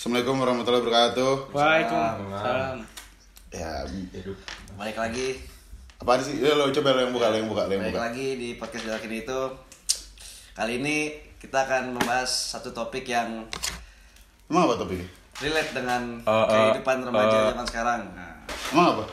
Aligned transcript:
Assalamualaikum 0.00 0.40
warahmatullahi 0.40 0.80
wabarakatuh. 0.80 1.32
Waalaikumsalam. 1.52 2.76
Ya, 3.52 3.84
hidup 4.16 4.32
Balik 4.80 4.96
lagi, 4.96 5.36
apa 6.00 6.16
sih? 6.24 6.40
Ya 6.40 6.56
lo 6.56 6.72
coba 6.72 6.96
lo 6.96 7.04
yang 7.04 7.12
buka, 7.12 7.28
lo 7.28 7.36
yang 7.36 7.52
buka, 7.52 7.68
lo 7.68 7.72
yang 7.76 7.84
balik 7.84 8.00
buka. 8.00 8.04
lagi 8.08 8.28
di 8.40 8.48
podcast 8.56 8.88
Jalan 8.88 8.96
Kini 9.04 9.28
itu. 9.28 9.40
Kali 10.56 10.80
ini 10.80 10.96
kita 11.36 11.68
akan 11.68 12.00
membahas 12.00 12.32
satu 12.32 12.72
topik 12.72 13.04
yang 13.04 13.44
Emang 14.48 14.72
apa 14.72 14.80
topiknya? 14.80 15.04
relate 15.36 15.72
dengan 15.76 16.24
Eh, 16.24 16.32
eh, 16.32 16.48
kehidupan 16.48 16.96
remaja 17.04 17.36
eh. 17.36 17.44
zaman 17.52 17.66
sekarang. 17.68 18.00
Nah, 18.16 18.40
Emang 18.72 18.86
apa? 18.96 19.04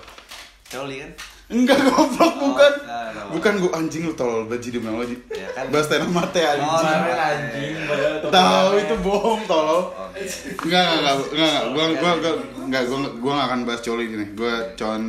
Coli 0.72 1.04
kan? 1.04 1.12
Enggak 1.48 1.80
goblok 1.82 2.34
bukan. 2.36 2.74
enggak, 2.78 3.04
enggak. 3.08 3.26
Bukan 3.30 3.54
gua 3.58 3.72
anjing 3.76 4.04
lu 4.04 4.14
tolol 4.14 4.44
banget 4.46 4.68
jadi 4.68 4.78
bilang 4.80 5.00
lagi. 5.00 5.16
Ya 5.30 5.48
kan? 5.50 5.66
Bahas 5.68 5.88
tenang 5.88 6.12
mate 6.12 6.40
Oh, 6.40 6.52
anjing. 6.52 6.84
iya. 6.84 7.16
anjing 7.26 7.74
padahal 7.84 8.16
topik 8.18 8.34
Tahu 8.34 8.70
itu 8.78 8.96
bohong 9.00 9.42
tolol. 9.46 9.82
Oke. 9.88 10.20
Enggak, 10.60 10.84
enggak, 10.84 11.00
enggak, 11.00 11.16
enggak, 11.16 11.32
enggak. 11.32 11.64
Gua 11.66 11.86
gua 11.94 12.12
gua 12.18 12.32
enggak 12.62 12.84
gua 12.84 12.98
gua 13.16 13.32
enggak 13.34 13.48
akan 13.48 13.60
bahas 13.64 13.82
coli 13.82 14.04
gini. 14.06 14.26
Gua 14.34 14.54
cuman 14.74 15.02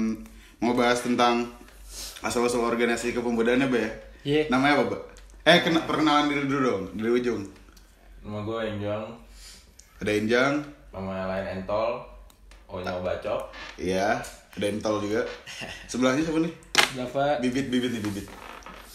mau 0.58 0.72
bahas 0.72 0.98
tentang 1.00 1.34
asal-usul 2.20 2.62
organisasi 2.62 3.10
kepemudaan 3.12 3.62
ya, 3.62 3.68
Ba 3.68 3.78
ya? 3.78 3.90
Iya. 4.20 4.42
Namanya 4.48 4.74
apa, 4.76 4.84
Ba? 4.88 4.98
Eh, 5.44 5.58
kena, 5.60 5.80
perkenalan 5.82 6.26
diri 6.26 6.44
dulu 6.44 6.60
dong, 6.60 6.82
dari 6.92 7.10
ujung. 7.10 7.42
nama 8.20 8.42
gue 8.42 8.60
Enjong 8.68 9.04
Ada 9.96 10.12
Enjang, 10.12 10.54
nama 10.90 11.24
lain 11.26 11.46
Entol 11.56 12.02
oh 12.68 12.78
nyawa 12.84 13.00
bacok 13.00 13.48
iya, 13.80 14.20
ada 14.58 14.66
Entol 14.68 15.00
juga. 15.00 15.22
Sebelahnya 15.90 16.26
siapa 16.26 16.40
nih? 16.42 16.54
Dava 16.98 17.38
Bibit, 17.40 17.70
bibit 17.70 17.90
nih, 17.94 18.02
bibit. 18.02 18.26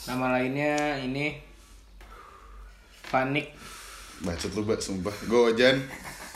nama 0.04 0.36
lainnya 0.36 1.00
ini 1.00 1.40
Panik. 3.14 3.54
Bacot 4.26 4.52
lu, 4.58 4.66
Mbak, 4.66 4.82
sumpah. 4.82 5.14
Gue 5.30 5.54
Ojan. 5.54 5.78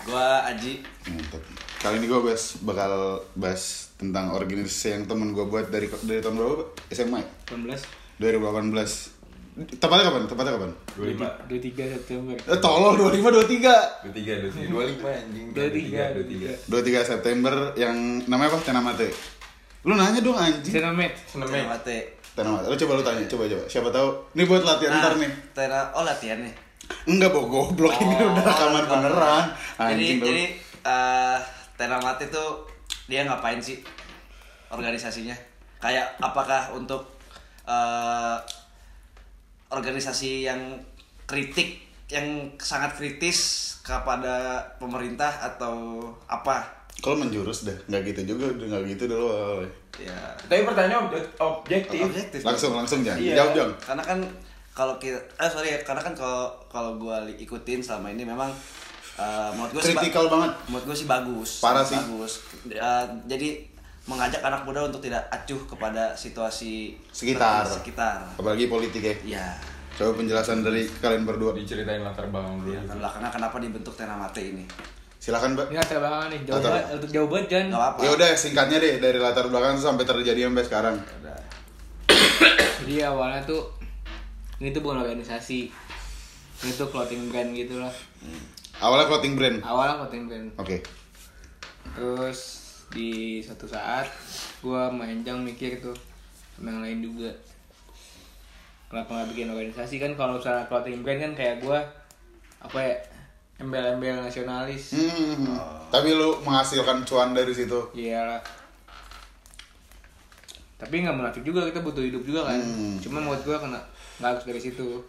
Gua 0.06 0.46
Aji. 0.46 0.86
Mantap. 1.10 1.42
Kali 1.82 1.98
ini 1.98 2.06
gue 2.06 2.22
bahas, 2.22 2.62
bakal 2.62 3.26
bahas 3.34 3.90
tentang 3.98 4.30
organisasi 4.38 4.94
yang 4.94 5.04
temen 5.10 5.34
gue 5.34 5.42
buat 5.50 5.74
dari 5.74 5.90
dari 6.06 6.22
tahun 6.22 6.38
berapa, 6.38 6.54
Pak? 6.62 6.68
SMA 6.94 7.18
ya? 7.18 7.28
18 7.50 8.22
2018. 8.22 9.17
Tepatnya 9.58 10.14
kapan? 10.14 10.30
Tepatnya 10.30 10.54
kapan? 10.54 10.72
25 10.94 11.50
23 11.50 11.96
September. 11.98 12.36
Eh, 12.38 12.60
tolol 12.62 12.94
25 12.94 13.42
23. 13.42 14.14
23 14.14 14.70
23 14.70 14.70
25 14.70 15.02
anjing 15.02 15.48
23 15.50 16.70
23 16.70 16.70
23 16.70 17.10
September 17.10 17.54
yang 17.74 18.22
namanya 18.30 18.54
apa? 18.54 18.60
Tenamate. 18.62 19.10
Lu 19.82 19.98
nanya 19.98 20.22
dong 20.22 20.38
anjing. 20.38 20.78
Senamet. 20.78 21.18
Senemek 21.26 21.66
Mate. 21.66 21.98
Tenamate. 22.38 22.70
Lu 22.70 22.78
coba 22.78 22.92
lu 23.02 23.04
tanya, 23.04 23.26
coba 23.26 23.44
coba. 23.50 23.66
Siapa 23.66 23.90
tahu. 23.90 24.10
Ini 24.38 24.44
buat 24.46 24.62
latihan 24.62 24.92
Nah, 24.94 25.02
ntar 25.02 25.14
nih. 25.18 25.32
Tena, 25.58 25.80
oh 25.98 26.04
latihan 26.06 26.38
nih. 26.38 26.54
Enggak, 27.10 27.34
Bo, 27.34 27.50
goblok 27.50 27.98
ini 27.98 28.14
udah 28.14 28.44
rekaman 28.46 28.84
oh, 28.86 28.90
beneran. 28.94 29.44
Jadi 29.82 29.82
Anjing 29.82 30.18
jadi 30.22 30.46
eh 30.86 31.38
Tena 31.74 31.98
Mate 31.98 32.30
tuh 32.30 32.70
dia 33.10 33.26
ngapain 33.26 33.58
sih 33.58 33.82
organisasinya? 34.70 35.34
Kayak 35.82 36.14
apakah 36.22 36.78
untuk 36.78 37.18
eh 37.66 38.38
organisasi 39.70 40.44
yang 40.44 40.60
kritik 41.24 41.84
yang 42.08 42.24
sangat 42.56 42.96
kritis 42.96 43.38
kepada 43.82 44.60
pemerintah 44.78 45.28
atau 45.44 46.00
apa? 46.26 46.64
Kalau 46.98 47.14
menjurus 47.16 47.62
dah, 47.62 47.76
nggak 47.86 48.02
gitu 48.08 48.34
juga, 48.34 48.50
udah 48.50 48.68
nggak 48.68 48.84
gitu 48.90 49.04
dulu. 49.06 49.62
Ya 49.98 50.18
tapi 50.42 50.64
pertanyaan 50.64 51.06
objek- 51.06 51.30
objektif 51.38 52.00
objektif. 52.02 52.40
Langsung 52.42 52.74
langsung 52.74 53.00
jangan. 53.02 53.20
Iya. 53.20 53.36
Jawab 53.38 53.52
dong. 53.54 53.72
Karena 53.78 54.04
kan 54.04 54.20
kalau 54.72 54.96
kita 54.98 55.20
eh 55.36 55.50
sorry 55.50 55.74
ya, 55.74 55.80
karena 55.82 56.02
kan 56.02 56.14
kalau 56.14 56.50
kalau 56.68 56.96
gue 56.96 57.18
ikutin 57.38 57.82
selama 57.82 58.10
ini 58.10 58.24
memang 58.24 58.50
eh, 59.16 59.50
menurut 59.52 59.74
gue 59.74 59.84
Kritikal 59.84 60.26
banget. 60.28 60.54
menurut 60.68 60.86
gue 60.86 60.96
sih 60.96 61.08
bagus 61.08 61.50
Parah 61.60 61.82
sih. 61.82 61.98
bagus 61.98 62.46
Eh, 62.68 63.06
jadi 63.26 63.50
mengajak 64.08 64.40
anak 64.40 64.64
muda 64.64 64.88
untuk 64.88 65.04
tidak 65.04 65.28
acuh 65.28 65.60
kepada 65.68 66.16
situasi 66.16 66.96
Sekitar. 67.12 67.68
sekitar 67.68 68.24
Apalagi 68.40 68.72
politik 68.72 69.04
ya. 69.04 69.16
ya 69.38 69.48
Coba 69.98 70.16
penjelasan 70.16 70.64
dari 70.64 70.88
kalian 70.88 71.28
berdua. 71.28 71.52
diceritain 71.52 72.00
latar 72.00 72.32
belakang 72.32 72.64
dulu 72.64 72.72
latar 72.72 72.98
belakangnya 72.98 73.32
kenapa 73.36 73.56
dibentuk 73.60 73.94
Tenamate 73.94 74.42
ini 74.42 74.66
Silakan, 75.18 75.58
Mbak. 75.58 75.74
Ini 75.74 75.78
latar 75.82 75.98
belakang 76.00 76.30
nih. 76.30 76.40
Jauh 76.46 76.62
banget, 76.62 76.84
untuk 76.94 77.10
jauh 77.12 77.28
banget 77.28 77.46
Jan. 77.52 77.66
nggak 77.68 77.82
apa-apa 77.84 78.00
Ya 78.00 78.10
udah 78.16 78.30
singkatnya 78.38 78.78
deh 78.80 78.94
dari 79.02 79.18
latar 79.20 79.46
belakang 79.52 79.76
sampai 79.76 80.06
terjadi 80.06 80.48
sampai 80.48 80.64
sekarang. 80.64 80.96
Udah. 81.20 81.40
Jadi 82.86 82.96
awalnya 83.04 83.42
tuh 83.44 83.76
ini 84.64 84.72
tuh 84.72 84.80
bukan 84.80 85.04
organisasi. 85.04 85.68
Ini 86.64 86.72
tuh 86.74 86.88
clothing 86.88 87.28
brand 87.28 87.52
gitu 87.52 87.82
lah. 87.82 87.92
Awalnya 88.80 89.06
clothing 89.10 89.34
brand. 89.36 89.58
Awalnya 89.60 90.06
clothing 90.06 90.24
brand. 90.30 90.48
Oke. 90.62 90.86
Terus 91.92 92.40
di 92.92 93.44
suatu 93.44 93.68
saat 93.68 94.08
gua 94.64 94.88
main 94.88 95.20
jang 95.22 95.44
mikir 95.44 95.80
tuh 95.84 95.96
sama 96.56 96.72
yang 96.74 96.82
lain 96.84 97.00
juga. 97.04 97.32
Kenapa 98.88 99.10
nggak 99.20 99.30
bikin 99.36 99.52
organisasi 99.52 99.96
kan 100.00 100.12
kalau 100.16 100.40
misalnya 100.40 100.64
clothing 100.72 101.04
brand 101.04 101.20
kan 101.20 101.34
kayak 101.36 101.60
gua 101.60 101.84
apa 102.64 102.80
ya 102.80 102.96
embel-embel 103.60 104.24
nasionalis. 104.24 104.96
Hmm. 104.96 105.60
Tapi 105.92 106.16
lu 106.16 106.40
menghasilkan 106.42 107.04
cuan 107.04 107.36
dari 107.36 107.52
situ. 107.52 107.78
Iyalah. 107.94 108.40
Tapi 110.78 111.04
nggak 111.04 111.18
munafik 111.18 111.44
juga 111.44 111.66
kita 111.68 111.84
butuh 111.84 112.06
hidup 112.06 112.24
juga 112.24 112.48
kan. 112.48 112.58
Hmm. 112.58 112.96
Cuma 113.04 113.20
menurut 113.20 113.44
gua 113.44 113.60
kena 113.60 113.82
nggak 114.24 114.30
harus 114.34 114.46
dari 114.48 114.62
situ. 114.64 115.04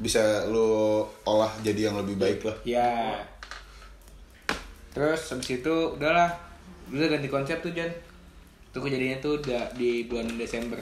Bisa 0.00 0.46
lu 0.48 1.04
olah 1.26 1.52
jadi 1.60 1.90
yang 1.90 2.00
lebih 2.00 2.16
baik 2.16 2.46
lah. 2.48 2.56
Ya. 2.64 3.18
Terus 4.96 5.20
habis 5.30 5.60
itu 5.60 5.74
udahlah. 5.94 6.47
Udah 6.88 7.08
ganti 7.08 7.28
konsep 7.28 7.58
tuh 7.60 7.72
Jan. 7.72 7.90
Itu 8.68 8.78
kejadiannya 8.80 9.18
tuh 9.20 9.40
udah 9.40 9.62
di 9.76 10.04
bulan 10.08 10.28
Desember. 10.36 10.80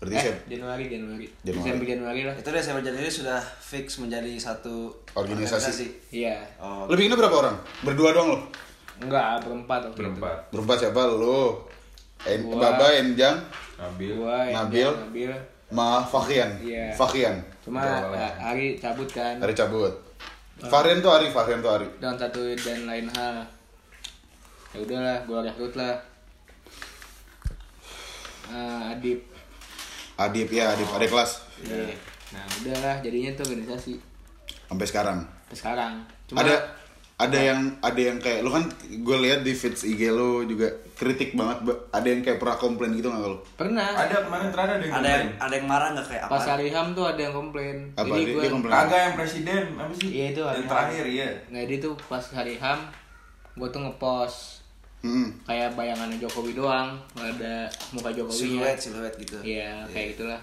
Berarti 0.00 0.16
eh, 0.16 0.36
Januari, 0.48 0.88
Januari. 0.88 1.26
Januari. 1.44 1.56
Desember 1.60 1.84
Januari 1.84 2.20
lah. 2.24 2.34
itu 2.34 2.48
Desember 2.48 2.80
Januari 2.80 3.10
sudah 3.12 3.40
fix 3.60 4.00
menjadi 4.00 4.32
satu 4.40 4.88
Organisasi. 5.12 6.08
Iya. 6.08 6.40
oh 6.56 6.88
Lu 6.88 6.96
bikinnya 6.96 7.20
berapa 7.20 7.36
orang? 7.36 7.56
Berdua 7.84 8.16
doang 8.16 8.28
lu? 8.32 8.38
Enggak, 9.00 9.44
berempat 9.44 9.80
waktu 9.84 9.92
itu. 9.92 10.00
berempat 10.00 10.36
Berempat 10.48 10.76
siapa 10.80 11.00
lu? 11.04 11.56
En, 12.24 12.40
Gua. 12.44 12.60
Baba, 12.60 12.86
Enjang, 13.00 13.36
Nabil 13.80 14.12
Gua, 14.12 14.44
Jan, 14.44 14.68
Nabil. 14.68 14.88
Nabil. 14.88 15.32
Ma 15.72 16.04
Fakian. 16.04 16.50
Iya. 16.60 16.92
Fakian. 16.96 17.36
Cuma 17.64 17.80
Jawa 17.80 18.16
eh, 18.16 18.32
Ari 18.52 18.66
cabut 18.80 19.08
kan. 19.08 19.36
Hari 19.40 19.52
cabut. 19.52 19.92
Varian 20.60 21.00
tuh 21.00 21.12
Ari, 21.12 21.32
varian 21.32 21.60
tuh 21.64 21.72
Ari. 21.72 21.88
Dan 22.00 22.16
satu 22.20 22.40
dan 22.56 22.84
lain 22.84 23.08
hal. 23.16 23.40
Ya 24.70 24.78
udahlah, 24.80 25.16
gua 25.24 25.42
rekrut 25.42 25.74
lah. 25.74 25.98
Ah, 28.46 28.90
Adip. 28.90 29.18
Adip 30.16 30.48
ya, 30.48 30.70
Adip, 30.70 30.88
adik 30.90 31.08
kelas. 31.08 31.32
Iya. 31.60 31.94
Nah, 32.30 32.44
udahlah 32.60 32.96
jadinya 33.00 33.30
tuh 33.34 33.44
organisasi 33.48 33.94
Sampai 34.64 34.86
sekarang. 34.86 35.18
sampai 35.42 35.56
sekarang. 35.56 35.92
Cuma 36.24 36.40
ada 36.40 36.54
ada 37.18 37.36
yang 37.36 37.60
ada 37.80 38.00
yang 38.00 38.16
kayak 38.16 38.40
lu 38.40 38.48
kan 38.48 38.64
gue 38.80 39.16
lihat 39.18 39.42
di 39.42 39.52
feeds 39.52 39.82
IG 39.84 40.08
lu 40.08 40.46
juga 40.46 40.64
kritik 40.94 41.34
banget 41.34 41.58
Ba. 41.62 41.74
ada 41.92 42.06
yang 42.06 42.22
kayak 42.22 42.38
pernah 42.38 42.56
komplain 42.56 42.94
gitu 42.94 43.10
nggak 43.10 43.26
lu 43.26 43.36
pernah 43.52 43.92
ada 43.92 44.24
kemarin 44.24 44.48
terakhir 44.48 44.72
ada 44.72 44.80
yang 44.80 44.94
ada 44.94 45.08
yang 45.10 45.26
ada 45.36 45.52
yang 45.52 45.66
marah 45.66 45.88
nggak 45.92 46.06
kayak 46.06 46.22
apa 46.22 46.32
pas 46.32 46.46
hari 46.48 46.68
ham 46.70 46.86
tuh 46.94 47.04
ada 47.04 47.20
yang 47.20 47.34
komplain. 47.34 47.76
Apa? 47.92 48.08
Jadi 48.08 48.22
Dia- 48.22 48.32
gua 48.32 48.40
dia 48.40 48.50
komplain. 48.50 48.72
kagak 48.72 49.00
yang 49.02 49.14
presiden 49.18 49.62
apa 49.74 49.92
sih 49.92 50.08
Iya, 50.08 50.24
itu 50.30 50.40
yang 50.40 50.66
terakhir 50.66 51.04
iya 51.04 51.28
Nah, 51.50 51.60
dia 51.60 51.78
tuh 51.78 51.92
pas 52.00 52.24
hari 52.30 52.54
ham 52.56 52.78
gua 53.52 53.68
tuh 53.68 53.80
ngepost 53.82 54.59
Hmm. 55.00 55.32
kayak 55.42 55.72
bayangannya 55.72 56.18
Jokowi 56.18 56.52
doang, 56.52 56.92
nggak 57.12 57.28
ada 57.36 57.64
muka 57.90 58.10
Jokowi. 58.10 58.36
siluet 58.36 58.76
siluet 58.76 59.14
gitu 59.16 59.40
Iya, 59.40 59.80
kayak 59.86 60.12
gitulah. 60.12 60.40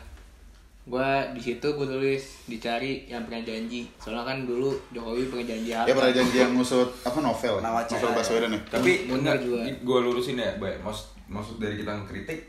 Gua 0.84 1.04
di 1.30 1.38
situ 1.38 1.68
gua 1.70 1.84
tulis 1.86 2.24
dicari 2.48 3.04
yang 3.06 3.22
pernah 3.22 3.44
janji. 3.44 3.86
Soalnya 3.98 4.24
kan 4.26 4.38
dulu 4.44 4.72
Jokowi 4.90 5.28
pernah 5.28 5.46
janji 5.46 5.70
apa? 5.72 5.84
ya 5.84 5.94
pernah 5.94 6.14
janji 6.16 6.38
yang 6.38 6.52
ngusut 6.54 6.90
apa 7.02 7.20
novel 7.20 7.56
Nawacita, 7.60 7.96
novel 7.98 8.10
ya. 8.10 8.16
Baswedan 8.16 8.52
ya 8.52 8.62
tapi 8.68 8.92
Bener 9.04 9.16
enggak 9.20 9.38
juga. 9.42 9.62
gue 9.78 10.00
lurusin 10.02 10.38
ya 10.38 10.50
baik 10.56 10.80
maksud 10.80 11.06
maksud 11.28 11.56
dari 11.58 11.76
kita 11.76 11.92
ngekritik 11.94 12.40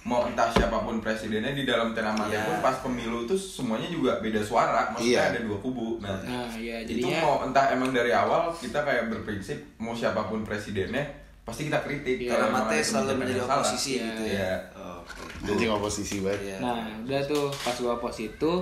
mau 0.00 0.24
entah 0.24 0.48
siapa 0.48 0.78
pun 0.78 0.96
presidennya 0.98 1.52
di 1.52 1.66
dalam 1.66 1.90
tenamate 1.90 2.32
Iya. 2.32 2.46
pun 2.46 2.56
pas 2.62 2.76
pemilu 2.78 3.26
itu 3.26 3.34
semuanya 3.34 3.88
juga 3.88 4.16
beda 4.16 4.40
suara 4.40 4.88
maksudnya 4.88 5.20
Iya. 5.20 5.22
ada 5.28 5.40
dua 5.42 5.58
kubu 5.58 5.98
nah 5.98 6.16
Nah, 6.22 6.48
iya 6.54 6.80
itu 6.80 6.96
jadinya 6.96 7.18
mau 7.20 7.34
entah 7.42 7.66
emang 7.68 7.90
dari 7.90 8.08
awal 8.08 8.48
kita 8.54 8.78
kayak 8.78 9.10
berprinsip 9.10 9.58
mau 9.76 9.92
siapa 9.92 10.22
pun 10.22 10.40
presidennya 10.40 11.02
pasti 11.48 11.62
kita 11.64 11.80
kritik 11.80 12.16
kalau 12.22 12.44
emang 12.46 12.62
Tenamate 12.62 12.74
ada 12.74 12.84
selalu 12.84 13.12
menjadi 13.16 13.40
salah. 13.40 13.56
oposisi 13.56 13.90
Iya. 13.90 14.04
gitu 14.04 14.22
ya 14.22 14.36
Iya. 14.36 14.52
Oh, 14.74 14.96
oke. 15.00 15.48
anjing 15.48 15.70
oposisi 15.70 16.16
banget 16.20 16.40
Iya. 16.44 16.56
Nah, 16.60 16.76
udah 17.02 17.20
tuh 17.24 17.44
pas 17.56 17.76
gua 17.76 17.94
post 17.96 18.20
itu 18.20 18.52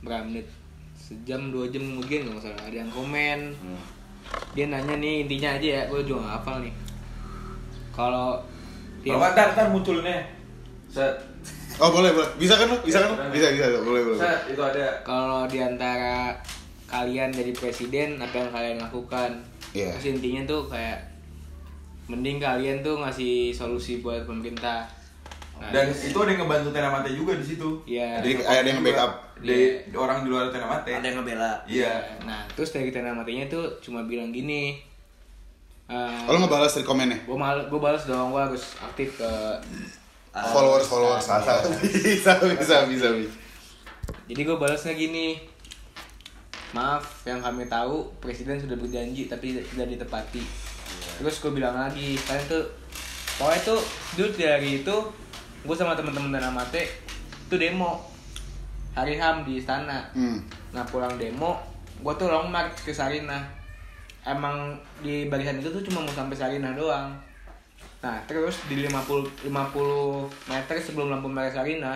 berapa 0.00 0.22
menit? 0.22 0.46
Sejam 0.94 1.48
dua 1.48 1.64
jam 1.66 1.82
kemudian 1.82 2.20
nggak 2.22 2.36
masalah 2.38 2.60
ada 2.62 2.76
yang 2.78 2.90
komen. 2.90 3.40
Hmm. 3.54 3.80
Dia 4.52 4.66
nanya 4.66 4.94
nih 4.94 5.24
intinya 5.24 5.50
aja 5.52 5.68
ya, 5.70 5.82
gua 5.86 6.00
juga 6.00 6.20
nggak 6.22 6.34
hafal 6.34 6.56
nih. 6.60 6.74
Kalau 7.90 8.40
kalau 9.00 9.18
nggak, 9.18 9.32
ntar 9.32 9.46
ntar 9.52 9.66
munculnya 9.68 10.16
set 10.86 11.12
oh 11.76 11.90
boleh 11.90 12.08
boleh 12.08 12.28
bisa 12.34 12.54
kan 12.54 12.66
lu 12.66 12.76
bisa 12.80 12.98
kan 12.98 13.10
lu 13.10 13.16
Iya, 13.18 13.28
bisa 13.28 13.46
bisa 13.50 13.82
boleh 13.82 14.02
boleh 14.02 14.16
set 14.16 14.40
itu 14.48 14.62
ada 14.62 14.86
kalau 15.02 15.44
di 15.44 15.58
antara 15.58 16.32
kalian 16.86 17.28
jadi 17.28 17.50
presiden 17.50 18.16
apa 18.16 18.32
yang 18.38 18.50
kalian 18.50 18.78
lakukan 18.78 19.30
Iya. 19.72 19.90
terus 19.92 20.06
intinya 20.08 20.42
tuh 20.46 20.64
kayak 20.64 21.02
mending 22.06 22.36
kalian 22.36 22.80
tuh 22.80 22.98
ngasih 22.98 23.50
solusi 23.50 23.98
buat 23.98 24.24
pemerintah 24.24 24.84
Nah, 25.54 25.70
Dan 25.70 25.86
terus- 25.86 26.10
itu 26.10 26.18
ada 26.18 26.34
yang 26.34 26.40
ngebantu 26.42 26.74
Tenamate 26.74 27.14
juga 27.14 27.38
di 27.38 27.46
situ. 27.46 27.78
Iya. 27.86 28.18
Jadi 28.18 28.42
ada 28.42 28.66
yang 28.66 28.82
backup. 28.82 29.38
Di 29.38 29.54
orang 29.94 30.26
di 30.26 30.28
luar 30.28 30.50
Tenamate. 30.50 30.90
Ada 30.90 31.06
yang 31.06 31.22
ngebela. 31.22 31.62
Iya. 31.64 31.94
Nah, 32.26 32.42
terus 32.50 32.74
dari 32.74 32.90
tenda 32.90 33.14
matinya 33.14 33.46
tuh 33.46 33.70
cuma 33.78 34.02
bilang 34.02 34.28
gini. 34.28 34.82
eh, 35.86 36.26
Oh, 36.26 36.34
lo 36.34 36.42
ngebalas 36.42 36.74
dari 36.74 36.82
komennya? 36.82 37.22
gue 37.22 37.36
mal 37.36 37.70
gue 37.70 37.76
balas 37.76 38.02
dong 38.02 38.32
gue 38.32 38.42
harus 38.42 38.74
aktif 38.82 39.14
ke 39.14 39.30
Ah, 40.32 40.42
followers 40.42 40.90
followers 40.90 41.22
iya. 41.22 41.60
bisa 42.02 42.32
bisa 42.42 42.76
bisa 42.88 43.08
bisa 43.12 43.36
jadi 44.24 44.40
gue 44.42 44.56
balasnya 44.56 44.90
gini 44.92 45.38
maaf 46.72 47.22
yang 47.22 47.38
kami 47.38 47.68
tahu 47.68 48.10
presiden 48.16 48.56
sudah 48.56 48.74
berjanji 48.74 49.28
tapi 49.28 49.54
tidak 49.60 49.94
ditepati 49.94 50.42
terus 51.14 51.38
gue 51.38 51.52
bilang 51.52 51.74
lagi 51.74 52.18
kalian 52.18 52.46
tuh 52.46 52.64
pokoknya 53.36 53.60
tuh 53.64 53.80
dulu 54.14 54.28
dari 54.34 54.70
itu 54.80 54.96
gue 55.64 55.76
sama 55.76 55.94
temen-temen 55.94 56.30
dan 56.30 56.50
amate 56.50 56.86
itu 57.46 57.54
demo 57.54 58.02
hari 58.92 59.16
ham 59.16 59.42
di 59.42 59.58
istana 59.58 60.06
hmm. 60.12 60.38
Nah 60.74 60.82
pulang 60.82 61.14
demo, 61.14 61.54
gue 62.02 62.14
tuh 62.18 62.26
long 62.26 62.50
march 62.50 62.82
ke 62.82 62.90
Sarinah. 62.90 63.46
Emang 64.26 64.74
di 64.98 65.30
barisan 65.30 65.62
itu 65.62 65.70
tuh 65.70 65.86
cuma 65.86 66.02
mau 66.02 66.10
sampai 66.10 66.34
Sarinah 66.34 66.74
doang. 66.74 67.14
Nah 68.02 68.18
terus 68.26 68.58
di 68.66 68.82
50 68.82 69.46
50 69.46 69.54
meter 70.50 70.74
sebelum 70.82 71.14
lampu 71.14 71.30
merah 71.30 71.54
Sarinah, 71.54 71.94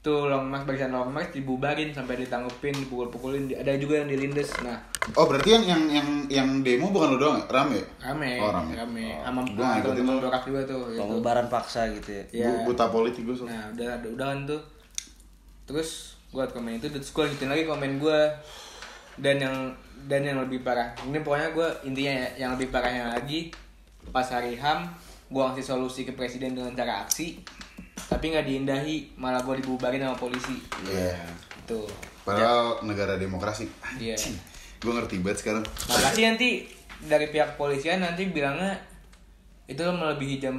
tuh 0.00 0.32
long 0.32 0.48
march 0.48 0.64
barisan 0.64 0.88
long 0.88 1.12
march 1.12 1.36
dibubarin 1.36 1.92
sampai 1.92 2.24
ditanggepin, 2.24 2.72
dipukul-pukulin. 2.80 3.44
Di- 3.44 3.60
Ada 3.60 3.76
juga 3.76 4.00
yang 4.00 4.08
dilindes. 4.08 4.56
Nah 4.64 4.80
oh 5.10 5.24
berarti 5.24 5.48
yang 5.50 5.64
yang 5.66 5.82
yang 5.90 6.08
yang 6.28 6.48
demo 6.60 6.88
bukan 6.88 7.14
lo 7.14 7.18
doang 7.18 7.36
ya 7.36 7.46
rame 7.48 7.76
ya? 7.76 7.86
rame, 8.04 8.30
Oh, 8.36 8.50
rame. 8.52 9.06
Sama 9.18 9.40
Gua 9.48 9.66
ngikutin 9.74 10.04
tuh. 10.04 10.18
dorak 10.20 10.42
juga 10.44 10.60
tuh. 10.62 10.80
gitu. 10.86 11.00
Pengubaran 11.00 11.46
paksa 11.46 11.88
gitu 11.90 12.10
ya. 12.12 12.24
Ya. 12.30 12.48
Bu- 12.60 12.70
buta 12.70 12.84
politik 12.86 13.22
gue 13.22 13.32
soalnya 13.32 13.56
Nah 13.56 13.64
udah 13.72 13.88
ada 13.94 14.08
udahan 14.08 14.38
tuh 14.44 14.60
Terus 15.64 15.90
gue 16.28 16.44
komen 16.44 16.76
itu 16.76 16.86
Terus 16.86 17.08
gue 17.08 17.22
lanjutin 17.24 17.48
lagi 17.48 17.64
komen 17.64 17.92
gue 17.96 18.20
Dan 19.16 19.36
yang 19.38 19.56
dan 20.02 20.22
yang 20.22 20.38
lebih 20.38 20.60
parah 20.60 20.92
Ini 21.00 21.20
pokoknya 21.20 21.48
gue 21.50 21.68
intinya 21.84 22.12
ya, 22.14 22.28
Yang 22.38 22.50
lebih 22.56 22.68
parahnya 22.70 23.04
lagi 23.10 23.48
Pas 24.06 24.26
hari 24.26 24.54
HAM 24.54 24.84
Gue 25.26 25.42
ngasih 25.42 25.64
solusi 25.66 26.02
ke 26.02 26.12
presiden 26.12 26.52
dengan 26.52 26.72
cara 26.72 27.04
aksi 27.04 27.40
Tapi 28.02 28.24
nggak 28.28 28.44
diindahi 28.44 29.16
Malah 29.16 29.40
gue 29.40 29.58
dibubarin 29.58 30.00
sama 30.00 30.14
polisi 30.14 30.60
Iya. 30.84 31.16
Tuh 31.64 31.88
padahal 32.20 32.82
negara 32.82 33.14
demokrasi 33.14 33.64
Iya. 33.96 34.12
Gue 34.80 34.90
ngerti 34.90 35.20
banget 35.20 35.38
sekarang 35.38 35.64
Makasih 35.86 36.24
nanti 36.26 36.48
dari 37.02 37.26
pihak 37.26 37.54
kepolisian 37.54 38.00
nanti 38.00 38.26
bilangnya 38.26 38.76
itu 39.66 39.80
melebihi 39.80 40.36
jam 40.38 40.56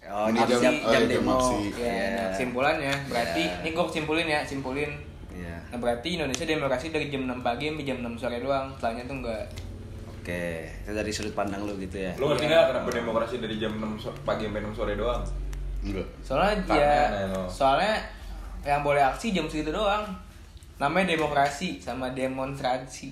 Oh, 0.00 0.24
Ini 0.26 0.40
jam, 0.40 0.48
jam- 0.48 0.62
jam, 0.62 0.74
oh, 0.78 0.88
jam 0.88 1.02
iya, 1.02 1.04
jam 1.04 1.20
demo. 1.20 1.36
aksi. 1.36 1.56
Ya, 1.68 1.84
Iya. 1.84 2.08
nah, 2.08 2.26
kesimpulannya 2.32 2.94
berarti 3.04 3.42
Iya. 3.44 3.60
ini 3.60 3.68
gue 3.70 3.84
simpulin 3.90 4.24
ya, 4.26 4.40
simpulin. 4.40 4.90
Iya. 5.28 5.56
Nah, 5.68 5.76
berarti 5.76 6.08
Indonesia 6.16 6.46
demokrasi 6.46 6.86
dari 6.88 7.06
jam 7.06 7.28
6 7.28 7.44
pagi 7.44 7.68
sampai 7.68 7.84
jam 7.84 7.98
6 8.00 8.16
sore 8.16 8.40
doang. 8.40 8.72
Setelahnya 8.72 9.04
tuh 9.04 9.16
enggak. 9.20 9.44
Oke, 10.08 10.44
itu 10.64 10.92
dari 10.94 11.10
sudut 11.10 11.34
pandang 11.34 11.60
lu 11.60 11.76
gitu 11.76 11.98
ya. 11.98 12.16
Lo 12.16 12.32
ngerti 12.32 12.44
nggak 12.46 12.64
kenapa 12.70 12.88
demokrasi 12.90 13.34
dari 13.36 13.56
jam 13.58 13.72
6 13.74 14.00
so- 14.00 14.16
pagi 14.22 14.48
sampai 14.48 14.60
6 14.62 14.72
sore 14.72 14.92
doang? 14.96 15.20
enggak 15.78 16.06
Soalnya 16.18 16.56
Karena 16.64 16.88
ya 17.12 17.26
lo. 17.28 17.42
soalnya 17.46 17.94
yang 18.62 18.80
boleh 18.80 19.02
aksi 19.02 19.26
jam 19.30 19.44
segitu 19.44 19.68
doang. 19.70 20.08
Namanya 20.78 21.14
demokrasi 21.14 21.82
sama 21.82 22.10
demonstrasi. 22.10 23.10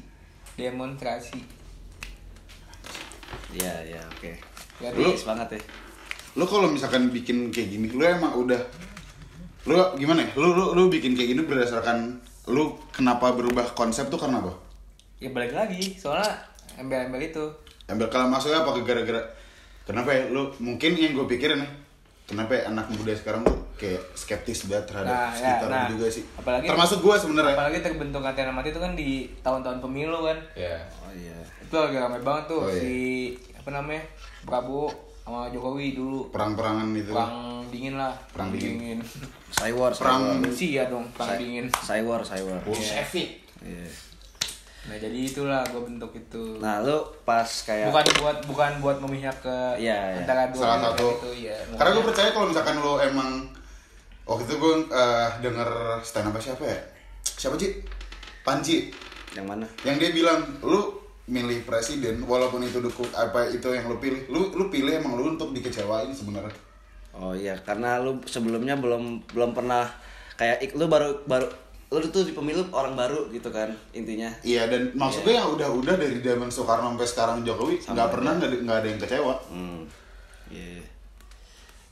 Demonstrasi. 0.54 1.38
Iya, 3.52 3.74
iya, 3.84 4.00
oke. 4.06 4.30
Berarti 4.78 4.98
Lu- 5.00 5.10
Bagus 5.12 5.24
banget 5.24 5.48
ya. 5.56 5.62
lo 6.36 6.44
kalau 6.44 6.68
misalkan 6.68 7.08
bikin 7.08 7.48
kayak 7.48 7.72
gini 7.72 7.88
lo 7.96 8.04
emang 8.04 8.36
udah 8.36 8.60
lo 9.64 9.96
gimana 9.96 10.20
ya 10.20 10.28
lo 10.36 10.52
lo 10.52 10.64
lo 10.76 10.92
bikin 10.92 11.16
kayak 11.16 11.32
gini 11.32 11.42
berdasarkan 11.48 12.20
lo 12.52 12.76
kenapa 12.92 13.32
berubah 13.32 13.72
konsep 13.72 14.12
tuh 14.12 14.20
karena 14.20 14.44
apa 14.44 14.52
ya 15.16 15.32
balik 15.32 15.56
lagi 15.56 15.96
soalnya 15.96 16.28
embel-embel 16.76 17.24
itu. 17.24 17.40
ambil 17.88 18.12
kalau 18.12 18.28
masuknya 18.28 18.60
apa 18.60 18.76
ke 18.76 18.84
gara-gara 18.84 19.22
kenapa 19.88 20.12
ya 20.12 20.28
lo 20.28 20.52
mungkin 20.60 20.92
yang 21.00 21.16
gue 21.16 21.24
pikirin 21.24 21.56
nih 21.64 21.72
kenapa 22.26 22.52
ya 22.52 22.62
anak 22.68 22.90
muda 22.90 23.14
sekarang 23.14 23.40
tuh 23.40 23.54
kayak 23.76 24.02
skeptis 24.12 24.66
banget 24.66 24.90
terhadap 24.90 25.08
Nah, 25.08 25.30
ya, 25.30 25.38
sekitar 25.38 25.68
nah. 25.70 25.86
juga 25.86 26.06
sih 26.08 26.24
Apalagi- 26.34 26.66
termasuk 26.66 26.98
gue 27.00 27.14
sebenarnya 27.16 27.54
Apalagi 27.54 27.78
terbentuk 27.80 28.20
antena 28.20 28.50
mati 28.50 28.68
itu 28.68 28.80
kan 28.80 28.92
di 28.92 29.08
tahun-tahun 29.40 29.78
pemilu 29.78 30.18
kan. 30.22 30.38
Iya. 30.52 30.76
Oh 30.98 31.12
iya. 31.12 31.38
Itu 31.60 31.74
lagi 31.76 31.96
ramai 31.96 32.20
banget 32.20 32.44
tuh 32.46 32.60
Oh, 32.60 32.68
iya. 32.68 32.80
si 32.80 32.94
apa 33.54 33.70
namanya? 33.72 34.02
Prabowo 34.42 34.90
sama 35.22 35.50
Jokowi 35.50 35.92
dulu 35.92 36.30
perang-perangan 36.30 36.86
itu 36.94 37.10
perang 37.10 37.34
dingin 37.66 37.94
lah 37.94 38.14
Perang 38.30 38.50
dingin. 38.50 38.98
Cywar, 39.48 39.90
Perang- 39.90 40.38
sih 40.48 40.74
ya 40.74 40.86
dong 40.86 41.06
perang 41.10 41.34
dingin 41.36 41.66
Cywar, 41.72 42.22
Cywar. 42.22 42.58
Bolshevik. 42.62 43.42
Iya. 43.58 43.86
Nah 44.86 44.96
jadi 44.96 45.18
itulah 45.18 45.66
gue 45.66 45.82
bentuk 45.82 46.14
itu. 46.14 46.62
Nah, 46.62 46.78
lu 46.78 47.02
pas 47.26 47.46
kayak 47.46 47.90
bukan 47.90 48.06
buat 48.22 48.38
bukan 48.46 48.72
buat 48.78 48.98
memihak 49.02 49.34
ke 49.42 49.58
iya. 49.82 50.22
antara 50.22 50.54
dua 50.54 50.62
salah 50.62 50.94
satu. 50.94 51.08
itu 51.26 51.50
ya 51.50 51.56
karena 51.74 51.90
gue 51.98 52.04
percaya 52.06 52.28
kalau 52.30 52.46
misalkan 52.46 52.78
lo 52.78 53.02
emang 53.02 53.50
waktu 54.22 54.46
itu 54.46 54.54
gue 54.62 54.74
eh, 54.94 55.28
denger 55.42 55.70
stand 56.06 56.30
up 56.30 56.38
siapa 56.38 56.62
ya? 56.62 56.78
Siapa 57.26 57.58
sih 57.58 57.82
Panji. 58.46 58.94
Yang 59.34 59.46
mana? 59.46 59.66
yang 59.82 59.98
dia 59.98 60.10
bilang 60.14 60.40
lu 60.62 61.02
milih 61.26 61.66
presiden 61.66 62.22
walaupun 62.22 62.62
itu 62.62 62.78
dukung 62.78 63.10
apa 63.10 63.50
itu 63.50 63.66
yang 63.74 63.90
lu 63.90 63.98
pilih 63.98 64.30
lu 64.30 64.54
lu 64.54 64.70
pilih 64.70 64.94
emang 64.94 65.18
lu 65.18 65.34
untuk 65.34 65.50
dikecewain 65.50 66.14
sebenarnya. 66.14 66.54
Oh 67.16 67.34
iya, 67.34 67.58
karena 67.58 67.98
lu 67.98 68.22
sebelumnya 68.28 68.78
belum 68.78 69.26
belum 69.34 69.50
pernah 69.50 69.90
kayak 70.36 70.76
lu 70.78 70.86
baru 70.86 71.26
baru 71.26 71.48
lu 71.88 72.02
tuh 72.10 72.26
di 72.26 72.34
pemilu 72.34 72.66
orang 72.70 72.92
baru 72.92 73.30
gitu 73.30 73.46
kan 73.48 73.70
intinya. 73.92 74.26
iya 74.42 74.66
dan 74.66 74.90
maksudnya 74.92 75.38
yang 75.38 75.54
udah-udah 75.54 75.94
dari 75.94 76.18
zaman 76.18 76.50
Soekarno 76.50 76.92
sampai 76.92 77.06
sekarang 77.06 77.36
Jokowi 77.40 77.78
nggak 77.78 78.08
pernah 78.10 78.32
nggak 78.36 78.76
ada- 78.76 78.88
yang 78.88 78.98
kecewa. 78.98 79.34
Hmm. 79.46 79.86
Iya. 80.46 80.82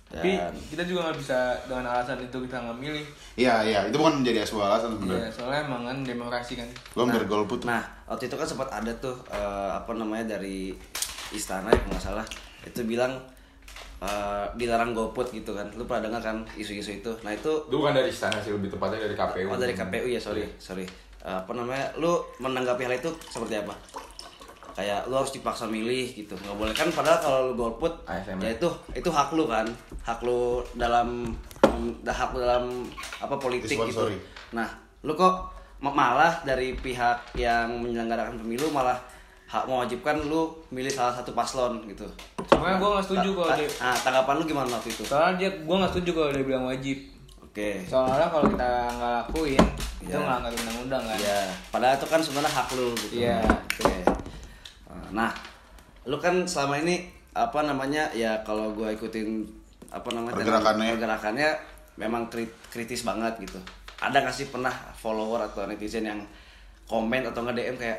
tapi 0.04 0.30
Dan 0.38 0.54
kita 0.70 0.82
juga 0.84 1.00
nggak 1.04 1.18
bisa 1.18 1.38
dengan 1.66 1.86
alasan 1.88 2.18
itu 2.20 2.36
kita 2.40 2.56
nggak 2.56 2.78
milih. 2.78 3.06
Iya 3.34 3.54
iya 3.62 3.78
itu 3.82 3.96
bukan 3.96 4.22
menjadi 4.22 4.42
sebuah 4.44 4.66
alasan 4.68 4.90
Iya, 4.90 4.98
sebenarnya 5.00 5.30
soalnya 5.30 5.60
emang 5.66 5.82
kan 5.84 5.96
demokrasi 6.02 6.52
kan. 6.54 6.68
Gue 6.94 7.02
hampir 7.02 7.24
golput 7.26 7.60
Nah, 7.62 7.82
waktu 8.06 8.26
itu 8.26 8.34
kan 8.34 8.46
sempat 8.46 8.68
ada 8.70 8.92
tuh 8.94 9.14
eh, 9.26 9.70
apa 9.72 9.90
namanya 9.94 10.38
dari 10.38 10.70
istana 11.30 11.66
ya 11.66 11.78
kalau 11.78 11.90
nggak 11.90 12.04
salah 12.04 12.26
itu 12.62 12.80
bilang 12.82 13.10
eh, 13.98 14.46
dilarang 14.54 14.90
golput 14.90 15.28
gitu 15.28 15.50
kan. 15.50 15.66
Lu 15.72 15.84
pernah 15.84 16.08
dengar 16.08 16.22
kan 16.22 16.36
isu-isu 16.54 16.90
itu? 16.94 17.12
Nah 17.20 17.30
itu 17.30 17.50
Itu 17.64 17.74
bukan 17.74 17.92
dari 17.92 18.08
istana 18.08 18.38
sih, 18.38 18.50
lebih 18.50 18.68
tepatnya 18.68 19.02
dari 19.02 19.14
KPU. 19.14 19.46
oh 19.46 19.58
dari 19.58 19.72
KPU 19.72 20.06
ya 20.06 20.18
sorry 20.18 20.46
sorry. 20.56 20.84
Eh, 21.20 21.36
apa 21.36 21.50
namanya? 21.50 21.88
Lu 21.94 22.12
menanggapi 22.38 22.84
hal 22.84 22.94
itu 22.94 23.10
seperti 23.24 23.58
apa? 23.58 23.74
Kayak 24.74 25.06
lu 25.06 25.14
harus 25.14 25.30
dipaksa 25.30 25.64
milih 25.64 26.10
gitu 26.12 26.34
nggak 26.34 26.56
boleh 26.56 26.74
kan 26.74 26.90
padahal 26.90 27.18
kalau 27.18 27.38
lu 27.46 27.54
golput 27.54 27.94
ASM. 28.04 28.42
ya 28.42 28.50
itu 28.50 28.66
itu 28.90 29.06
hak 29.06 29.30
lu 29.30 29.46
kan 29.46 29.62
hak 30.02 30.18
lu 30.18 30.58
dalam 30.74 31.30
mm, 31.62 32.02
hak 32.02 32.34
lu 32.34 32.42
dalam 32.42 32.82
apa 33.16 33.38
politik 33.38 33.70
gitu 33.70 33.86
Disponsori. 33.86 34.18
Nah, 34.50 34.66
lu 35.00 35.14
kok 35.14 35.46
ma- 35.78 35.94
malah 35.94 36.42
dari 36.42 36.74
pihak 36.74 37.38
yang 37.38 37.70
menyelenggarakan 37.78 38.34
pemilu 38.36 38.66
malah 38.68 38.98
hak 39.46 39.64
mewajibkan 39.64 40.16
lu 40.20 40.42
milih 40.68 40.88
salah 40.88 41.12
satu 41.12 41.30
paslon 41.30 41.84
gitu. 41.86 42.04
sebenarnya 42.44 42.76
gue 42.76 42.88
nggak 42.90 43.04
setuju 43.04 43.28
kalau 43.32 43.48
Ta- 43.48 43.56
dia 43.56 43.68
Nah, 43.78 43.96
tanggapan 43.96 44.34
lu 44.34 44.44
gimana 44.44 44.68
waktu 44.70 44.90
itu? 44.90 45.02
soalnya 45.04 45.32
dia 45.36 45.50
gue 45.54 45.76
nggak 45.76 45.92
setuju 45.92 46.10
kalau 46.12 46.30
dia 46.30 46.44
bilang 46.44 46.64
wajib 46.64 46.98
Oke. 47.40 47.70
soalnya 47.84 48.26
kalau 48.26 48.46
kita 48.46 48.66
nggak 48.90 49.10
lakuin 49.20 49.64
itu 50.00 50.10
Iya. 50.10 50.18
nggak 50.18 50.38
nggak 50.38 50.52
undang-undang 50.58 51.02
kan 51.04 51.16
Iya, 51.16 51.40
padahal 51.68 51.94
itu 51.94 52.06
kan 52.06 52.20
sebenarnya 52.20 52.52
hak 52.52 52.68
lu 52.72 52.88
gitu. 52.98 53.14
Iya. 53.16 53.38
Oke. 53.70 53.94
Nah, 55.10 55.30
lu 56.04 56.16
kan 56.18 56.34
selama 56.44 56.74
ini 56.78 57.06
apa 57.32 57.60
namanya 57.62 58.10
ya 58.12 58.38
kalau 58.40 58.70
gua 58.72 58.90
ikutin 58.90 59.42
apa 59.88 60.08
namanya 60.10 60.34
Pergerakannya. 60.36 60.90
pergerakannya 60.90 61.48
memang 61.96 62.26
krit- 62.26 62.50
kritis 62.68 63.02
banget 63.02 63.38
gitu. 63.40 63.58
Ada 63.96 64.20
nggak 64.20 64.34
sih 64.34 64.46
pernah 64.48 64.70
follower 64.92 65.40
atau 65.44 65.64
netizen 65.64 66.04
yang 66.04 66.20
komen 66.84 67.22
atau 67.24 67.40
nge 67.40 67.54
DM 67.54 67.76
kayak 67.76 67.98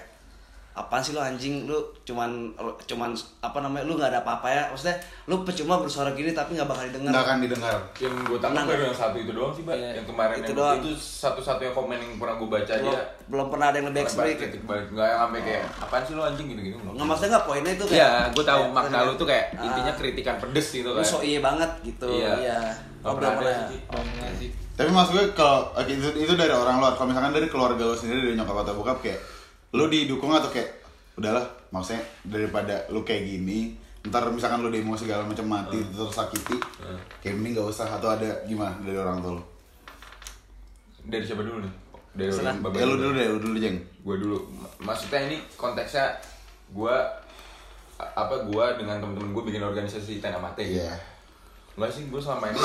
apaan 0.75 0.99
sih 0.99 1.11
lu 1.11 1.19
anjing 1.19 1.63
lu 1.63 1.79
cuman 2.03 2.51
cuman 2.83 3.09
apa 3.39 3.57
namanya 3.57 3.83
lu 3.83 3.95
nggak 3.95 4.11
ada 4.11 4.19
apa-apa 4.19 4.43
ya 4.45 4.63
maksudnya 4.67 4.91
lu 5.23 5.39
percuma 5.41 5.79
bersuara 5.79 6.11
gini 6.11 6.29
tapi 6.29 6.51
nggak 6.51 6.67
bakal 6.67 6.83
didengar 6.83 7.11
nggak 7.11 7.23
akan 7.23 7.37
didengar 7.39 7.75
Yang 7.95 8.13
gue 8.21 8.37
tangkap 8.37 8.55
Nah, 8.57 8.67
baru 8.67 8.83
yang 8.83 8.97
satu 8.97 9.17
itu 9.17 9.31
doang 9.31 9.49
sih, 9.49 9.63
Mbak. 9.63 9.71
Iya. 9.73 9.89
Yang 9.93 10.05
kemarin 10.05 10.35
Itu 10.35 10.43
yang 10.43 10.57
doang. 10.57 10.75
itu 10.77 10.89
satu-satunya 10.93 11.71
komen 11.71 11.95
yang 11.97 12.13
pernah 12.15 12.35
gue 12.35 12.49
baca 12.49 12.71
belum, 12.75 12.91
aja. 12.91 13.01
belum 13.25 13.47
pernah 13.47 13.65
ada 13.65 13.77
yang 13.77 13.87
lebih 13.87 14.01
ekstrim 14.01 14.25
balik 14.61 14.85
enggak 14.91 15.07
yang 15.07 15.19
sampai 15.21 15.39
kayak 15.41 15.63
apaan 15.79 16.03
sih 16.03 16.13
lu 16.13 16.21
anjing 16.21 16.47
gitu-gitu 16.47 16.75
belum. 16.77 16.93
nggak 16.93 17.07
maksudnya 17.07 17.31
nggak 17.31 17.45
poinnya 17.45 17.71
itu 17.71 17.85
kayak 17.85 17.95
Iya, 17.97 18.09
gue 18.29 18.43
tahu 18.45 18.61
makna 18.69 18.97
lu 19.01 19.13
tuh 19.15 19.25
kayak 19.25 19.45
Ah. 19.53 19.63
intinya 19.65 19.93
kritikan 19.95 20.35
pedes 20.37 20.67
gitu 20.69 20.89
lu 20.89 20.99
kan. 20.99 21.05
so 21.05 21.17
iya 21.19 21.39
banget 21.39 21.71
gitu 21.81 22.07
Iya. 22.11 22.59
Nggak 22.99 23.07
oh 23.07 23.15
pernah 23.15 23.31
ada 23.31 23.39
pernah 23.39 23.63
sih. 23.65 23.79
Kalau 23.81 24.03
nggak 24.03 24.33
sih. 24.35 24.49
tapi 24.75 24.89
maksudnya 24.91 25.25
kalau 25.31 25.59
oke, 25.71 25.87
itu 25.87 26.07
itu 26.17 26.33
dari 26.35 26.51
orang 26.51 26.75
luar 26.77 26.91
kalau 26.93 27.07
misalkan 27.07 27.31
dari 27.31 27.47
keluarga 27.47 27.79
lo 27.81 27.95
sendiri 27.95 28.19
dari 28.21 28.35
nyokap 28.35 28.57
atau 28.59 28.75
bokap 28.75 28.99
kayak 28.99 29.19
lu 29.75 29.85
didukung 29.91 30.31
atau 30.31 30.47
kayak 30.47 30.81
udahlah 31.19 31.43
maksudnya 31.71 32.03
daripada 32.23 32.87
lu 32.91 33.03
kayak 33.03 33.23
gini 33.27 33.75
ntar 34.07 34.29
misalkan 34.29 34.61
lu 34.61 34.69
demo 34.69 34.93
segala 34.93 35.25
macam 35.25 35.45
mati 35.49 35.81
terus 35.91 36.13
sakiti 36.13 36.55
kayak 37.19 37.35
mending 37.35 37.57
gak 37.57 37.67
usah 37.73 37.89
atau 37.89 38.13
ada 38.13 38.29
gimana 38.45 38.77
dari 38.85 38.97
orang 38.97 39.19
tua 39.19 39.33
lu? 39.41 39.43
Dari 41.05 41.25
siapa 41.25 41.41
dulu 41.41 41.61
nih? 41.61 41.73
Dari. 42.15 42.31
Bapak 42.61 42.77
ya 42.79 42.85
lu 42.85 42.95
dulu. 42.97 43.11
deh 43.13 43.27
lu 43.27 43.39
dulu 43.41 43.55
jeng. 43.59 43.77
Gue 44.01 44.15
dulu. 44.17 44.37
Maksudnya 44.81 45.29
ini 45.29 45.37
konteksnya 45.57 46.17
gue 46.73 46.95
apa 47.95 48.35
gue 48.45 48.65
dengan 48.77 48.99
temen-temen 48.99 49.31
gue 49.31 49.43
bikin 49.49 49.63
organisasi 49.63 50.19
Tena 50.19 50.39
Mate 50.41 50.65
Iya. 50.65 51.14
Enggak 51.75 51.91
sih, 51.91 52.07
gue 52.07 52.21
selama 52.21 52.47
ini 52.49 52.59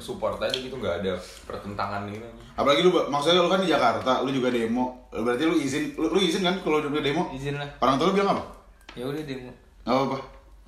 support 0.00 0.40
aja 0.40 0.56
gitu, 0.56 0.72
nggak 0.80 1.04
ada 1.04 1.12
pertentangan 1.44 2.08
gitu 2.08 2.24
apalagi 2.54 2.86
lu 2.86 2.94
maksudnya 3.10 3.42
lu 3.42 3.50
kan 3.50 3.60
di 3.60 3.66
Jakarta 3.66 4.22
lu 4.22 4.30
juga 4.30 4.48
demo. 4.54 4.94
Berarti 5.10 5.42
lu 5.42 5.58
izin 5.58 5.98
lu, 5.98 6.06
lu 6.14 6.22
izin 6.22 6.46
kan 6.46 6.54
kalau 6.62 6.78
udah 6.78 7.02
demo? 7.02 7.26
Izin 7.34 7.58
lah. 7.58 7.66
Orang 7.82 7.98
tua 7.98 8.10
lu 8.10 8.14
bilang 8.14 8.38
apa? 8.38 8.42
Ya 8.94 9.04
udah 9.10 9.22
demo. 9.26 9.50
Nggak 9.82 9.94
apa-apa. 9.98 10.18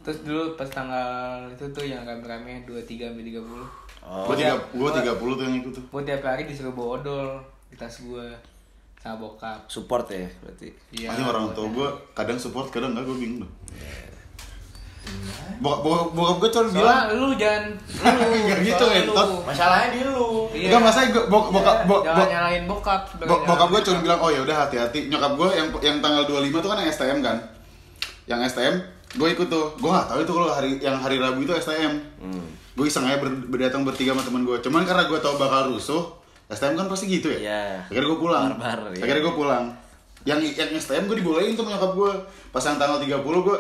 Terus 0.02 0.18
dulu 0.26 0.42
pas 0.58 0.66
tanggal 0.70 1.46
itu 1.50 1.64
tuh 1.70 1.86
yang 1.86 2.02
rame-rame 2.06 2.62
23 2.66 3.10
sampai 3.10 3.26
30 3.26 3.86
Oh. 4.06 4.22
gua 4.22 4.38
tiga 4.38 4.54
gua 4.70 5.18
puluh 5.18 5.34
tuh 5.34 5.50
yang 5.50 5.58
ikut 5.58 5.72
tuh. 5.74 5.82
gue 5.82 6.02
tiap 6.06 6.22
hari 6.22 6.46
disuruh 6.46 6.70
bawa 6.70 7.02
odol 7.02 7.42
di 7.66 7.74
tas 7.74 7.90
gue 7.90 8.22
sama 9.02 9.18
bokap. 9.18 9.66
Support 9.66 10.06
ya 10.14 10.30
berarti. 10.46 10.70
iya 10.94 11.10
Makanya 11.10 11.26
orang 11.34 11.46
tua 11.50 11.66
gua 11.74 11.88
kadang 12.14 12.38
support 12.38 12.70
kadang 12.70 12.94
enggak 12.94 13.02
gua 13.02 13.18
bingung 13.18 13.50
bokap 15.56 15.80
bokap 15.80 16.08
bokap 16.12 16.36
gua 16.36 16.50
cuma 16.50 16.66
bilang 16.70 17.04
lu 17.12 17.28
jangan 17.34 17.64
lu 18.20 18.28
Nggak 18.36 18.58
gitu, 18.62 18.84
lu. 19.08 19.24
Masalahnya 19.42 19.88
di 19.90 20.00
lu. 20.04 20.28
Iya. 20.50 20.68
Enggak 20.68 20.80
masa 20.84 20.98
gua 21.08 21.24
bok, 21.26 21.44
bokap 21.50 21.76
Iya, 21.76 21.86
bok, 21.86 22.00
jangan 22.02 22.16
bok, 22.16 22.28
nyalain 22.28 22.64
bokap 22.66 23.00
Bok- 23.22 23.44
bokap 23.44 23.68
gue 23.70 23.80
cuma 23.82 23.98
bilang 24.00 24.18
oh 24.18 24.28
ya 24.28 24.40
udah 24.42 24.56
hati-hati. 24.58 24.98
Nyokap 25.06 25.32
gue 25.34 25.48
yang 25.50 25.66
yang 25.80 25.96
tanggal 25.98 26.22
25 26.24 26.52
tuh 26.56 26.68
kan 26.68 26.78
yang 26.78 26.90
STM 26.90 27.18
kan? 27.20 27.36
Yang 28.26 28.40
STM 28.50 28.74
gue 29.14 29.28
ikut 29.32 29.48
tuh. 29.48 29.66
Gue 29.74 29.88
nggak 29.88 30.06
tahu 30.06 30.18
itu 30.20 30.32
kalau 30.34 30.48
hari 30.50 30.70
yang 30.78 30.96
hari 30.96 31.16
Rabu 31.16 31.40
itu 31.40 31.52
STM 31.54 31.92
gue 32.76 32.84
iseng 32.84 33.08
aja 33.08 33.16
ber- 33.16 33.48
berdatang 33.48 33.80
bertiga 33.82 34.12
sama 34.12 34.20
temen 34.20 34.44
gue 34.44 34.60
cuman 34.60 34.84
karena 34.84 35.04
gue 35.06 35.16
tahu 35.16 35.40
bakal 35.40 35.72
rusuh 35.72 36.12
STM 36.46 36.76
kan 36.76 36.86
pasti 36.86 37.08
gitu 37.10 37.32
ya? 37.32 37.38
Iya. 37.40 37.62
akhirnya 37.88 38.06
gue 38.06 38.20
pulang. 38.20 38.44
Barbar, 38.52 38.92
iya. 38.92 39.00
akhirnya 39.00 39.22
gue 39.24 39.34
pulang. 39.34 39.64
Yang 40.22 40.38
yang 40.54 40.70
STM 40.76 41.06
gue 41.06 41.16
dibolehin 41.16 41.56
tuh 41.56 41.64
nyokap 41.64 41.90
gue 41.90 42.12
pas 42.52 42.60
yang 42.60 42.76
tanggal 42.76 43.00
30 43.00 43.16
gue 43.16 43.56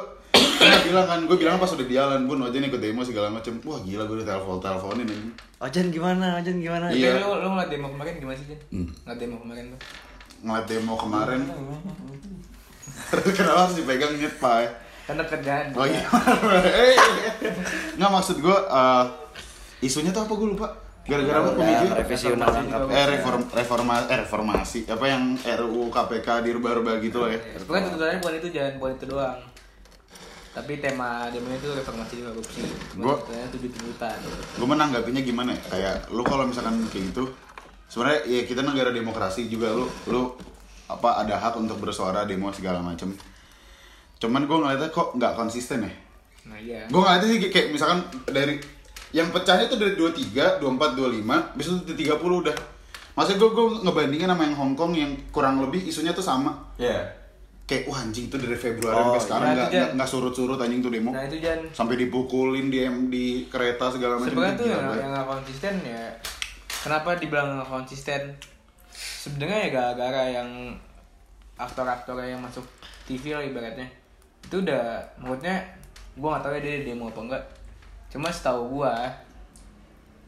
kan 0.56 0.80
bilang 0.82 1.06
kan 1.06 1.20
gue 1.22 1.36
bilang 1.36 1.56
pas 1.56 1.68
udah 1.68 1.82
di 1.82 1.94
jalan 1.94 2.20
bun 2.24 2.40
aja 2.40 2.56
nih 2.56 2.68
ikut 2.68 2.80
demo 2.80 3.00
segala 3.00 3.28
macem 3.28 3.58
wah 3.62 3.78
gila 3.78 4.02
gue 4.04 4.16
udah 4.20 4.28
telepon 4.28 4.58
teleponin 4.58 5.06
ini 5.06 5.30
Ojan 5.56 5.88
gimana? 5.88 6.36
Ojan 6.36 6.60
gimana? 6.60 6.92
Iya. 6.92 7.16
lu 7.16 7.32
lu 7.40 7.48
ngeliat 7.50 7.68
demo 7.68 7.88
kemarin 7.88 8.12
gimana 8.16 8.36
sih 8.36 8.46
Jen? 8.46 8.60
Hmm. 8.68 8.88
Ngeliat 8.92 9.18
demo 9.18 9.36
kemarin 9.40 9.64
tuh 9.68 9.80
ngeliat 10.36 10.66
demo 10.66 10.94
kemarin 10.94 11.40
kenapa 13.36 13.58
harus 13.62 13.74
dipegang 13.74 14.12
nyet 14.16 14.34
pak 14.36 14.68
kan 15.06 15.14
deket 15.16 15.40
kan 15.42 15.64
Oh 15.72 15.86
iya. 15.86 16.02
Eh, 16.82 16.96
Nggak 17.94 18.10
maksud 18.10 18.36
gue 18.40 18.56
eh, 18.58 19.04
isunya 19.80 20.10
tuh 20.10 20.26
apa 20.26 20.34
gue 20.34 20.48
lupa. 20.50 20.68
Gara-gara 21.06 21.38
apa 21.38 21.54
pemikiran? 21.54 21.94
revisi 21.94 22.26
undang-undang 22.26 22.66
KPK. 22.66 22.90
Eh 22.90 23.06
reform 23.14 23.42
reforma 23.54 23.94
eh 24.10 24.18
reformasi 24.18 24.80
apa 24.90 25.04
yang 25.06 25.22
RUU 25.38 25.86
KPK 25.86 26.42
dirubah-rubah 26.42 26.98
gitu 26.98 27.22
loh 27.22 27.30
ya. 27.30 27.38
Bukan 27.62 27.80
tuntutannya 27.86 28.18
bukan 28.18 28.34
itu 28.42 28.48
jangan 28.50 28.72
bukan 28.82 28.92
itu 28.98 29.06
doang. 29.06 29.38
Tapi 30.56 30.80
tema 30.80 31.28
demonya 31.28 31.60
itu 31.60 31.68
reformasi 31.68 32.24
korupsi. 32.24 32.64
Gua- 32.96 33.20
tujuh 33.52 33.68
tuntutan. 33.68 34.16
Gue 34.56 34.64
menanggapinya 34.64 35.20
gimana 35.20 35.52
ya? 35.52 35.60
Kayak 35.68 35.96
lu 36.08 36.24
kalau 36.24 36.48
misalkan 36.48 36.80
kayak 36.88 37.12
gitu 37.12 37.28
sebenarnya 37.86 38.20
ya 38.24 38.40
kita 38.42 38.64
negara 38.64 38.90
demokrasi 38.90 39.46
juga 39.46 39.70
lu 39.70 39.84
lu 40.08 40.32
apa 40.88 41.20
ada 41.20 41.36
hak 41.36 41.60
untuk 41.60 41.76
bersuara 41.76 42.24
demo 42.24 42.48
segala 42.50 42.80
macem. 42.80 43.12
Cuman 44.16 44.48
gue 44.48 44.56
ngeliatnya 44.56 44.88
kok 44.88 45.12
nggak 45.12 45.36
konsisten 45.36 45.84
ya. 45.84 45.92
Nah 46.48 46.56
iya. 46.56 46.88
Gue 46.88 47.04
ngeliatnya 47.04 47.28
sih 47.28 47.38
kayak 47.46 47.68
misalkan 47.70 48.00
dari 48.24 48.56
yang 49.12 49.28
pecahnya 49.28 49.68
tuh 49.68 49.76
dari 49.76 49.92
23, 49.92 50.56
24, 50.56 50.96
25, 50.96 51.52
besok 51.52 51.84
tuh 51.84 51.94
30 51.94 52.16
udah. 52.42 52.56
Maksudnya 53.12 53.38
gue 53.38 53.50
gue 53.50 53.66
ngebandingin 53.84 54.28
sama 54.28 54.42
yang 54.44 54.56
Hong 54.56 54.72
Kong 54.72 54.92
yang 54.92 55.12
kurang 55.28 55.60
lebih 55.60 55.84
isunya 55.84 56.16
tuh 56.16 56.24
sama. 56.24 56.72
Iya. 56.76 57.25
Kayak 57.66 57.82
wah 57.90 57.98
anjing 57.98 58.30
tuh 58.30 58.38
dari 58.38 58.54
Februari 58.54 58.94
Oh, 58.94 59.10
sampai 59.10 59.22
sekarang 59.26 59.48
iya. 59.50 59.50
nggak 59.50 59.58
Nah, 59.58 59.66
itu, 59.66 59.74
Jan. 59.74 59.82
nggak 59.82 59.90
nggak 59.98 60.08
surut-surut 60.08 60.58
anjing 60.58 60.80
tuh 60.80 60.90
demo. 60.94 61.10
Nah 61.10 61.24
itu 61.26 61.36
Jan. 61.42 61.60
Sampai 61.74 61.94
dipukulin 61.98 62.66
di 62.70 62.78
di 63.10 63.24
kereta 63.50 63.90
segala 63.90 64.14
macam. 64.16 64.30
Sebenarnya 64.30 64.54
tuh 64.54 64.66
yang 64.70 64.82
yang 64.94 65.10
nggak 65.10 65.26
konsisten 65.26 65.74
ya. 65.82 66.04
Kenapa 66.80 67.18
dibilang 67.18 67.58
nggak 67.58 67.70
konsisten? 67.70 68.22
Sebenarnya 68.94 69.58
ya 69.66 69.68
gara-gara 69.74 70.22
yang 70.30 70.48
aktor-aktor 71.56 72.20
yang 72.20 72.38
masuk 72.38 72.62
TV 73.02 73.32
lah 73.32 73.42
ibaratnya 73.42 73.88
itu 74.44 74.62
udah 74.62 75.02
menurutnya 75.18 75.58
gue 76.14 76.28
nggak 76.28 76.42
tahu 76.44 76.52
ya 76.54 76.60
dia 76.60 76.74
demo 76.84 77.08
apa 77.08 77.20
enggak 77.22 77.44
cuma 78.06 78.28
setahu 78.30 78.78
gue 78.78 78.94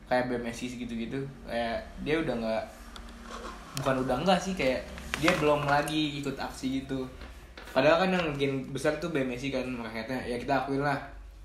kayak 0.09 0.26
BMSI 0.26 0.75
gitu-gitu 0.75 1.21
kayak 1.47 1.78
dia 2.02 2.18
udah 2.18 2.35
nggak 2.35 2.64
bukan 3.78 3.97
udah 4.02 4.16
enggak 4.18 4.40
sih 4.40 4.59
kayak 4.59 4.83
dia 5.21 5.30
belum 5.38 5.68
lagi 5.68 6.18
ikut 6.18 6.35
aksi 6.35 6.83
gitu 6.83 7.07
padahal 7.71 8.07
kan 8.07 8.11
yang 8.15 8.25
bikin 8.35 8.53
besar 8.73 8.97
tuh 8.99 9.13
BMSI 9.13 9.49
kan 9.53 9.65
rakyatnya 9.65 10.19
ya 10.25 10.37
kita 10.41 10.65
akuin 10.65 10.83
lah 10.83 10.99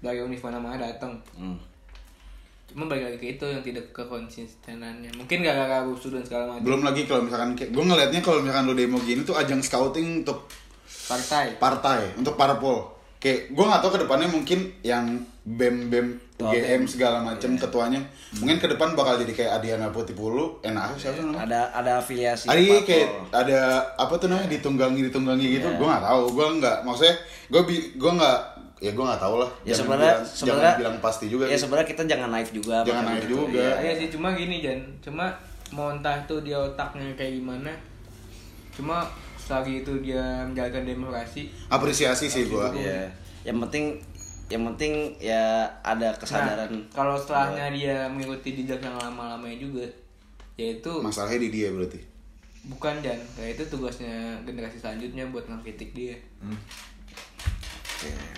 dari 0.04 0.20
univ 0.20 0.40
mana-mana 0.44 0.80
datang 0.80 1.16
Hmm. 1.36 1.56
cuma 2.64 2.90
balik 2.90 3.06
lagi 3.06 3.18
ke 3.22 3.28
itu 3.38 3.46
yang 3.46 3.62
tidak 3.62 3.86
kekonsistenannya. 3.94 5.14
Mungkin 5.14 5.46
gara-gara 5.46 5.86
rusuh 5.86 6.10
dan 6.10 6.26
segala 6.26 6.58
macam. 6.58 6.66
Belum 6.66 6.82
lagi 6.82 7.06
kalau 7.06 7.22
misalkan 7.22 7.54
gue 7.54 7.70
ngelihatnya 7.70 8.22
kalau 8.26 8.42
misalkan 8.42 8.66
lo 8.66 8.74
demo 8.74 8.98
gini 8.98 9.22
tuh 9.22 9.38
ajang 9.38 9.62
scouting 9.62 10.26
untuk 10.26 10.50
partai. 11.06 11.62
Partai 11.62 12.18
untuk 12.18 12.34
parpol 12.34 12.90
kayak 13.24 13.40
gue 13.50 13.64
nggak 13.64 13.80
tahu 13.80 13.92
ke 13.94 14.02
depannya 14.02 14.28
mungkin 14.28 14.60
yang 14.82 15.06
bem 15.46 15.88
bem 15.88 16.20
UGM 16.36 16.84
segala 16.84 17.24
macam 17.24 17.56
ketuanya 17.56 18.04
mungkin 18.36 18.58
ke 18.58 18.68
depan 18.68 18.92
bakal 18.94 19.16
jadi 19.16 19.32
kayak 19.32 19.52
Adiana 19.58 19.88
Putipulu 19.88 20.60
enak 20.60 20.92
siapa 20.94 21.16
sih 21.16 21.24
namanya 21.24 21.40
Ada 21.42 21.60
ada 21.74 21.92
afiliasi. 21.98 22.46
Ada 22.46 22.60
parpol. 22.60 22.84
kayak 22.84 23.08
ada 23.32 23.60
apa 23.96 24.14
tuh 24.14 24.28
namanya 24.28 24.50
ditunggangi 24.52 25.02
ditunggangi 25.08 25.48
gitu 25.54 25.68
gue 25.70 25.88
nggak 25.88 26.04
tahu 26.04 26.22
gue 26.30 26.48
nggak 26.60 26.78
maksudnya 26.84 27.16
gue 27.48 27.62
bi 27.64 27.76
gue 27.94 28.12
nggak 28.14 28.38
ya 28.78 28.92
gue 28.92 29.06
nggak 29.06 29.22
tahu 29.22 29.36
lah 29.38 29.50
Ya 29.64 29.72
sebenarnya 29.74 30.14
bilang- 30.14 30.28
sebenarnya 30.28 30.64
jangan 30.66 30.82
bilang 30.82 30.96
pasti 31.00 31.26
juga 31.28 31.44
Ya 31.46 31.56
sebenarnya 31.56 31.88
kita 31.88 32.02
jangan 32.04 32.30
naif 32.30 32.50
juga. 32.52 32.76
Jangan 32.84 33.04
naif 33.06 33.24
gitu. 33.24 33.32
juga. 33.40 33.64
Iya. 33.64 33.76
Iya 33.80 33.94
sih 33.96 34.08
cuma 34.12 34.28
gini 34.34 34.56
Jan 34.60 34.80
cuma 35.00 35.26
mau 35.72 35.88
entah 35.90 36.20
tuh 36.26 36.40
dia 36.40 36.60
otaknya 36.60 37.08
kayak 37.14 37.40
gimana 37.40 37.72
cuma 38.70 39.06
selagi 39.54 39.86
itu 39.86 39.94
dia 40.02 40.42
menjalankan 40.50 40.82
demokrasi. 40.82 41.54
Apresiasi 41.70 42.26
sih 42.26 42.50
gue 42.50 42.66
Iya. 42.74 43.06
Yang 43.46 43.58
penting 43.70 43.86
yang 44.50 44.64
penting 44.74 45.14
ya 45.22 45.70
ada 45.86 46.10
kesadaran. 46.18 46.74
Nah, 46.74 46.90
kalau 46.90 47.14
setelahnya 47.14 47.70
dia 47.70 47.98
mengikuti 48.10 48.58
jejak 48.58 48.82
yang 48.82 48.98
lama-lamanya 48.98 49.62
juga 49.62 49.86
yaitu 50.58 50.90
masalahnya 51.06 51.46
di 51.46 51.50
dia 51.54 51.70
berarti. 51.70 52.02
Bukan 52.66 53.06
Jan 53.06 53.20
kayak 53.38 53.60
itu 53.60 53.64
tugasnya 53.70 54.42
generasi 54.42 54.82
selanjutnya 54.82 55.30
buat 55.30 55.46
ngekritik 55.46 55.94
dia. 55.94 56.18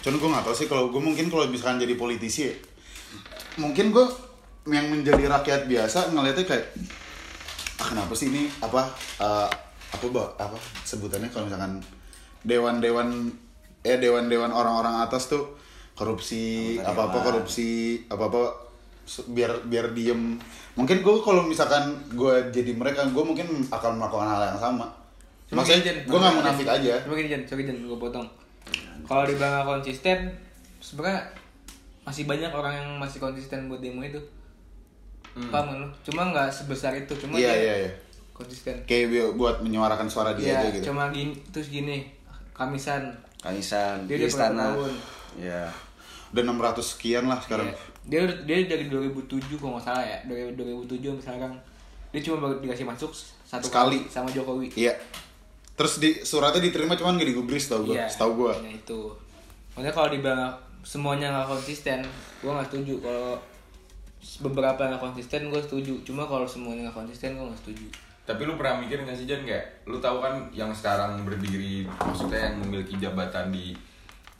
Cuman 0.03 0.21
gue 0.21 0.29
gak 0.29 0.45
tau 0.45 0.55
sih 0.55 0.67
kalau 0.69 0.93
gue 0.93 1.01
mungkin 1.01 1.25
kalau 1.31 1.49
misalkan 1.49 1.81
jadi 1.81 1.97
politisi 1.97 2.53
ya, 2.53 2.53
mungkin 3.57 3.89
gue 3.89 4.05
yang 4.69 4.93
menjadi 4.93 5.25
rakyat 5.25 5.65
biasa 5.65 6.13
ngeliatnya 6.13 6.45
kayak 6.45 6.65
ah 7.81 7.87
kenapa 7.93 8.13
sih 8.13 8.29
ini? 8.29 8.45
Apa 8.61 8.85
eh, 9.21 9.49
apa 9.93 10.05
bah, 10.09 10.27
apa 10.39 10.57
sebutannya? 10.87 11.29
Kalau 11.29 11.45
misalkan 11.49 11.83
dewan-dewan 12.45 13.29
eh 13.85 13.97
dewan-dewan 14.01 14.49
orang-orang 14.49 15.05
atas 15.05 15.29
tuh 15.29 15.57
korupsi 15.93 16.75
apa-apa 16.81 17.21
korupsi 17.21 18.01
apa-apa 18.09 18.65
biar 19.29 19.65
biar 19.69 19.93
diem. 19.93 20.37
Mungkin 20.75 21.05
gue 21.05 21.15
kalau 21.21 21.45
misalkan 21.45 21.93
gue 22.11 22.49
jadi 22.49 22.73
mereka 22.73 23.05
gue 23.07 23.23
mungkin 23.23 23.47
akan 23.69 24.01
melakukan 24.01 24.27
hal 24.27 24.41
yang 24.53 24.59
sama. 24.59 24.89
Cuma 25.45 25.61
maksudnya 25.61 25.93
Jan. 25.93 25.97
gue 26.09 26.17
nggak 26.17 26.33
Cuma 26.33 26.41
munafik 26.41 26.67
aja. 26.67 26.93
Cuma 27.05 27.13
gini 27.15 27.29
Jan, 27.29 27.41
sorry 27.45 27.63
Jan, 27.69 27.77
gue 27.85 27.99
potong. 28.01 28.25
Kalau 29.05 29.23
dibilang 29.29 29.61
konsisten, 29.61 30.33
sebenarnya 30.81 31.21
masih 32.01 32.25
banyak 32.25 32.49
orang 32.49 32.73
yang 32.73 32.89
masih 32.97 33.21
konsisten 33.21 33.69
buat 33.69 33.77
demo 33.77 34.01
itu. 34.01 34.17
Paham 35.53 35.65
kan 35.69 35.77
lu? 35.85 35.89
Cuma 36.01 36.33
nggak 36.33 36.49
sebesar 36.49 36.97
itu, 36.97 37.13
cuma 37.21 37.37
dia 37.37 37.53
iya 37.53 37.75
iya 37.85 37.91
konsisten. 38.35 38.75
kayak 38.83 39.07
buat 39.33 39.59
menyuarakan 39.59 40.05
suara 40.05 40.31
dia 40.31 40.51
Iya, 40.51 40.57
aja 40.59 40.67
gitu 40.73 40.91
cuma 40.91 41.07
gini, 41.09 41.31
terus 41.49 41.67
gini, 41.69 42.03
Kamisan, 42.51 43.15
Kamisan 43.37 44.03
Dia 44.03 44.15
di 44.15 44.25
istana. 44.25 44.75
Iya. 45.33 45.71
udah 46.29 46.43
600 46.43 46.83
sekian 46.83 47.25
lah 47.25 47.39
sekarang 47.39 47.65
Iya. 47.65 47.79
dia 48.05 48.21
dia 48.43 48.67
dari 48.67 48.85
2007 48.85 49.55
kalau 49.55 49.75
nggak 49.75 49.85
salah 49.85 50.03
ya, 50.03 50.19
dari 50.21 50.51
2007 50.51 51.15
sampai 51.15 51.39
sekarang 51.39 51.53
dia 52.11 52.21
cuma 52.21 52.35
dikasih 52.53 52.83
masuk 52.83 53.11
satu 53.41 53.67
kali 53.67 54.03
sama 54.05 54.27
Jokowi. 54.27 54.67
iya 54.75 54.91
terus 55.73 55.99
di 55.99 56.15
suratnya 56.17 56.59
diterima 56.61 56.93
cuman 56.93 57.15
gak 57.15 57.27
digubris 57.27 57.67
tau 57.67 57.83
gue 57.83 57.91
Iya. 57.93 58.07
setahu 58.07 58.31
gue 58.37 58.53
Nah 58.57 58.71
itu. 58.73 58.99
Makanya 59.73 59.91
kalau 59.91 60.07
dibilang 60.07 60.55
semuanya 60.81 61.27
nggak 61.29 61.49
konsisten, 61.49 61.99
gue 62.37 62.47
nggak 62.47 62.67
setuju. 62.67 62.95
Kalau 63.01 63.35
beberapa 64.41 64.81
nggak 64.81 65.01
konsisten, 65.01 65.49
gue 65.49 65.59
setuju. 65.59 65.93
Cuma 66.03 66.23
kalau 66.23 66.45
semuanya 66.45 66.87
nggak 66.87 66.97
konsisten, 66.97 67.35
gue 67.35 67.43
nggak 67.43 67.59
setuju. 67.59 67.87
Tapi 68.25 68.41
lu 68.41 68.57
pernah 68.57 68.81
mikir 68.81 69.05
nggak 69.05 69.13
sih 69.13 69.29
Jan 69.29 69.45
kayak 69.45 69.85
lu 69.85 70.01
tahu 70.01 70.17
kan 70.17 70.33
yang 70.49 70.73
sekarang 70.73 71.21
berdiri 71.21 71.85
maksudnya 71.85 72.49
yang 72.49 72.57
memiliki 72.57 72.97
jabatan 72.97 73.53
di 73.53 73.77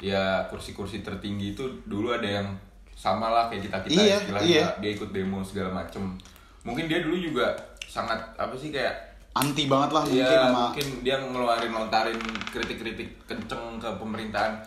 ya 0.02 0.42
kursi-kursi 0.50 1.06
tertinggi 1.06 1.54
itu 1.54 1.64
dulu 1.86 2.12
ada 2.12 2.42
yang 2.42 2.48
sama 2.96 3.30
lah 3.30 3.46
kayak 3.48 3.70
kita 3.70 3.78
kita 3.86 4.02
Iya, 4.02 4.18
iya. 4.42 4.66
dia 4.82 4.92
ikut 4.98 5.14
demo 5.14 5.46
segala 5.46 5.70
macem. 5.70 6.18
Mungkin 6.66 6.90
dia 6.90 7.06
dulu 7.06 7.14
juga 7.20 7.54
sangat 7.86 8.18
apa 8.36 8.58
sih 8.58 8.74
kayak 8.74 8.92
anti 9.36 9.68
banget 9.68 9.92
lah 9.94 10.04
mungkin 10.08 10.24
Iya, 10.26 10.30
sama 10.50 10.60
mungkin 10.72 10.88
dia 11.06 11.16
ngeluarin 11.22 11.72
lontarin 11.76 12.20
kritik-kritik 12.50 13.10
kenceng 13.30 13.78
ke 13.78 13.90
pemerintahan. 14.02 14.58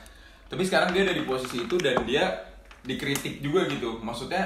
Tapi 0.48 0.62
sekarang 0.62 0.94
dia 0.94 1.02
ada 1.08 1.16
di 1.16 1.24
posisi 1.26 1.66
itu 1.66 1.76
dan 1.80 1.96
dia 2.06 2.24
dikritik 2.86 3.42
juga 3.42 3.66
gitu. 3.66 3.98
Maksudnya 3.98 4.44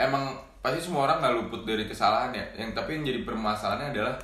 emang 0.00 0.34
pasti 0.64 0.80
semua 0.80 1.04
orang 1.04 1.20
nggak 1.20 1.34
luput 1.36 1.60
dari 1.68 1.84
kesalahan 1.84 2.32
ya. 2.32 2.44
Yang 2.56 2.72
tapi 2.72 2.96
yang 2.96 3.04
jadi 3.04 3.20
permasalahannya 3.28 3.92
adalah 3.92 4.16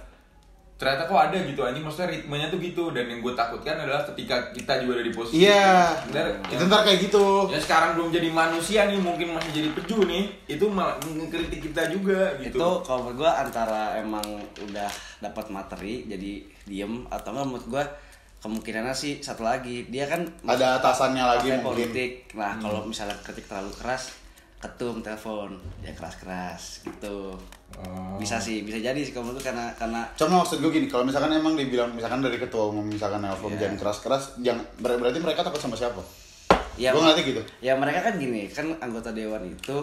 ternyata 0.80 1.04
kok 1.04 1.20
ada 1.20 1.37
gitu 1.37 1.61
anjing. 1.61 1.85
Maksudnya 1.85 2.09
ritmenya 2.16 2.49
tuh 2.49 2.56
gitu. 2.64 2.85
Dan 2.97 3.12
yang 3.12 3.20
gue 3.20 3.37
takutkan 3.37 3.76
adalah 3.76 4.00
ketika 4.09 4.49
kita 4.56 4.80
juga 4.80 4.97
ada 4.97 5.04
di 5.04 5.12
posisi 5.12 5.44
iya. 5.44 5.92
itu, 6.00 6.16
ntar 6.16 6.26
itu 6.49 6.62
ntar 6.64 6.80
kayak 6.88 6.99
gitu. 7.04 7.25
Ya 7.52 7.61
sekarang 7.61 8.00
belum 8.00 8.09
jadi 8.09 8.28
manusia 8.32 8.88
nih. 8.88 8.97
Mungkin 8.97 9.37
masih 9.37 9.52
jadi 9.52 9.68
peju 9.76 10.09
nih. 10.09 10.25
Itu 10.49 10.73
malah 10.73 10.97
ngekritik 11.04 11.61
kita 11.61 11.92
juga 11.92 12.32
gitu. 12.40 12.56
Itu 12.56 12.68
kalau 12.88 13.12
menurut 13.12 13.20
gue 13.20 13.30
antara 13.37 14.00
emang 14.00 14.25
udah 14.64 14.88
dapat 15.20 15.47
materi 15.52 16.09
jadi 16.09 16.40
diem 16.64 17.04
atau 17.12 17.37
enggak 17.37 17.47
menurut 17.52 17.66
gue 17.68 17.85
kemungkinannya 18.40 18.97
sih 18.97 19.20
satu 19.20 19.44
lagi. 19.44 19.92
Dia 19.92 20.09
kan 20.09 20.25
Ada 20.49 20.80
atasannya 20.80 21.20
lagi 21.37 21.52
mungkin. 21.52 21.68
politik. 21.68 22.32
Nah 22.32 22.56
kalau 22.56 22.88
misalnya 22.88 23.20
kritik 23.20 23.44
terlalu 23.44 23.76
keras 23.76 24.20
ketum 24.61 25.00
telepon 25.00 25.57
ya 25.81 25.90
keras 25.90 26.17
keras 26.17 26.62
gitu 26.83 27.33
Oh. 27.71 28.19
bisa 28.19 28.37
sih 28.37 28.61
bisa 28.61 28.76
jadi 28.76 28.99
sih 28.99 29.14
kalau 29.14 29.31
menurut 29.31 29.40
gue 29.40 29.47
karena 29.47 29.71
karena 29.73 30.02
Cuma 30.12 30.43
maksud 30.43 30.59
gue 30.59 30.69
gini, 30.69 30.85
kalau 30.85 31.00
misalkan 31.00 31.31
emang 31.31 31.55
dibilang 31.55 31.88
misalkan 31.88 32.19
dari 32.19 32.37
ketua 32.37 32.69
umum 32.69 32.83
misalkan 32.83 33.23
nelfon 33.23 33.55
Iya. 33.55 33.62
jangan 33.62 33.76
keras-keras, 33.79 34.23
jangan 34.38 34.61
ber- 34.76 34.99
berarti 34.99 35.17
mereka 35.17 35.40
takut 35.40 35.57
sama 35.57 35.79
siapa? 35.79 36.02
ya 36.75 36.90
gue 36.90 36.99
ngeliatnya 36.99 37.25
gitu. 37.25 37.43
ya 37.61 37.73
mereka 37.75 38.00
kan 38.02 38.14
gini 38.17 38.49
kan 38.49 38.67
anggota 38.79 39.12
dewan 39.12 39.45
itu 39.45 39.76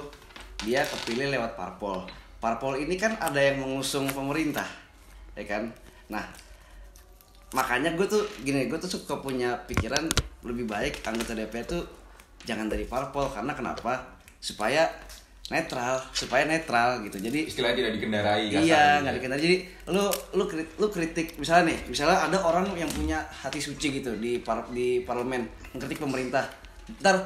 dia 0.60 0.84
kepilih 0.84 1.32
lewat 1.32 1.54
parpol 1.54 2.04
parpol 2.38 2.76
ini 2.76 2.98
kan 2.98 3.16
ada 3.18 3.40
yang 3.40 3.62
mengusung 3.62 4.06
pemerintah 4.08 4.68
ya 5.34 5.48
kan 5.48 5.70
nah 6.08 6.26
makanya 7.50 7.94
gue 7.94 8.04
tuh 8.04 8.24
gini 8.42 8.68
gue 8.68 8.78
tuh 8.78 8.92
suka 8.92 9.18
punya 9.18 9.56
pikiran 9.64 10.10
lebih 10.44 10.66
baik 10.66 11.00
anggota 11.02 11.32
DPR 11.32 11.64
tuh 11.66 11.84
jangan 12.44 12.68
dari 12.68 12.84
parpol 12.84 13.26
karena 13.28 13.54
kenapa 13.54 14.17
supaya 14.38 14.86
netral 15.48 16.04
supaya 16.12 16.44
netral 16.44 17.00
gitu 17.02 17.18
jadi 17.18 17.48
istilahnya 17.48 17.76
tidak 17.80 17.92
dikendarai 17.96 18.42
Iya, 18.46 18.60
kasarnya. 18.60 19.00
nggak 19.00 19.16
dikenal. 19.16 19.38
Jadi 19.40 19.56
lu 19.88 20.04
lu 20.36 20.44
krit- 20.44 20.74
lu 20.76 20.88
kritik 20.88 21.28
misalnya 21.36 21.72
nih, 21.72 21.80
misalnya 21.88 22.20
ada 22.20 22.38
orang 22.38 22.68
yang 22.76 22.92
punya 22.92 23.24
hati 23.24 23.56
suci 23.58 23.96
gitu 23.96 24.12
di 24.18 24.44
par- 24.44 24.68
di 24.70 25.00
parlemen 25.02 25.48
mengkritik 25.72 26.04
pemerintah. 26.04 26.44
Ntar 27.00 27.24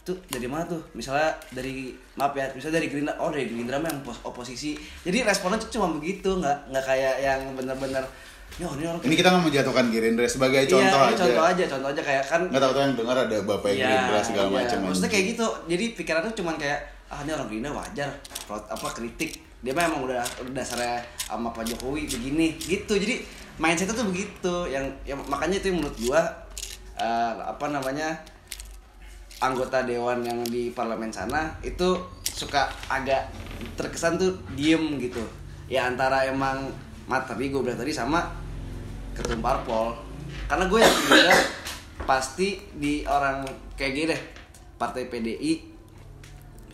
tuh 0.00 0.14
dari 0.28 0.46
mana 0.46 0.70
tuh? 0.70 0.86
Misalnya 0.94 1.34
dari 1.50 1.90
maaf 2.14 2.30
ya, 2.32 2.46
misalnya 2.54 2.78
dari 2.78 2.86
Gerindra. 2.86 3.18
Oh, 3.18 3.34
dari 3.34 3.50
Gerindra 3.50 3.76
mah 3.76 3.90
yang 3.90 4.06
pos- 4.06 4.22
oposisi. 4.22 4.78
Jadi 5.02 5.26
responnya 5.26 5.58
cuma 5.66 5.90
begitu, 5.90 6.30
nggak 6.30 6.70
nggak 6.70 6.84
kayak 6.86 7.14
yang 7.20 7.40
bener-bener 7.54 8.06
Yo, 8.54 8.70
ini 8.78 8.86
orang 8.86 9.02
Ini 9.02 9.14
kita 9.18 9.28
nggak 9.34 9.44
menjatuhkan 9.50 9.84
Gerindra 9.90 10.26
sebagai 10.30 10.62
Iya, 10.62 10.70
contoh 10.70 11.00
aja. 11.02 11.16
contoh 11.18 11.44
aja, 11.50 11.64
contoh 11.66 11.88
aja 11.90 12.02
kayak 12.06 12.22
kan 12.22 12.40
Nggak 12.46 12.62
tahu 12.62 12.70
tuh 12.70 12.82
yang 12.86 12.94
dengar 12.94 13.16
ada 13.26 13.36
bapak 13.42 13.68
yang 13.74 13.78
Iya, 13.78 13.88
Gerindra 13.90 14.20
segala 14.22 14.46
iya. 14.46 14.56
macam. 14.62 14.78
Maksudnya 14.86 15.10
kayak 15.10 15.24
gitu. 15.34 15.46
Jadi 15.66 15.84
pikirannya 15.98 16.32
cuman 16.38 16.54
kayak 16.54 16.80
ah 17.10 17.18
ini 17.26 17.30
orang 17.34 17.46
Gerindra 17.50 17.72
wajar, 17.74 18.10
apa 18.46 18.88
kritik. 18.94 19.30
Dia 19.64 19.72
mah 19.74 19.90
emang 19.90 20.06
udah 20.06 20.22
dasarnya 20.54 21.02
sama 21.18 21.50
Pak 21.50 21.64
Jokowi 21.66 22.06
begini 22.06 22.54
gitu. 22.62 22.94
Jadi 22.94 23.26
mindsetnya 23.58 23.98
tuh 23.98 24.06
begitu. 24.06 24.54
Yang 24.70 24.86
yang 25.02 25.18
makanya 25.26 25.58
itu 25.58 25.74
yang 25.74 25.78
menurut 25.82 25.96
gua 26.06 26.20
eh, 26.94 27.34
apa 27.42 27.66
namanya 27.74 28.14
anggota 29.42 29.82
dewan 29.82 30.22
yang 30.22 30.38
di 30.46 30.70
parlemen 30.70 31.10
sana 31.10 31.50
itu 31.66 31.98
suka 32.22 32.70
agak 32.86 33.26
terkesan 33.74 34.14
tuh 34.14 34.38
diem 34.54 34.94
gitu. 35.02 35.26
Ya 35.66 35.90
antara 35.90 36.22
emang 36.22 36.70
materi 37.04 37.52
gue 37.52 37.60
bilang 37.60 37.76
tadi 37.76 37.92
sama 37.92 38.43
ketum 39.14 39.40
parpol 39.40 39.94
karena 40.44 40.64
gue 40.66 40.78
yakin 40.78 41.02
juga 41.08 41.34
pasti 42.04 42.48
di 42.74 43.02
orang 43.04 43.46
kayak 43.72 43.92
gini 43.92 44.06
deh 44.08 44.22
partai 44.74 45.06
PDI 45.06 45.72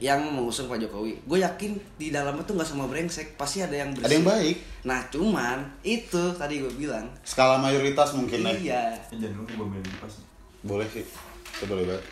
yang 0.00 0.24
mengusung 0.26 0.64
Pak 0.64 0.80
Jokowi 0.80 1.20
gue 1.20 1.38
yakin 1.38 1.70
di 1.94 2.08
dalamnya 2.08 2.40
tuh 2.42 2.56
nggak 2.56 2.64
semua 2.66 2.88
brengsek 2.88 3.36
pasti 3.36 3.60
ada 3.60 3.76
yang 3.76 3.92
bersih 3.92 4.08
Ada 4.08 4.14
yang 4.16 4.26
baik. 4.26 4.56
nah 4.82 5.00
cuman 5.06 5.58
itu 5.82 6.22
tadi 6.34 6.58
gue 6.58 6.72
bilang 6.72 7.04
Skala 7.20 7.56
mayoritas 7.56 8.16
mungkin 8.16 8.40
ya. 8.40 8.52
iya 8.54 8.82
jangan 9.10 9.36
lupa 9.38 9.52
gue 9.54 9.66
beli 9.70 9.92
pas 9.96 10.14
Boleh 10.60 10.84
sih. 10.86 11.04
Itu 11.50 11.64
boleh 11.64 11.84
banget. 11.86 12.04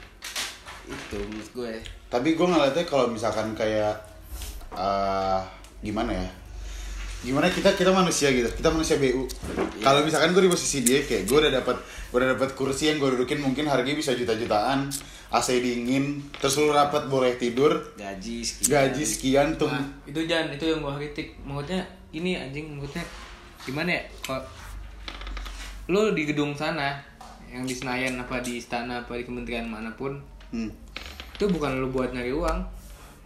itu 0.87 1.17
menurut 1.23 1.51
gue 1.55 1.73
Tapi 2.07 2.29
gue 2.33 2.47
ngeliatnya 2.47 2.85
kalau 2.85 3.09
misalkan 3.09 3.53
kayak 3.53 3.97
eh 4.71 5.41
gimana 5.81 6.13
ya? 6.15 6.29
Gimana 7.19 7.51
kita 7.51 7.75
kita 7.75 7.91
manusia 7.91 8.31
gitu, 8.31 8.47
kita 8.47 8.71
manusia 8.71 8.95
BU. 8.95 9.27
Kalau 9.83 10.07
misalkan 10.07 10.31
gue 10.31 10.47
di 10.47 10.51
posisi 10.51 10.87
dia 10.87 11.03
kayak 11.03 11.27
gue 11.27 11.39
udah 11.43 11.53
dapat 11.53 11.77
gue 11.83 12.19
udah 12.19 12.39
dapat 12.39 12.55
kursi 12.55 12.95
yang 12.95 13.03
gue 13.03 13.19
dudukin 13.19 13.43
mungkin 13.43 13.67
harganya 13.67 13.99
bisa 13.99 14.15
juta-jutaan, 14.15 14.87
AC 15.29 15.49
dingin, 15.61 16.23
terus 16.39 16.57
lu 16.57 16.71
rapat 16.71 17.11
boleh 17.11 17.35
tidur, 17.37 17.75
gaji 17.99 18.47
sekian 18.47 18.71
gaji 18.71 19.05
sekian 19.05 19.49
tuh. 19.59 19.69
Nah, 19.69 19.85
itu 20.07 20.25
jangan 20.25 20.55
itu 20.55 20.65
yang 20.71 20.81
gua 20.81 20.95
kritik. 20.97 21.37
Maksudnya 21.45 21.85
ini 22.17 22.39
anjing 22.39 22.79
maksudnya 22.79 23.05
gimana 23.67 23.91
ya? 23.93 24.03
Kok 24.25 24.43
lu 25.93 26.13
di 26.17 26.23
gedung 26.29 26.57
sana 26.57 26.97
yang 27.49 27.65
di 27.65 27.73
Senayan 27.73 28.21
apa 28.21 28.41
di 28.45 28.61
istana 28.61 29.05
apa 29.05 29.17
di 29.17 29.25
kementerian 29.25 29.69
mana 29.69 29.93
pun 29.97 30.21
Hmm. 30.49 30.73
itu 31.37 31.45
bukan 31.45 31.77
lu 31.77 31.93
buat 31.93 32.09
nyari 32.09 32.33
uang 32.33 32.65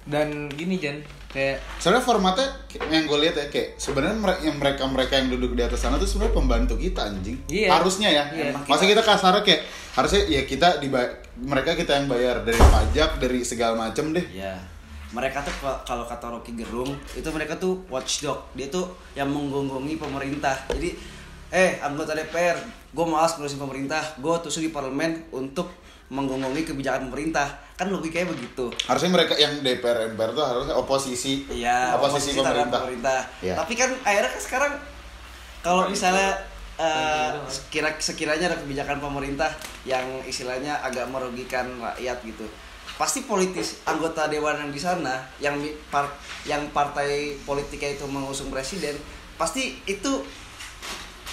dan 0.03 0.51
gini 0.51 0.77
Jan 0.77 0.99
kayak 1.31 1.63
Soalnya 1.79 2.03
formatnya 2.03 2.45
yang 2.91 3.07
gue 3.07 3.19
lihat 3.23 3.35
ya 3.35 3.47
kayak 3.49 3.81
sebenarnya 3.81 4.19
yang 4.43 4.59
mereka 4.59 4.85
mereka 4.85 5.17
yang 5.17 5.33
duduk 5.33 5.55
di 5.55 5.63
atas 5.63 5.81
sana 5.81 5.97
tuh 5.97 6.05
sebenarnya 6.05 6.35
pembantu 6.37 6.75
kita 6.77 7.09
anjing. 7.09 7.39
Iya. 7.49 7.73
Harusnya 7.73 8.09
ya. 8.11 8.25
Iya. 8.29 8.53
Masa 8.67 8.85
kita 8.85 9.01
kasarnya 9.01 9.41
kayak 9.41 9.63
harusnya 9.93 10.21
ya 10.27 10.43
kita 10.45 10.83
di 10.83 10.93
mereka 11.39 11.73
kita 11.73 11.97
yang 11.97 12.07
bayar 12.11 12.45
dari 12.45 12.59
pajak 12.59 13.17
dari 13.17 13.41
segala 13.45 13.79
macem 13.79 14.13
deh. 14.13 14.27
ya 14.29 14.57
mereka 15.13 15.45
tuh 15.45 15.53
kalau- 15.61 15.81
kalau 15.85 16.05
kata 16.09 16.27
Rocky 16.33 16.57
Gerung 16.57 16.89
itu 17.13 17.29
mereka 17.29 17.61
tuh 17.61 17.85
watchdog 17.93 18.49
dia 18.57 18.73
tuh 18.73 18.89
yang 19.13 19.29
menggonggongi 19.29 20.01
pemerintah 20.01 20.57
jadi 20.73 20.89
eh 21.53 21.77
anggota 21.85 22.17
DPR 22.17 22.57
gue 22.89 23.05
malas 23.05 23.37
ngurusin 23.37 23.61
pemerintah 23.61 24.01
gue 24.17 24.35
tusuk 24.41 24.65
di 24.65 24.73
parlemen 24.73 25.21
untuk 25.29 25.69
menggonggongi 26.09 26.65
kebijakan 26.65 27.13
pemerintah 27.13 27.45
kan 27.83 27.91
logikanya 27.91 28.31
begitu 28.31 28.71
Harusnya 28.87 29.11
mereka 29.11 29.35
yang 29.35 29.59
DPR 29.59 30.15
MPR 30.15 30.31
tuh 30.39 30.45
harusnya 30.47 30.75
oposisi. 30.79 31.43
Iya, 31.51 31.99
oposisi, 31.99 32.39
terhadap 32.39 32.71
pemerintah. 32.71 32.81
pemerintah. 32.87 33.21
Iya. 33.43 33.55
Tapi 33.59 33.73
kan 33.75 33.91
akhirnya 34.07 34.31
kan 34.31 34.43
sekarang 34.43 34.73
kalau 35.67 35.83
misalnya 35.91 36.31
eh, 36.79 37.35
sekira 37.51 37.91
sekiranya 37.99 38.55
ada 38.55 38.59
kebijakan 38.63 39.03
pemerintah 39.03 39.51
yang 39.83 40.07
istilahnya 40.23 40.79
agak 40.79 41.11
merugikan 41.11 41.67
rakyat 41.83 42.23
gitu. 42.23 42.47
Pasti 42.95 43.27
politis 43.27 43.83
anggota 43.83 44.31
dewan 44.31 44.63
yang 44.63 44.71
di 44.71 44.79
sana 44.79 45.19
yang 45.43 45.59
par- 45.91 46.15
yang 46.47 46.71
partai 46.71 47.35
politiknya 47.43 47.99
itu 47.99 48.07
mengusung 48.07 48.55
presiden 48.55 48.95
pasti 49.35 49.75
itu 49.91 50.23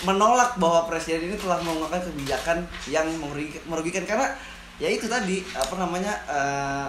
menolak 0.07 0.55
bahwa 0.55 0.87
presiden 0.87 1.27
ini 1.27 1.35
telah 1.35 1.59
melakukan 1.59 1.99
kebijakan 2.09 2.57
yang 2.87 3.05
merugi- 3.19 3.59
merugikan 3.67 4.07
karena 4.07 4.31
ya 4.79 4.87
itu 4.87 5.05
tadi 5.05 5.43
apa 5.51 5.75
namanya 5.75 6.13
eh, 6.25 6.87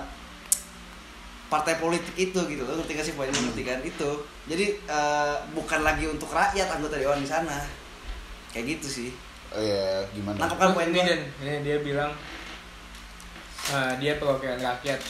partai 1.46 1.76
politik 1.76 2.14
itu 2.14 2.38
gitu 2.46 2.62
loh 2.62 2.79
ngerti 2.79 2.92
gak 2.94 3.03
sih 3.05 3.14
poinnya 3.14 3.35
ngerti 3.37 3.62
kan 3.62 3.79
itu 3.83 4.11
jadi 4.46 4.66
eh, 4.81 5.35
bukan 5.50 5.83
lagi 5.83 6.07
untuk 6.07 6.31
rakyat 6.31 6.70
anggota 6.70 6.94
dewan 6.94 7.18
di 7.18 7.26
sana 7.26 7.66
kayak 8.50 8.79
gitu 8.79 8.88
sih 8.88 9.11
Oh, 9.50 9.59
iya, 9.59 10.07
gimana? 10.14 10.38
nangkep 10.38 10.62
kan 10.62 10.70
poin 10.70 10.87
ini 10.87 10.94
gua? 10.94 11.07
Jan 11.11 11.20
ini 11.42 11.53
dia 11.61 11.76
bilang 11.83 12.14
ah, 13.68 13.98
dia 13.98 14.14
perwakilan 14.14 14.62
rakyat 14.62 15.03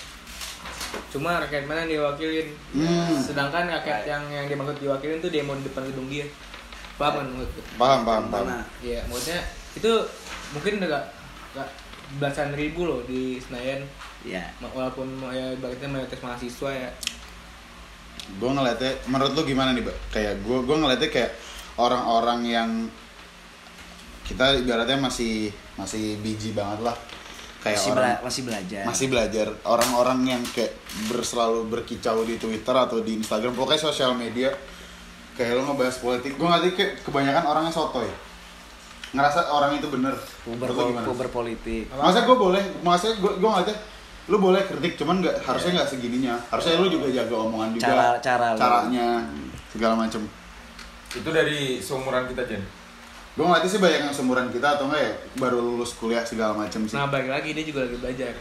cuma 1.12 1.44
rakyat 1.44 1.68
mana 1.68 1.84
yang 1.84 2.00
diwakilin 2.00 2.48
Hmm. 2.72 3.20
sedangkan 3.20 3.68
rakyat 3.68 4.08
yang 4.08 4.24
yang 4.32 4.48
dia 4.48 4.56
maksud 4.56 4.80
diwakilin 4.80 5.20
tuh 5.20 5.28
demo 5.28 5.52
di 5.52 5.68
depan 5.68 5.84
gedung 5.84 6.08
dia 6.08 6.24
paham 6.96 7.12
kan 7.16 7.26
menurut? 7.26 7.52
Paham, 7.76 8.00
paham, 8.00 8.24
paham. 8.28 8.44
Mana? 8.48 8.64
Iya, 8.80 9.04
maksudnya 9.08 9.40
itu 9.72 9.92
mungkin 10.50 10.72
udah 10.80 10.88
gak, 10.88 11.04
gak 11.54 11.68
belasan 12.18 12.50
ribu 12.56 12.88
loh 12.88 13.00
di 13.06 13.38
Senayan. 13.38 13.86
Ya 14.26 14.50
walaupun 14.60 15.06
ya 15.30 15.54
ibaratnya 15.54 15.86
mayoritas 15.86 16.20
mahasiswa 16.24 16.70
ya. 16.72 16.90
Gue 18.38 18.50
ngeliatnya 18.50 18.92
menurut 19.06 19.32
lu 19.36 19.42
gimana 19.46 19.70
nih 19.76 19.84
mbak? 19.86 19.96
Kayak 20.10 20.34
gue 20.42 20.58
gue 20.66 20.76
ngeliatnya 20.76 21.10
kayak 21.10 21.32
orang-orang 21.78 22.40
yang 22.46 22.70
kita 24.26 24.58
ibaratnya 24.62 24.98
masih 24.98 25.50
masih 25.78 26.18
biji 26.22 26.54
banget 26.54 26.86
lah. 26.86 26.96
Kayak 27.60 27.76
masih, 27.76 27.90
orang 27.92 28.00
bela- 28.00 28.22
masih 28.24 28.42
belajar. 28.46 28.82
masih 28.88 29.06
belajar. 29.12 29.46
Orang-orang 29.68 30.18
yang 30.24 30.42
kayak 30.56 30.72
berselalu 31.12 31.68
berkicau 31.68 32.24
di 32.24 32.40
Twitter 32.40 32.72
atau 32.72 33.04
di 33.04 33.20
Instagram 33.20 33.52
pokoknya 33.52 33.80
sosial 33.92 34.16
media. 34.16 34.48
Kayak 35.36 35.60
lo 35.60 35.72
ngebahas 35.72 35.96
politik 36.00 36.36
gue 36.36 36.48
ngerti 36.48 36.68
kayak 36.76 36.92
kebanyakan 37.06 37.44
orangnya 37.48 37.72
sotoy 37.72 38.08
ngerasa 39.10 39.40
orang 39.48 39.74
itu 39.74 39.86
bener 39.86 40.14
puber, 40.40 40.70
gimana? 40.70 41.02
puber 41.02 41.28
politik 41.28 41.90
Maksudnya 41.90 42.24
gue 42.24 42.36
boleh, 42.38 42.62
maksudnya 42.80 43.14
gue 43.18 43.32
gue 43.36 43.50
ngerti 43.50 43.72
lu 44.26 44.38
boleh 44.38 44.62
kritik 44.62 44.94
cuman 44.94 45.18
nggak 45.18 45.42
harusnya 45.42 45.70
nggak 45.76 45.90
segininya 45.90 46.34
harusnya 46.46 46.78
lu 46.78 46.86
juga 46.88 47.10
jaga 47.10 47.34
omongan 47.36 47.74
juga 47.74 47.82
Cara- 47.84 48.18
cara 48.20 48.46
lu. 48.48 48.58
caranya 48.58 49.06
segala 49.66 49.94
macem 49.96 50.22
Itu 51.10 51.26
dari 51.28 51.78
seumuran 51.78 52.26
kita 52.26 52.46
Jen. 52.46 52.62
gue 53.32 53.42
ngerti 53.44 53.66
sih 53.68 53.78
banyak 53.78 54.00
yang 54.04 54.12
seumuran 54.12 54.46
kita 54.48 54.78
atau 54.78 54.86
enggak 54.86 55.02
ya 55.02 55.12
baru 55.36 55.58
lulus 55.60 55.94
kuliah 55.94 56.22
segala 56.22 56.54
macem 56.54 56.82
sih 56.84 56.94
Nah 56.94 57.06
balik 57.06 57.26
lagi 57.28 57.50
dia 57.50 57.64
juga 57.64 57.82
lagi 57.82 57.96
belajar. 57.96 58.34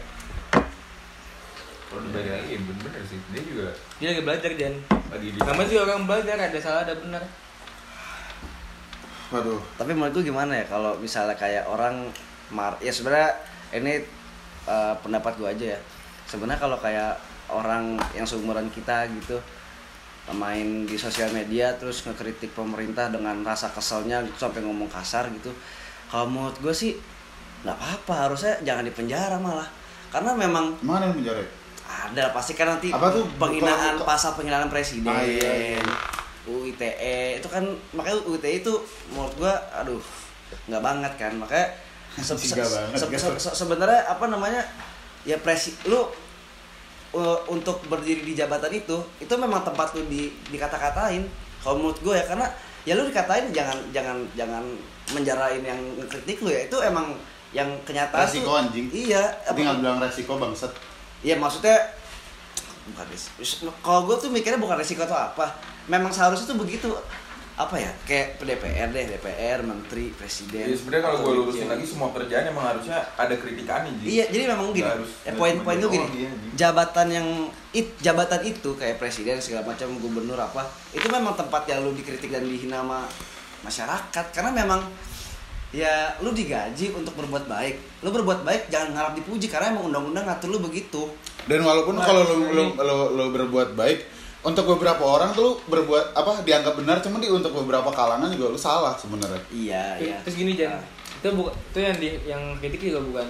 Kalau 1.82 2.00
dibalik 2.04 2.30
lagi 2.30 2.48
ya 2.48 2.58
bener-bener 2.60 3.02
sih. 3.02 3.18
Dia 3.28 3.42
juga 3.42 3.66
Dia 3.98 4.06
lagi 4.14 4.22
belajar 4.22 4.50
Jan. 4.54 4.74
lagi 5.10 5.26
di 5.28 5.38
Sama 5.40 5.62
sih 5.64 5.76
orang 5.76 6.06
belajar 6.06 6.36
ada 6.38 6.58
salah 6.60 6.82
ada 6.84 6.94
benar. 6.94 7.22
Waduh. 9.30 9.60
Tapi 9.78 9.90
menurut 9.94 10.12
gue 10.20 10.30
gimana 10.30 10.52
ya 10.58 10.66
kalau 10.66 10.94
misalnya 10.98 11.34
kayak 11.38 11.66
orang 11.70 12.06
mar 12.50 12.74
ya 12.82 12.90
sebenarnya 12.90 13.30
ini 13.74 14.02
eh, 14.66 14.94
pendapat 15.02 15.38
gue 15.38 15.48
aja 15.48 15.66
ya. 15.74 15.80
Sebenarnya 16.26 16.60
kalau 16.62 16.78
kayak 16.78 17.18
orang 17.50 17.98
yang 18.14 18.26
seumuran 18.26 18.70
kita 18.70 19.10
gitu 19.10 19.38
main 20.30 20.86
di 20.86 20.94
sosial 20.94 21.34
media 21.34 21.74
terus 21.74 22.06
ngekritik 22.06 22.54
pemerintah 22.54 23.10
dengan 23.10 23.42
rasa 23.42 23.66
keselnya 23.74 24.22
gitu 24.22 24.46
sampai 24.46 24.62
ngomong 24.62 24.86
kasar 24.86 25.26
gitu 25.34 25.50
kalau 26.06 26.30
menurut 26.30 26.54
gue 26.62 26.70
sih 26.70 26.94
nggak 27.62 27.76
apa-apa 27.76 28.14
harusnya 28.28 28.54
jangan 28.66 28.82
dipenjara 28.82 29.36
malah. 29.38 29.68
Karena 30.10 30.34
memang 30.34 30.74
mana 30.82 31.06
yang 31.06 31.14
penjara? 31.22 31.42
Ada 31.86 32.34
pasti 32.34 32.58
kan 32.58 32.66
nanti 32.78 32.90
Apa 32.90 33.14
tuh? 33.14 33.26
penghinaan 33.38 33.94
pasal 34.02 34.34
penghinaan 34.34 34.66
presiden. 34.66 35.10
Ah, 35.10 35.22
iya, 35.22 35.78
iya. 35.78 35.80
UITE 36.44 36.90
itu 37.36 37.48
kan 37.48 37.64
makanya 37.92 38.20
UITE 38.24 38.62
itu 38.62 38.72
menurut 39.10 39.34
gua 39.36 39.54
aduh 39.72 40.00
nggak 40.66 40.82
banget 40.82 41.12
kan 41.16 41.32
makanya 41.36 41.68
se- 42.20 42.34
se- 42.34 42.56
banget, 42.56 42.96
se- 42.96 43.08
kan? 43.08 43.18
se- 43.20 43.40
se- 43.40 43.56
sebenarnya 43.56 44.08
apa 44.08 44.24
namanya 44.26 44.62
ya 45.22 45.36
presi 45.36 45.76
lu 45.84 46.00
uh, 47.12 47.38
untuk 47.46 47.84
berdiri 47.86 48.24
di 48.24 48.32
jabatan 48.32 48.72
itu 48.72 48.96
itu 49.18 49.34
memang 49.36 49.62
tempat 49.62 49.92
lu 49.94 50.06
di 50.06 50.32
dikata-katain 50.48 51.22
kalau 51.60 51.76
menurut 51.76 52.00
gue 52.00 52.14
ya 52.16 52.24
karena 52.24 52.46
ya 52.82 52.96
lu 52.96 53.04
dikatain 53.04 53.52
jangan 53.52 53.76
jangan 53.92 54.16
jangan 54.32 54.64
menjarain 55.12 55.60
yang 55.60 55.76
kritik 56.08 56.40
lu 56.40 56.48
ya 56.48 56.64
itu 56.64 56.76
emang 56.80 57.12
yang 57.50 57.66
kenyataan 57.82 58.24
Resiko, 58.24 58.46
tuh- 58.46 58.58
anjing. 58.62 58.86
iya 58.90 59.22
tinggal 59.52 59.76
bilang 59.78 59.98
resiko 59.98 60.38
bangsat 60.38 60.70
Iya 61.20 61.36
maksudnya 61.36 61.76
bukan 62.86 63.04
resiko. 63.08 63.70
Kalau 63.80 64.00
gue 64.04 64.16
tuh 64.16 64.28
mikirnya 64.28 64.56
bukan 64.56 64.76
resiko 64.76 65.02
atau 65.02 65.16
apa. 65.16 65.52
Memang 65.86 66.08
seharusnya 66.08 66.48
tuh 66.48 66.58
begitu. 66.58 66.88
Apa 67.60 67.76
ya? 67.76 67.92
Kayak 68.08 68.40
DPR 68.40 68.88
deh, 68.88 69.04
DPR, 69.04 69.60
menteri, 69.60 70.08
presiden. 70.16 70.64
Ya, 70.64 70.72
sebenarnya 70.72 71.04
kalau 71.04 71.18
gue 71.18 71.24
atau 71.28 71.38
lurusin 71.44 71.60
dirjen. 71.60 71.72
lagi 71.76 71.84
semua 71.84 72.08
kerjaan 72.08 72.44
emang 72.48 72.64
harusnya 72.64 73.04
ada 73.14 73.34
kritikannya 73.36 73.92
Ji. 74.00 74.16
Iya, 74.16 74.24
jadi 74.32 74.44
memang 74.48 74.72
gini. 74.72 74.88
Harus- 74.88 75.12
eh, 75.20 75.28
nggak 75.28 75.36
poin-poin 75.36 75.76
tuh 75.76 75.90
gini. 75.92 76.06
iya. 76.16 76.30
Jabatan 76.56 77.06
yang 77.12 77.26
it, 77.76 77.92
jabatan 78.00 78.40
itu 78.48 78.70
kayak 78.80 78.96
presiden 78.96 79.36
segala 79.44 79.68
macam 79.68 79.92
gubernur 80.00 80.40
apa, 80.40 80.64
itu 80.96 81.04
memang 81.04 81.36
tempat 81.36 81.68
yang 81.68 81.84
lu 81.84 81.92
dikritik 81.92 82.32
dan 82.32 82.48
dihina 82.48 82.80
sama 82.80 83.04
masyarakat 83.60 84.24
karena 84.32 84.50
memang 84.56 84.80
ya 85.70 86.10
lu 86.18 86.34
digaji 86.34 86.90
untuk 86.90 87.14
berbuat 87.14 87.46
baik. 87.46 88.02
Lu 88.02 88.10
berbuat 88.10 88.42
baik 88.42 88.66
jangan 88.68 88.94
ngarap 88.94 89.12
dipuji 89.14 89.46
karena 89.46 89.70
emang 89.70 89.90
undang-undang 89.90 90.26
ngatur 90.26 90.50
lu 90.50 90.58
begitu. 90.58 91.06
dan 91.48 91.64
walaupun 91.64 91.96
Nah, 91.96 92.04
kalau 92.04 92.22
lu, 92.26 92.52
lu, 92.52 92.64
lu, 92.76 92.96
lu 93.16 93.24
berbuat 93.32 93.72
baik 93.74 94.04
untuk 94.40 94.64
beberapa 94.76 95.00
orang 95.04 95.32
tuh 95.32 95.40
lu 95.44 95.52
berbuat 95.68 96.12
apa 96.12 96.44
dianggap 96.44 96.76
benar 96.76 97.00
cuman 97.00 97.20
di 97.20 97.28
untuk 97.28 97.52
beberapa 97.52 97.88
kalangan 97.92 98.28
juga 98.32 98.52
lu 98.52 98.60
salah 98.60 98.92
sebenarnya 98.96 99.40
Iya, 99.52 99.84
iya. 100.00 100.16
Terus 100.24 100.36
gini 100.36 100.52
Jan, 100.56 100.76
Nah. 100.76 100.84
itu 101.20 101.28
bukan 101.36 101.52
itu 101.52 101.78
yang 101.80 101.96
di 101.96 102.08
yang 102.28 102.42
kritik 102.60 102.80
juga 102.80 103.00
bukan 103.04 103.28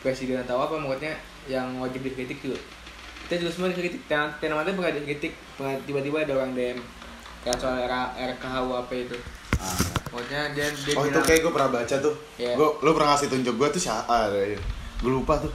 presiden 0.00 0.40
atau 0.40 0.60
apa 0.60 0.76
maksudnya 0.76 1.16
yang 1.48 1.68
wajib 1.80 2.04
dikritik 2.04 2.40
juga. 2.40 2.60
Kita 3.28 3.44
juga 3.44 3.50
semua 3.52 3.68
dikritik. 3.72 4.00
Tenang 4.08 4.32
tenang 4.40 4.64
pernah 4.64 4.92
dikritik, 4.92 5.32
tiba-tiba 5.84 6.24
ada 6.24 6.32
orang 6.36 6.52
DM 6.52 6.78
kayak 7.42 7.58
soal 7.58 7.78
R- 7.78 8.14
RKHUAP 8.34 8.90
itu. 8.94 9.16
Ah. 9.58 9.74
Pokoknya 10.08 10.40
dia 10.56 10.66
dia 10.72 10.94
oh 10.96 11.04
itu 11.04 11.12
bilang 11.12 11.26
kayak 11.26 11.40
gue 11.44 11.52
pernah 11.52 11.70
baca 11.70 11.94
tuh. 12.00 12.14
Iya. 12.40 12.52
gue 12.56 12.68
lu 12.80 12.90
pernah 12.96 13.08
ngasih 13.12 13.28
tunjuk 13.28 13.54
gue 13.58 13.68
tuh 13.76 13.82
siapa 13.82 14.32
ya 14.32 14.58
gue 14.98 15.10
lupa 15.12 15.34
tuh. 15.38 15.52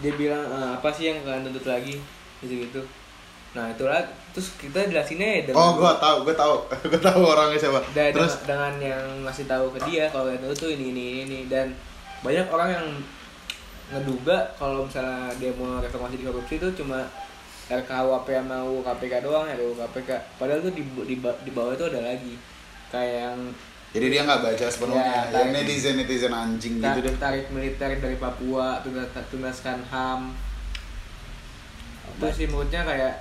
Dia 0.00 0.12
bilang 0.14 0.44
"Eh, 0.48 0.70
apa 0.78 0.88
sih 0.88 1.10
yang 1.10 1.20
kalian 1.26 1.44
tuntut 1.50 1.66
lagi? 1.66 1.98
Gitu 2.40 2.68
gitu. 2.68 2.80
Nah 3.52 3.68
itulah 3.68 4.00
terus 4.32 4.56
kita 4.56 4.88
jelasinnya 4.88 5.28
ya 5.28 5.40
dengan 5.52 5.60
oh 5.60 5.70
gue 5.76 5.92
tahu 6.00 6.16
gue 6.24 6.34
tahu. 6.36 6.54
Gue 6.92 7.00
tahu 7.02 7.20
orangnya 7.26 7.58
siapa. 7.60 7.80
Dan 7.92 8.14
terus? 8.16 8.40
dengan, 8.46 8.72
dengan 8.72 8.96
yang 8.96 9.04
ngasih 9.28 9.44
tahu 9.44 9.66
ke 9.76 9.78
dia 9.90 10.04
kalau 10.08 10.30
itu 10.32 10.48
tuh 10.56 10.70
ini 10.72 10.94
ini 10.94 11.04
ini 11.28 11.38
dan 11.52 11.68
banyak 12.22 12.46
orang 12.48 12.70
yang 12.70 12.86
ngeduga 13.92 14.48
kalau 14.56 14.88
misalnya 14.88 15.28
dia 15.36 15.52
mau 15.58 15.76
reformasi 15.82 16.16
di 16.16 16.24
korupsi 16.24 16.56
itu 16.56 16.68
cuma 16.80 17.04
RKUHP 17.64 18.28
sama 18.32 18.56
UU 18.62 18.80
KPK 18.80 19.14
doang 19.20 19.46
RUU 19.46 19.74
KPK 19.76 20.10
padahal 20.34 20.60
tuh 20.60 20.72
di, 20.72 20.82
di, 20.82 21.14
di 21.18 21.50
bawah 21.50 21.72
itu 21.72 21.84
ada 21.84 22.00
lagi. 22.04 22.34
Kayak 22.88 23.14
yang 23.26 23.38
jadi 23.92 24.06
dia 24.08 24.20
nggak 24.22 24.40
baca 24.42 24.66
sepenuhnya 24.66 25.04
Ya, 25.04 25.12
yang 25.12 25.52
tarik- 25.52 25.52
netizen 25.54 25.94
netizen 25.96 26.32
anjing 26.32 26.74
ta- 26.78 26.92
gitu 26.92 27.00
deh. 27.04 27.14
tarik 27.16 27.46
militer 27.48 27.90
dari 27.94 28.16
Papua 28.16 28.80
tunas 28.80 29.04
tunaskan 29.26 29.78
HAM 29.84 30.32
itu 32.12 32.26
sih 32.30 32.46
menurutnya 32.46 32.82
kayak 32.82 33.14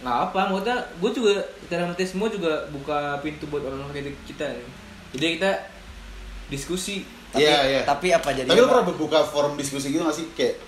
nggak 0.00 0.16
apa 0.26 0.40
menurutnya 0.46 0.76
gue 0.96 1.10
juga 1.10 1.32
kita 1.62 1.76
nanti 1.78 2.04
semua 2.04 2.28
juga 2.28 2.64
buka 2.68 3.20
pintu 3.20 3.44
buat 3.46 3.60
orang 3.62 3.84
kritik 3.90 4.16
kita 4.24 4.44
nih. 4.46 4.68
jadi 5.12 5.26
kita 5.36 5.50
diskusi 6.48 7.04
Tapi, 7.30 7.40
Iya, 7.40 7.58
iya. 7.64 7.80
tapi 7.82 8.10
apa 8.10 8.32
jadi 8.32 8.44
tapi 8.44 8.58
lu 8.58 8.66
pernah 8.66 8.86
buka 8.88 9.22
forum 9.22 9.54
diskusi 9.54 9.88
gitu 9.88 10.02
gak 10.02 10.12
sih? 10.12 10.26
Kayak 10.32 10.58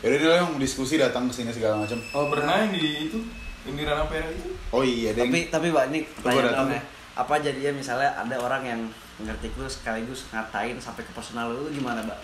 yaudah 0.00 0.18
dia 0.18 0.32
yang 0.38 0.50
diskusi 0.56 0.94
datang 0.96 1.26
ke 1.26 1.34
sini 1.34 1.50
segala 1.50 1.80
macam. 1.80 1.98
Oh 2.12 2.26
pernah 2.26 2.60
yang 2.60 2.70
di 2.70 2.80
itu 3.06 3.18
Indira 3.64 3.96
Ampera 3.96 4.28
itu? 4.28 4.52
oh 4.68 4.82
iya 4.82 5.10
deh 5.10 5.24
tapi 5.24 5.48
tapi 5.48 5.66
mbak 5.68 5.84
ini 5.90 6.00
Gua 6.02 6.14
pertanyaan 6.22 6.46
datang. 6.46 6.58
dong 6.62 6.70
ya? 6.72 6.82
Apa 7.16 7.34
jadinya 7.40 7.72
misalnya 7.74 8.10
ada 8.12 8.36
orang 8.36 8.62
yang 8.62 8.80
ngerti 9.16 9.48
lu 9.54 9.64
sekaligus 9.64 10.28
ngatain 10.28 10.76
sampai 10.76 11.00
ke 11.00 11.10
personal 11.10 11.48
lu, 11.48 11.66
gimana 11.70 11.98
mbak 12.00 12.18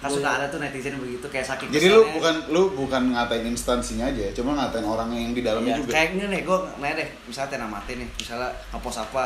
kan 0.00 0.08
suka 0.08 0.32
ada 0.32 0.48
tuh 0.48 0.56
netizen 0.56 0.96
begitu 0.96 1.28
kayak 1.28 1.44
sakit 1.44 1.68
jadi 1.68 1.92
lu 1.92 2.08
bukan 2.10 2.34
lu 2.48 2.72
bukan 2.72 3.12
ngatain 3.12 3.44
instansinya 3.44 4.08
aja 4.08 4.32
cuma 4.32 4.56
ngatain 4.56 4.80
orang 4.80 5.12
yang 5.12 5.32
di 5.32 5.44
dalamnya 5.44 5.76
Iya, 5.76 5.80
juga. 5.80 5.92
kayak 5.92 6.10
nih 6.16 6.40
gue 6.40 6.58
nanya 6.80 6.94
deh 6.96 7.08
misalnya 7.28 7.50
tenang 7.52 7.68
mati 7.68 7.92
nih 7.96 8.08
misalnya 8.16 8.48
ngepost 8.72 9.00
apa? 9.02 9.24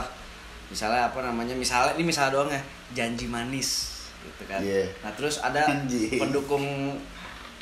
Misalnya 0.66 1.06
apa 1.06 1.18
namanya 1.22 1.54
misalnya 1.54 1.94
ini 1.94 2.02
misalnya 2.02 2.30
doang 2.34 2.50
ya 2.50 2.58
janji 2.90 3.30
manis 3.30 3.68
gitu 4.18 4.42
kan. 4.50 4.58
Iya. 4.58 4.90
nah 4.98 5.14
terus 5.14 5.38
ada 5.38 5.62
Anjing. 5.78 6.18
pendukung 6.18 6.66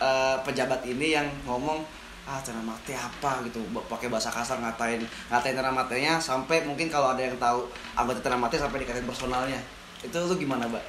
eh, 0.02 0.36
pejabat 0.42 0.82
ini 0.82 1.14
yang 1.14 1.26
ngomong 1.46 1.78
ah 2.22 2.38
mati 2.62 2.94
apa? 2.94 3.42
gitu. 3.46 3.58
Pakai 3.90 4.06
bahasa 4.06 4.30
kasar 4.30 4.58
ngatain 4.62 5.02
ngatain 5.30 5.54
tenang 5.58 5.74
matinya 5.74 6.18
sampai 6.22 6.62
mungkin 6.62 6.86
kalau 6.86 7.14
ada 7.14 7.22
yang 7.22 7.34
tahu 7.38 7.66
anggota 7.98 8.22
tenang 8.22 8.42
mati 8.42 8.58
sampai 8.58 8.82
dikatain 8.82 9.06
personalnya. 9.06 9.58
Itu 10.02 10.18
lu 10.26 10.34
gimana 10.38 10.66
mbak? 10.70 10.82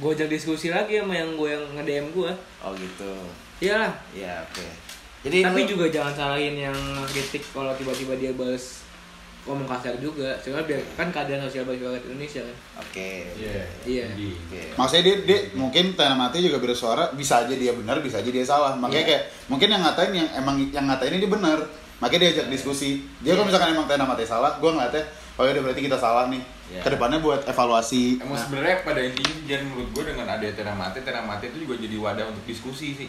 Gue 0.00 0.12
ajak 0.12 0.28
diskusi 0.28 0.68
lagi 0.68 1.00
sama 1.00 1.16
yang 1.16 1.36
gue 1.40 1.48
yang 1.48 1.64
nge 1.76 1.84
DM 1.88 2.06
gue 2.12 2.32
oh 2.60 2.72
gitu. 2.76 3.12
Iyalah. 3.64 3.92
Ya 4.12 4.44
oke. 4.44 4.66
Jadi 5.24 5.40
tapi 5.40 5.60
lu- 5.64 5.70
juga 5.72 5.84
jangan 5.88 6.12
salahin 6.12 6.68
yang 6.68 6.76
kritik 7.08 7.40
kalau 7.56 7.72
tiba-tiba 7.72 8.12
dia 8.20 8.36
balas 8.36 8.83
ngomong 9.44 9.68
kasar 9.68 9.94
juga. 10.00 10.32
Soalnya 10.40 10.64
biar 10.64 10.80
kan 10.96 11.08
keadaan 11.12 11.44
sosial 11.44 11.68
masyarakat 11.68 12.02
Indonesia 12.08 12.40
kan. 12.40 12.56
Oke. 12.80 13.28
Iya. 13.36 13.62
Iya. 13.84 14.04
Jadi, 14.16 14.28
maksudnya 14.74 15.02
dia, 15.04 15.16
dia 15.28 15.38
mungkin 15.52 15.92
tanah 15.92 16.16
mati 16.16 16.40
juga 16.40 16.58
bersuara 16.60 17.12
bisa 17.12 17.44
aja 17.44 17.52
dia 17.52 17.72
benar 17.76 18.00
bisa 18.00 18.24
aja 18.24 18.30
dia 18.32 18.44
salah. 18.44 18.72
Makanya 18.76 19.04
Iya. 19.04 19.08
kayak 19.12 19.22
mungkin 19.52 19.68
yang 19.68 19.82
ngatain 19.84 20.12
yang 20.16 20.28
emang 20.40 20.56
yang 20.72 20.84
ngatain 20.88 21.12
ini 21.12 21.20
dia 21.20 21.32
benar. 21.32 21.58
Makanya 22.00 22.20
dia 22.20 22.30
ajak 22.40 22.46
diskusi. 22.50 23.04
Dia 23.20 23.36
kalau 23.36 23.46
misalkan 23.46 23.76
emang 23.76 23.84
tanah 23.84 24.08
mati 24.08 24.24
salah 24.24 24.56
gue 24.56 24.70
ngeliatnya 24.72 25.04
oh 25.34 25.44
ya 25.44 25.60
berarti 25.60 25.82
kita 25.84 25.98
salah 26.00 26.32
nih. 26.32 26.42
Iya. 26.64 26.80
ke 26.80 26.96
depannya 26.96 27.20
buat 27.20 27.44
evaluasi. 27.44 28.24
Emang 28.24 28.40
sebenarnya 28.40 28.80
pada 28.88 28.96
intinya 29.04 29.36
jangan 29.44 29.64
menurut 29.68 29.88
gue 29.92 30.04
dengan 30.16 30.26
ada 30.32 30.46
tenang 30.48 31.28
mati 31.28 31.52
itu 31.52 31.68
juga 31.68 31.76
jadi 31.76 31.96
wadah 32.00 32.24
untuk 32.32 32.44
diskusi 32.48 32.96
sih. 32.96 33.08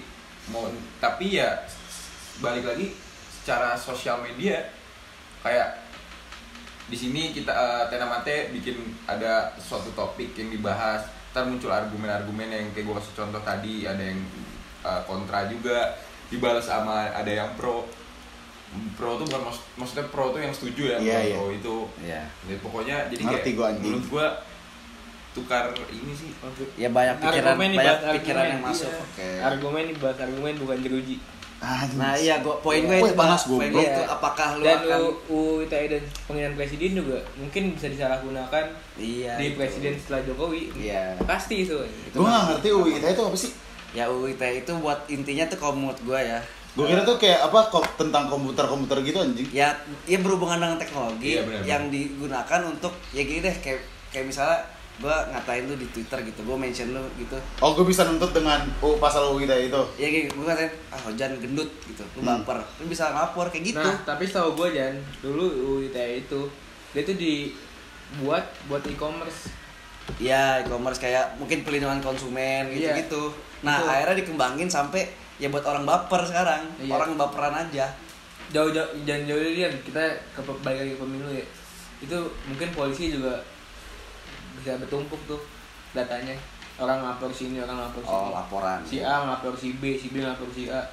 Mau 0.51 0.67
tapi 0.99 1.39
ya 1.39 1.63
balik 2.43 2.67
lagi 2.67 2.91
secara 3.31 3.79
sosial 3.79 4.19
media 4.19 4.59
kayak 5.39 5.84
di 6.85 6.93
sini 6.95 7.21
kita 7.29 7.49
eh, 7.49 7.83
tenang 7.89 8.11
mati 8.11 8.51
bikin 8.51 8.77
ada 9.05 9.49
suatu 9.57 9.89
topik 9.91 10.33
yang 10.33 10.49
dibahas, 10.49 11.01
ntar 11.29 11.43
muncul 11.43 11.67
argumen-argumen 11.67 12.47
yang 12.47 12.65
kayak 12.71 12.85
gue 12.85 12.95
kasih 12.95 13.13
contoh 13.15 13.41
tadi 13.41 13.83
ada 13.83 14.01
yang 14.01 14.19
eh, 14.81 15.01
kontra 15.03 15.45
juga 15.45 15.97
dibalas 16.25 16.63
sama 16.63 17.09
ada 17.09 17.27
yang 17.27 17.49
pro 17.53 17.85
pro 18.93 19.15
tuh 19.15 19.25
bukan 19.25 19.41
maksud- 19.45 19.67
maksudnya 19.75 20.05
pro 20.09 20.29
tuh 20.29 20.41
yang 20.41 20.51
setuju 20.51 20.83
ya 20.85 20.97
Iya, 20.97 21.13
pro, 21.13 21.21
iya. 21.21 21.33
pro 21.33 21.45
itu 21.49 21.75
Iya. 22.01 22.21
Ya, 22.45 22.55
pokoknya 22.59 22.95
jadi 23.07 23.21
Ngerti 23.23 23.41
kayak 23.45 23.57
gua, 23.57 23.67
menurut 23.73 24.05
gua 24.07 24.25
tukar 25.31 25.63
ini 25.91 26.13
sih 26.15 26.31
ya 26.75 26.87
banyak 26.87 27.19
pikiran 27.19 27.43
Argumen 27.51 27.69
banyak 27.73 27.97
pikiran 28.15 28.39
argumen, 28.39 28.51
yang 28.51 28.61
masuk 28.63 28.87
iya. 28.87 29.03
oke 29.03 29.27
argumen 29.43 29.83
nih 29.85 29.95
bahas 29.97 30.17
argumen 30.17 30.53
bukan 30.55 30.77
jeruji. 30.79 31.15
Nah 31.95 32.13
iya, 32.13 32.39
gua 32.39 32.56
poin 32.58 32.78
gue 32.80 32.95
itu 32.95 33.13
panas, 33.13 33.41
Bang. 33.43 33.58
Poin 33.58 33.69
goblok. 33.69 33.75
gue 33.75 33.86
itu 33.88 34.01
apakah 34.08 34.47
lu 34.54 34.63
dan 34.63 34.78
akan 34.80 34.99
UU 35.28 35.41
ITE 35.63 35.86
dan 35.89 36.04
pemilihan 36.23 36.54
presiden 36.54 36.91
juga 36.95 37.17
mungkin 37.36 37.63
bisa 37.71 37.88
disalahgunakan 37.88 38.65
Iya. 38.95 39.34
di 39.36 39.45
itu. 39.47 39.56
presiden 39.56 39.93
setelah 39.95 40.21
Jokowi. 40.23 40.63
Iya. 40.75 41.17
Pasti 41.21 41.56
itu. 41.62 41.75
Itu 41.75 42.15
Gue 42.15 42.23
mah- 42.23 42.34
gak 42.45 42.45
ngerti 42.56 42.69
UI 42.71 42.91
ITE 42.95 43.10
itu 43.10 43.23
apa 43.23 43.38
sih? 43.38 43.51
Ya 43.91 44.06
UU 44.06 44.25
ITE 44.30 44.49
itu 44.60 44.71
buat 44.75 44.99
intinya 45.08 45.45
tuh 45.45 45.58
kalau 45.58 45.73
menurut 45.75 45.99
gue 45.99 46.19
ya. 46.19 46.39
Gue 46.73 46.86
kira 46.86 47.01
tuh 47.01 47.15
kayak 47.15 47.39
apa 47.41 47.60
kok 47.69 47.86
tentang 47.95 48.28
komputer-komputer 48.28 48.99
gitu 49.01 49.17
anjing. 49.21 49.47
ya 49.49 49.71
ya 50.04 50.17
berhubungan 50.19 50.60
dengan 50.60 50.75
teknologi 50.75 51.34
Iya, 51.34 51.41
benar, 51.41 51.62
yang 51.63 51.84
digunakan 51.88 52.62
untuk 52.65 52.91
ya 53.10 53.21
gini 53.21 53.39
deh 53.39 53.56
kayak 53.58 53.80
kayak 54.10 54.28
misalnya 54.28 54.60
gue 54.95 55.12
ngatain 55.12 55.63
lu 55.65 55.75
di 55.75 55.88
Twitter 55.89 56.19
gitu, 56.23 56.39
gue 56.41 56.55
mention 56.55 56.88
lu 56.89 57.03
gitu. 57.15 57.36
Oh, 57.60 57.75
gue 57.75 57.84
bisa 57.84 58.03
nuntut 58.03 58.31
dengan 58.31 58.63
oh, 58.79 58.95
pasal 58.95 59.27
UI 59.29 59.43
ITE 59.43 59.67
itu. 59.67 59.81
Ya 59.97 60.08
kayak 60.08 60.25
gue 60.31 60.43
ngatain 60.43 60.71
ah 60.88 60.99
hujan 61.03 61.31
gendut 61.36 61.67
gitu, 61.84 62.03
lu 62.15 62.21
Hmm. 62.21 62.39
baper, 62.39 62.63
lu 62.79 62.88
bisa 62.88 63.12
ngapor 63.12 63.49
kayak 63.49 63.65
gitu. 63.69 63.84
Nah, 63.84 63.99
tapi 64.01 64.23
setahu 64.23 64.55
gue 64.55 64.67
Jan, 64.73 64.95
dulu 65.19 65.43
UU 65.43 65.89
ITE 65.89 66.23
itu 66.23 66.41
dia 66.91 67.03
tuh 67.03 67.15
dibuat 67.15 68.47
buat 68.65 68.84
e-commerce. 68.84 69.51
Iya, 70.15 70.63
e-commerce 70.63 71.01
kayak 71.01 71.36
mungkin 71.36 71.62
pelindungan 71.62 71.99
konsumen 71.99 72.71
gitu 72.71 72.88
Iya. 72.88 72.95
gitu. 73.01 73.34
Nah 73.62 73.75
Itu. 73.77 73.89
akhirnya 73.89 74.15
dikembangin 74.21 74.69
sampai 74.69 75.03
ya 75.36 75.49
buat 75.49 75.65
orang 75.65 75.84
baper 75.84 76.23
sekarang, 76.23 76.62
Iya. 76.79 76.93
orang 76.93 77.19
baperan 77.19 77.51
aja. 77.58 77.91
Jauh 78.47 78.71
jauh 78.71 78.88
jangan 79.03 79.27
jauh 79.27 79.41
dari 79.41 79.60
Jan, 79.60 79.73
kita 79.81 79.99
ke 80.31 80.39
balik 80.62 80.79
lagi 80.79 80.93
ke 80.93 81.01
pemilu 81.01 81.29
ya. 81.34 81.45
Itu 81.99 82.15
mungkin 82.45 82.69
polisi 82.71 83.12
juga 83.12 83.41
bisa 84.59 84.79
bertumpuk 84.79 85.19
tuh 85.27 85.41
datanya. 85.95 86.35
Orang 86.75 87.07
lapor 87.07 87.31
sini, 87.31 87.63
orang 87.63 87.87
lapor 87.87 88.03
sini. 88.03 88.15
Oh 88.15 88.35
laporan. 88.35 88.79
Si 88.83 88.99
A 88.99 89.23
ngelapor 89.23 89.55
si 89.55 89.79
B, 89.79 89.95
si 89.95 90.11
B 90.11 90.19
ngelapor 90.19 90.51
si 90.51 90.67
A. 90.67 90.83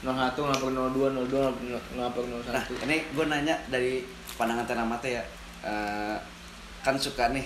01 0.00 0.32
ngelapor 0.32 0.70
02, 0.72 1.28
02 1.28 1.94
ngelapor 1.94 2.24
01. 2.24 2.50
Nah, 2.50 2.64
ini 2.88 2.96
gue 3.12 3.24
nanya 3.28 3.54
dari 3.68 4.02
pandangan 4.34 4.64
Tenamate 4.64 5.20
ya. 5.20 5.24
Eh, 5.60 6.16
kan 6.80 6.96
suka 6.96 7.28
nih, 7.30 7.44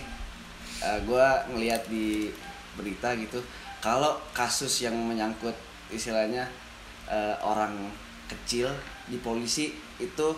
gue 1.02 1.26
ngelihat 1.50 1.90
di 1.90 2.30
berita 2.78 3.10
gitu, 3.18 3.42
kalau 3.82 4.22
kasus 4.30 4.86
yang 4.86 4.94
menyangkut 4.94 5.54
istilahnya 5.90 6.46
eh, 7.10 7.34
orang 7.42 7.90
kecil 8.30 8.70
di 9.10 9.18
polisi 9.18 9.74
itu 9.98 10.28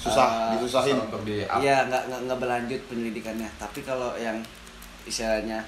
Susah, 0.00 0.28
eh, 0.50 0.56
disusahin. 0.56 0.96
Susah 0.96 1.06
untuk 1.06 1.22
di 1.22 1.44
up. 1.44 1.60
Iya, 1.60 1.84
nggak 1.86 2.02
nggak 2.08 2.20
nggak 2.24 2.38
berlanjut 2.40 2.80
penyelidikannya. 2.88 3.48
Tapi 3.56 3.80
kalau 3.84 4.16
yang 4.16 4.40
istilahnya 5.04 5.60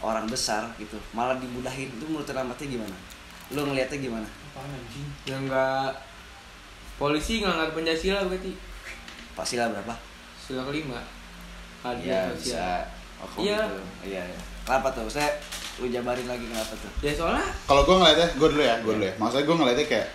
orang 0.00 0.24
besar 0.26 0.70
gitu, 0.78 0.96
malah 1.10 1.34
dimudahin. 1.36 1.90
Itu 1.90 2.06
menurut 2.06 2.24
Tenamate 2.24 2.64
gimana? 2.64 2.94
Lu 3.50 3.66
ngelihatnya 3.66 3.98
gimana? 3.98 4.28
Yang 5.26 5.40
enggak 5.50 5.90
polisi 6.96 7.40
ngelanggar 7.40 7.72
Pancasila 7.72 8.28
berarti 8.28 8.52
Pak 9.34 9.46
Sila 9.46 9.66
berapa? 9.68 9.94
sila 10.40 10.66
kelima. 10.66 10.98
Iya 12.02 12.34
sosial. 12.34 12.36
bisa. 12.36 12.66
Oh, 13.22 13.28
Iya. 13.38 13.58
gitu. 13.62 13.80
Iya. 14.10 14.22
iya. 14.26 14.38
Kenapa 14.66 14.88
tuh? 14.90 15.06
Saya 15.06 15.30
lu 15.78 15.86
jabarin 15.88 16.26
lagi 16.26 16.44
kenapa 16.44 16.74
tuh? 16.74 16.90
Ya 17.00 17.12
soalnya 17.14 17.46
Kalau 17.64 17.86
gue 17.86 17.96
ngeliatnya, 17.96 18.28
gue 18.34 18.48
dulu 18.50 18.62
ya, 18.62 18.74
gue 18.82 18.92
dulu 18.92 19.04
ya. 19.06 19.14
Maksudnya 19.16 19.44
gue 19.46 19.56
ngeliatnya 19.56 19.86
kayak 19.86 20.06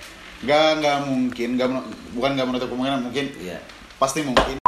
nggak 0.41 0.67
nggak 0.78 0.98
mungkin, 1.06 1.50
nggak 1.56 1.67
bukan 2.12 2.30
nggak 2.34 2.48
menutup 2.48 2.67
kemungkinan, 2.67 3.02
mungkin 3.02 3.26
Iya. 3.38 3.58
pasti 3.95 4.19
mungkin. 4.21 4.60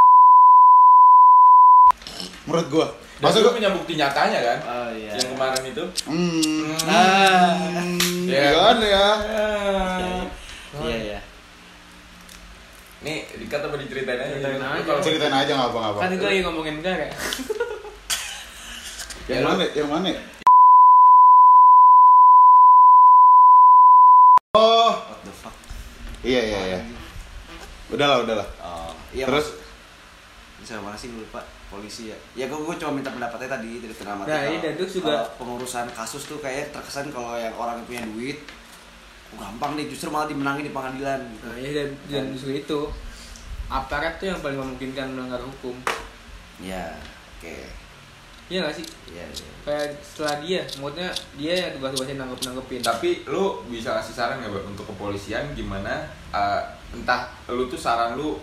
Menurut 2.46 2.68
gue, 2.70 2.88
Dan 2.88 3.22
maksud 3.22 3.42
gue, 3.42 3.54
punya 3.54 3.70
bukti 3.70 3.94
nyatanya 3.94 4.40
kan? 4.42 4.58
Oh 4.64 4.90
iya. 4.90 5.12
Yang 5.14 5.28
kemarin 5.30 5.64
itu. 5.66 5.84
hmm, 6.06 6.72
Ah. 6.86 7.84
Iya. 8.24 8.40
iya 8.40 8.50
kan 8.54 8.78
ya. 8.80 9.08
Iya 10.78 10.98
iya. 11.04 11.20
Nih, 12.98 13.18
dikata 13.38 13.68
apa 13.68 13.76
diceritain 13.78 14.16
aja? 14.18 14.32
Ceritain 14.34 14.64
aja. 14.64 14.82
kalau- 14.82 15.04
Ceritain 15.04 15.36
aja 15.36 15.52
nggak 15.54 15.70
apa-apa. 15.70 16.00
kan 16.00 16.10
itu 16.10 16.24
lagi 16.24 16.40
ngomongin 16.42 16.76
negara. 16.80 17.06
Yang 19.28 19.30
Ya, 19.30 19.38
lu- 19.38 19.50
mana? 19.50 19.64
Yang 19.70 19.90
mana? 19.92 20.08
Oh, 24.54 24.90
What 25.06 25.20
the 25.22 25.34
fuck? 25.36 25.54
Iya 26.28 26.42
iya 26.44 26.60
iya. 26.68 26.80
Udahlah 27.88 28.28
udahlah. 28.28 28.48
Oh, 28.60 28.92
iya 29.16 29.24
Terus? 29.24 29.56
Bisa 30.60 30.84
mana 30.84 31.00
sih 31.00 31.08
lupa 31.08 31.40
polisi 31.72 32.12
ya? 32.12 32.18
Ya 32.36 32.52
gue, 32.52 32.60
gue 32.60 32.76
cuma 32.76 33.00
minta 33.00 33.08
pendapatnya 33.08 33.56
tadi 33.56 33.80
dari 33.80 33.96
Tenamate. 33.96 34.28
Nah, 34.28 34.42
iya, 34.44 34.60
dan 34.60 34.74
juga- 34.76 35.32
pengurusan 35.40 35.88
kasus 35.96 36.28
tuh 36.28 36.44
kayak 36.44 36.76
terkesan 36.76 37.08
kalau 37.10 37.40
yang 37.40 37.56
orang 37.56 37.80
yang 37.80 37.88
punya 37.88 38.04
duit 38.06 38.40
gampang 39.28 39.76
nih 39.76 39.92
justru 39.92 40.08
malah 40.08 40.28
dimenangin 40.28 40.68
di 40.68 40.74
pengadilan 40.74 41.20
gitu. 41.32 41.46
Nah, 41.48 41.58
ya 41.60 41.70
dan, 41.72 41.90
dan 42.08 42.24
justru 42.36 42.52
itu 42.56 42.80
aparat 43.68 44.20
tuh 44.20 44.28
yang 44.28 44.40
paling 44.40 44.56
memungkinkan 44.56 45.08
melanggar 45.12 45.40
hukum. 45.44 45.76
Iya, 46.60 46.96
oke. 47.40 47.56
Iya 48.48 48.64
gak 48.64 48.76
sih? 48.80 48.86
Iya, 49.12 49.26
iya. 49.28 49.48
Kayak 49.68 50.00
setelah 50.00 50.36
dia, 50.40 50.62
maksudnya 50.80 51.10
dia 51.36 51.54
yang 51.68 51.72
tugas-tugasnya 51.76 52.16
nangkep 52.24 52.40
nanggepin. 52.48 52.80
Tapi 52.80 53.10
lu 53.28 53.60
bisa 53.68 53.92
kasih 54.00 54.16
saran 54.16 54.40
Bang, 54.40 54.64
untuk 54.72 54.88
kepolisian 54.88 55.52
gimana? 55.52 56.08
eh, 56.32 56.62
entah 56.96 57.28
lu 57.52 57.68
tuh 57.68 57.80
saran 57.80 58.16
lu 58.16 58.40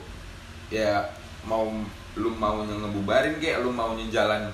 ya 0.68 1.00
mau 1.44 1.68
lu 2.16 2.30
maunya 2.32 2.76
ngebubarin 2.76 3.40
kayak 3.40 3.64
lu 3.64 3.72
maunya 3.72 4.04
jalan 4.12 4.48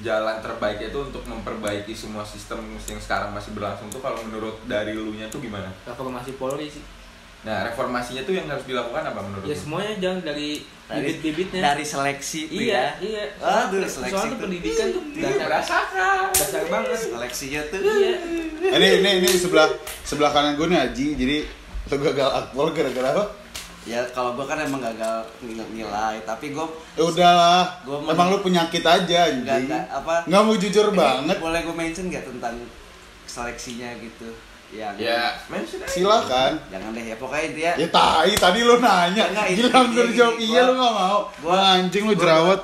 jalan 0.00 0.40
terbaik 0.40 0.80
itu 0.80 0.98
untuk 0.98 1.20
memperbaiki 1.28 1.92
semua 1.92 2.24
sistem 2.24 2.64
yang 2.80 2.96
sekarang 2.96 3.28
masih 3.36 3.52
berlangsung 3.52 3.92
tuh 3.92 4.00
kalau 4.00 4.16
menurut 4.24 4.56
dari 4.64 4.96
lu 4.96 5.12
nya 5.12 5.28
tuh 5.28 5.44
gimana? 5.44 5.68
reformasi 5.84 6.40
Polri 6.40 6.66
sih. 6.72 6.80
Nah 7.42 7.66
reformasinya 7.66 8.22
tuh 8.22 8.32
yang 8.32 8.46
harus 8.46 8.62
dilakukan 8.62 9.02
apa 9.02 9.18
menurut 9.20 9.44
Ya 9.44 9.50
lu? 9.50 9.58
semuanya 9.58 9.94
jangan 9.98 10.20
dari 10.22 10.62
bibit-bibitnya. 10.84 11.60
dari 11.64 11.82
seleksi 11.82 12.40
tuh 12.46 12.60
iya, 12.60 12.94
ya. 12.94 13.02
iya. 13.02 13.24
Aduh, 13.36 13.80
Soalnya- 13.80 13.88
seleksi 13.88 14.12
soalnya 14.12 14.30
tuh. 14.30 14.40
pendidikan 14.40 14.86
tuh 14.88 15.02
Iya, 15.08 15.22
dasar, 15.24 15.42
merasakan. 15.42 16.26
dasar 16.30 16.62
banget. 16.68 16.98
Seleksinya 17.02 17.60
tuh. 17.66 17.80
Iya. 17.82 18.14
Ini 18.72 18.88
ini 18.96 19.10
ini 19.18 19.28
sebelah 19.34 19.68
sebelah 20.00 20.30
kanan 20.30 20.54
gue 20.54 20.66
nih 20.66 20.78
Aji. 20.80 21.06
Jadi 21.16 21.36
lu 21.84 21.96
gagal 21.98 22.28
akpol 22.30 22.66
gara-gara 22.70 23.08
apa? 23.10 23.24
Ya 23.82 23.98
kalau 24.08 24.32
gue 24.32 24.46
kan 24.46 24.54
emang 24.56 24.78
gagal 24.78 25.14
nil- 25.42 25.66
nilai, 25.74 26.22
tapi 26.22 26.54
gue 26.54 26.66
Ya 26.94 27.02
udahlah. 27.02 27.66
Gua 27.82 28.06
Emang 28.06 28.30
lu 28.30 28.38
penyakit 28.38 28.78
aja 28.80 29.18
anjing. 29.26 29.66
nggak- 29.66 29.90
apa 29.90 30.14
Nggak 30.24 30.42
mau 30.44 30.54
jujur 30.54 30.86
Ini 30.86 30.94
banget. 30.94 31.36
Boleh 31.42 31.60
gue 31.60 31.74
mention 31.74 32.06
nggak 32.06 32.22
tentang 32.24 32.54
seleksinya 33.24 33.90
gitu? 33.98 34.30
Yang 34.72 34.94
Ya 34.98 35.20
mention 35.46 35.78
aja. 35.78 35.86
Silakan. 35.86 36.52
Jangan 36.66 36.90
deh 36.90 37.04
ya 37.04 37.16
pokoknya 37.16 37.44
intinya 37.46 37.72
Ya 37.76 37.88
tai, 37.88 38.32
tadi 38.34 38.60
lu 38.60 38.76
nanya. 38.78 39.24
Enggak, 39.26 39.46
Gila 39.52 39.70
hampir 39.70 40.06
jawab 40.10 40.34
iya 40.38 40.60
lu 40.64 40.72
nggak 40.74 40.92
mau. 40.94 41.18
gua- 41.38 41.52
Wah, 41.52 41.76
anjing 41.76 42.04
lu 42.04 42.14
jerawat. 42.14 42.60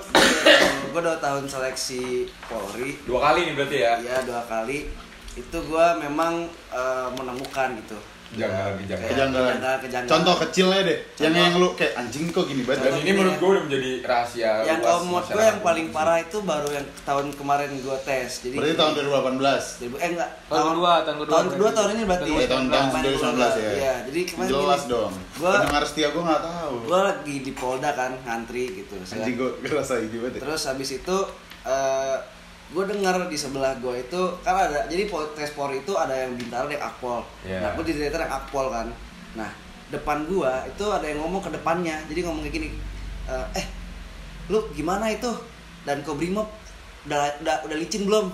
gue 0.89 1.01
dua 1.05 1.19
tahun 1.19 1.45
seleksi 1.45 2.03
Polri 2.43 2.97
Dua 3.05 3.21
kali 3.23 3.45
nih 3.45 3.55
berarti 3.55 3.79
ya? 3.79 3.93
ya 4.01 4.19
dua 4.25 4.43
kali 4.43 4.89
itu 5.37 5.59
gue 5.61 5.87
memang 6.01 6.43
eh, 6.71 7.09
menemukan 7.13 7.69
gitu 7.77 7.95
Kejanggalan, 8.29 8.75
kejanggalan. 8.77 8.99
Kayak 8.99 9.09
Kejanggalan. 9.09 9.49
kejanggalan, 9.49 9.79
kejanggalan. 9.81 10.11
Contoh 10.11 10.35
kecilnya 10.39 10.81
deh. 10.83 10.99
Yang 10.99 11.17
Contoh. 11.19 11.41
yang 11.41 11.55
lu 11.57 11.69
kayak 11.73 11.93
anjing 11.97 12.25
kok 12.29 12.45
gini 12.45 12.63
banget. 12.63 12.83
Dan 12.83 12.95
ini 12.99 13.11
menurut 13.11 13.33
ya. 13.33 13.39
gue 13.39 13.49
udah 13.49 13.63
menjadi 13.65 13.91
rahasia 14.03 14.51
yang 14.63 14.79
kalau 14.79 15.01
menurut 15.03 15.27
gue 15.29 15.43
yang 15.43 15.61
paling 15.61 15.87
parah 15.89 16.19
itu 16.19 16.39
baru 16.41 16.69
yang 16.71 16.87
tahun 17.03 17.27
kemarin 17.33 17.71
gue 17.75 17.97
tes 18.03 18.31
jadi 18.41 18.55
Berarti 18.55 18.75
tahun 18.75 18.93
2018. 18.93 19.97
eh 19.97 20.09
enggak 20.11 20.31
Tahun 20.47 20.67
kedua, 20.71 20.93
tahun 21.01 21.17
kedua 21.19 21.31
tahun 21.31 21.47
kedua 21.49 21.59
berarti. 21.63 21.77
tahun 21.79 21.91
ini 21.91 22.03
berarti 22.05 22.29
Oh, 22.29 22.37
ya, 22.37 22.47
tahun 22.47 22.65
tahun 22.67 22.87
Main 22.89 23.03
2019 23.03 23.33
ya. 23.39 23.71
Iya, 23.71 23.95
jadi 24.05 24.21
kemarin 24.27 24.49
Jelas 24.51 24.81
gini, 24.81 24.93
dong. 24.93 25.13
Gua- 25.35 25.55
Pendengar 25.55 25.83
setia 25.85 26.09
gue 26.11 26.23
nggak 26.23 26.43
tahu. 26.45 26.75
gue 26.85 27.01
lagi 27.03 27.35
di 27.41 27.53
Polda 27.53 27.91
kan 27.93 28.13
ngantri 28.23 28.65
gitu 28.75 28.95
Anjing 29.01 29.35
gue 29.35 29.51
ngerasa 29.63 29.93
ini 29.99 30.17
banget. 30.19 30.33
ya. 30.35 30.41
terus 30.45 30.63
habis 30.65 30.89
itu 30.95 31.17
gue 32.69 32.85
dengar 32.85 33.17
di 33.33 33.37
sebelah 33.41 33.81
gue 33.81 34.05
itu 34.05 34.21
kan 34.45 34.69
ada 34.69 34.85
jadi 34.93 35.09
tes 35.33 35.57
polri 35.57 35.81
itu 35.81 35.97
ada 35.97 36.13
yang 36.13 36.37
bintara 36.37 36.69
ada 36.69 36.75
yang 36.77 36.85
akpol. 36.85 37.25
Iya. 37.45 37.59
nah 37.65 37.71
gue 37.77 37.85
di 37.89 37.93
yang 37.97 38.35
akpol 38.35 38.67
kan. 38.69 38.87
Nah 39.33 39.51
depan 39.89 40.29
gue 40.29 40.53
itu 40.69 40.85
ada 40.85 41.07
yang 41.09 41.25
ngomong 41.25 41.41
ke 41.41 41.51
depannya. 41.53 41.97
Jadi 42.13 42.21
ngomong 42.29 42.45
kayak 42.45 42.55
gini 42.61 42.69
eh, 43.29 43.47
eh 43.57 43.67
lu 44.53 44.69
gimana 44.77 45.09
itu? 45.09 45.33
Dan 45.89 46.05
kobrimob 46.05 46.53
udah 47.09 47.41
udah 47.41 47.57
udah 47.65 47.77
licin 47.81 48.05
belum? 48.05 48.29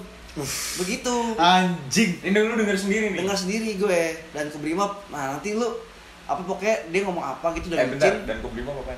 Begitu. 0.83 1.15
Anjing. 1.39 2.19
Ini 2.27 2.35
lu 2.35 2.59
denger 2.59 2.75
sendiri 2.75 3.15
nih. 3.15 3.19
dengar 3.23 3.39
sendiri 3.39 3.79
gue 3.79 4.01
dan 4.35 4.51
kobrimob 4.51 4.99
nah 5.15 5.39
nanti 5.39 5.55
lu 5.55 5.95
apa 6.25 6.41
pokoknya 6.41 6.89
dia 6.89 7.01
ngomong 7.05 7.21
apa 7.21 7.53
gitu 7.61 7.69
eh 7.71 7.77
udah 7.77 7.87
bentar, 7.93 8.09
licin 8.09 8.25
dan 8.25 8.39
Kobrimob 8.41 8.77
apa? 8.81 8.97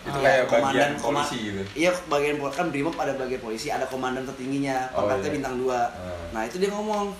Itu 0.00 0.10
Ah, 0.10 0.22
kayak 0.22 0.44
komandan- 0.46 0.64
bagian 0.64 0.92
koma- 0.96 1.20
polisi 1.20 1.38
gitu. 1.44 1.62
Iya, 1.76 1.90
bagian 2.08 2.36
kan 2.40 2.66
Brimob 2.68 2.96
ada 2.96 3.12
bagian 3.14 3.36
polisi, 3.38 3.68
ada 3.68 3.84
komandan 3.84 4.24
tertingginya, 4.24 4.88
Oh, 4.90 5.04
pangkatnya 5.04 5.26
iya. 5.26 5.34
bintang 5.36 5.54
2. 5.58 5.80
Hmm. 5.92 6.26
Nah, 6.32 6.42
itu 6.44 6.56
dia 6.56 6.70
ngomong 6.70 7.12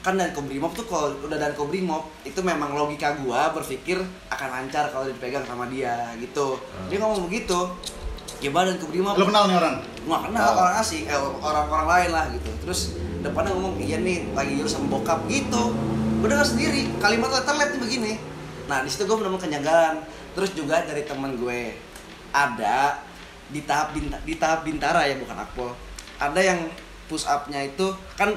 kan 0.00 0.16
dan 0.16 0.32
Kobrimob 0.32 0.72
tuh 0.72 0.84
kalau 0.84 1.12
udah 1.20 1.36
dan 1.36 1.52
Kobrimob 1.52 2.08
itu 2.24 2.40
memang 2.40 2.72
logika 2.72 3.12
gua 3.16 3.52
berpikir 3.52 4.00
akan 4.26 4.48
lancar 4.50 4.88
kalau 4.88 5.04
dipegang 5.04 5.44
sama 5.44 5.68
dia 5.68 6.08
gitu. 6.16 6.56
Hmm. 6.56 6.88
Dia 6.88 6.98
ngomong 6.98 7.28
begitu. 7.28 7.68
Ya 8.40 8.48
badan 8.48 8.80
Kobrimob 8.80 9.14
Lu 9.14 9.28
kenal 9.28 9.44
nih 9.46 9.56
orang? 9.56 9.76
gua 10.00 10.16
nggak 10.16 10.22
kenal 10.26 10.48
Oh. 10.48 10.60
orang 10.62 10.74
asing, 10.76 11.04
eh, 11.04 11.14
orang-orang 11.38 11.86
lain 11.86 12.10
lah 12.10 12.24
gitu. 12.32 12.50
Terus 12.60 12.80
depannya 13.20 13.52
ngomong 13.52 13.76
iya 13.76 14.00
nih 14.00 14.32
lagi 14.32 14.56
jurus 14.56 14.72
sama 14.74 14.88
bokap 14.90 15.20
gitu. 15.26 15.76
gue 16.20 16.28
dengar 16.28 16.44
sendiri 16.44 16.84
kalimat 16.98 17.28
letterlet 17.30 17.68
nih 17.70 17.80
begini 17.80 18.12
nah 18.66 18.80
di 18.80 18.92
situ 18.92 19.04
gue 19.04 19.16
menemukan 19.16 19.40
kejanggalan 19.42 20.04
terus 20.30 20.52
juga 20.52 20.84
dari 20.84 21.00
teman 21.02 21.32
gue 21.34 21.72
ada 22.30 22.98
di 23.50 23.66
tahap 23.66 23.92
binta- 23.92 24.22
di 24.22 24.34
tahap 24.38 24.62
bintara 24.62 25.04
ya 25.06 25.18
bukan 25.18 25.36
akpol. 25.36 25.70
Ada 26.22 26.40
yang 26.40 26.60
push 27.10 27.26
upnya 27.26 27.66
itu 27.66 27.90
kan 28.14 28.30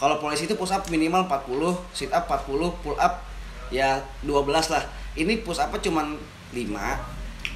kalau 0.00 0.16
polisi 0.16 0.48
itu 0.48 0.56
push 0.56 0.72
up 0.72 0.88
minimal 0.88 1.28
40 1.28 1.76
sit 1.92 2.08
up 2.08 2.24
40 2.24 2.72
pull 2.80 2.96
up 2.96 3.20
ya 3.68 4.00
12 4.24 4.72
lah. 4.72 4.84
Ini 5.12 5.44
push 5.44 5.60
upnya 5.60 5.80
cuman 5.84 6.16
5 6.56 6.96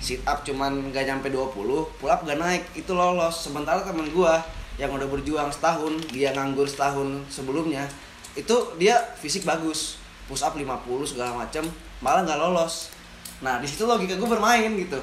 sit 0.05 0.20
up 0.29 0.44
cuman 0.44 0.92
gak 0.92 1.09
nyampe 1.09 1.33
20 1.33 1.88
pull 1.96 2.11
up 2.12 2.20
gak 2.29 2.37
naik. 2.37 2.62
Itu 2.77 2.92
lolos. 2.92 3.48
Sementara 3.48 3.81
temen 3.81 4.12
gua 4.12 4.44
yang 4.77 4.92
udah 4.92 5.07
berjuang 5.09 5.48
setahun 5.55 6.03
dia 6.11 6.35
nganggur 6.35 6.66
setahun 6.66 7.22
sebelumnya 7.31 7.87
itu 8.35 8.55
dia 8.77 8.98
fisik 9.16 9.48
bagus. 9.48 9.96
Push 10.29 10.44
up 10.44 10.53
50 10.53 10.68
segala 11.09 11.33
macem 11.33 11.64
malah 12.05 12.27
nggak 12.27 12.40
lolos. 12.42 12.92
Nah 13.40 13.62
di 13.62 13.66
situ 13.70 13.88
logika 13.88 14.18
gue 14.18 14.29
bermain 14.29 14.68
gitu 14.77 15.00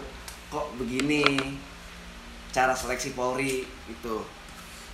kok 0.51 0.67
begini? 0.75 1.23
Cara 2.51 2.75
seleksi 2.75 3.15
Polri 3.15 3.63
itu 3.87 4.15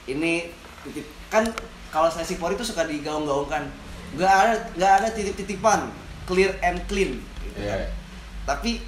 ini 0.05 0.53
titip 0.85 1.09
kan 1.33 1.43
kalau 1.89 2.07
seleksi 2.07 2.37
Polri 2.37 2.53
itu 2.53 2.69
suka 2.69 2.85
digaung-gaungkan. 2.85 3.65
Nggak 4.13 4.31
ada 4.31 4.55
nggak 4.77 4.93
ada 5.01 5.07
titip-titipan. 5.11 5.89
Clear 6.29 6.53
and 6.61 6.85
clean 6.85 7.23
gitu 7.41 7.59
kan. 7.63 7.79
Iya. 7.81 7.89
tapi 8.47 8.79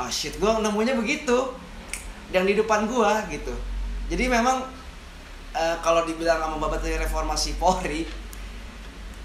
oh 0.00 0.08
shit 0.08 0.38
gue 0.38 0.50
nemunya 0.62 0.94
begitu. 0.94 1.52
Yang 2.32 2.44
di 2.48 2.54
depan 2.62 2.88
gua 2.88 3.26
gitu. 3.28 3.52
Jadi 4.08 4.24
memang 4.30 4.64
eh, 5.52 5.76
kalau 5.82 6.06
dibilang 6.06 6.40
sama 6.40 6.56
babat 6.62 6.80
dari 6.80 6.96
reformasi 6.96 7.58
Polri 7.58 8.06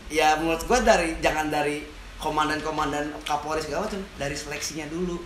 ya 0.09 0.35
menurut 0.41 0.65
gua 0.65 0.81
dari 0.81 1.15
jangan 1.21 1.53
dari 1.53 1.85
komandan-komandan 2.19 3.15
Kapolri 3.23 3.63
segala 3.63 3.87
macam 3.87 4.03
dari 4.19 4.35
seleksinya 4.35 4.85
dulu 4.91 5.23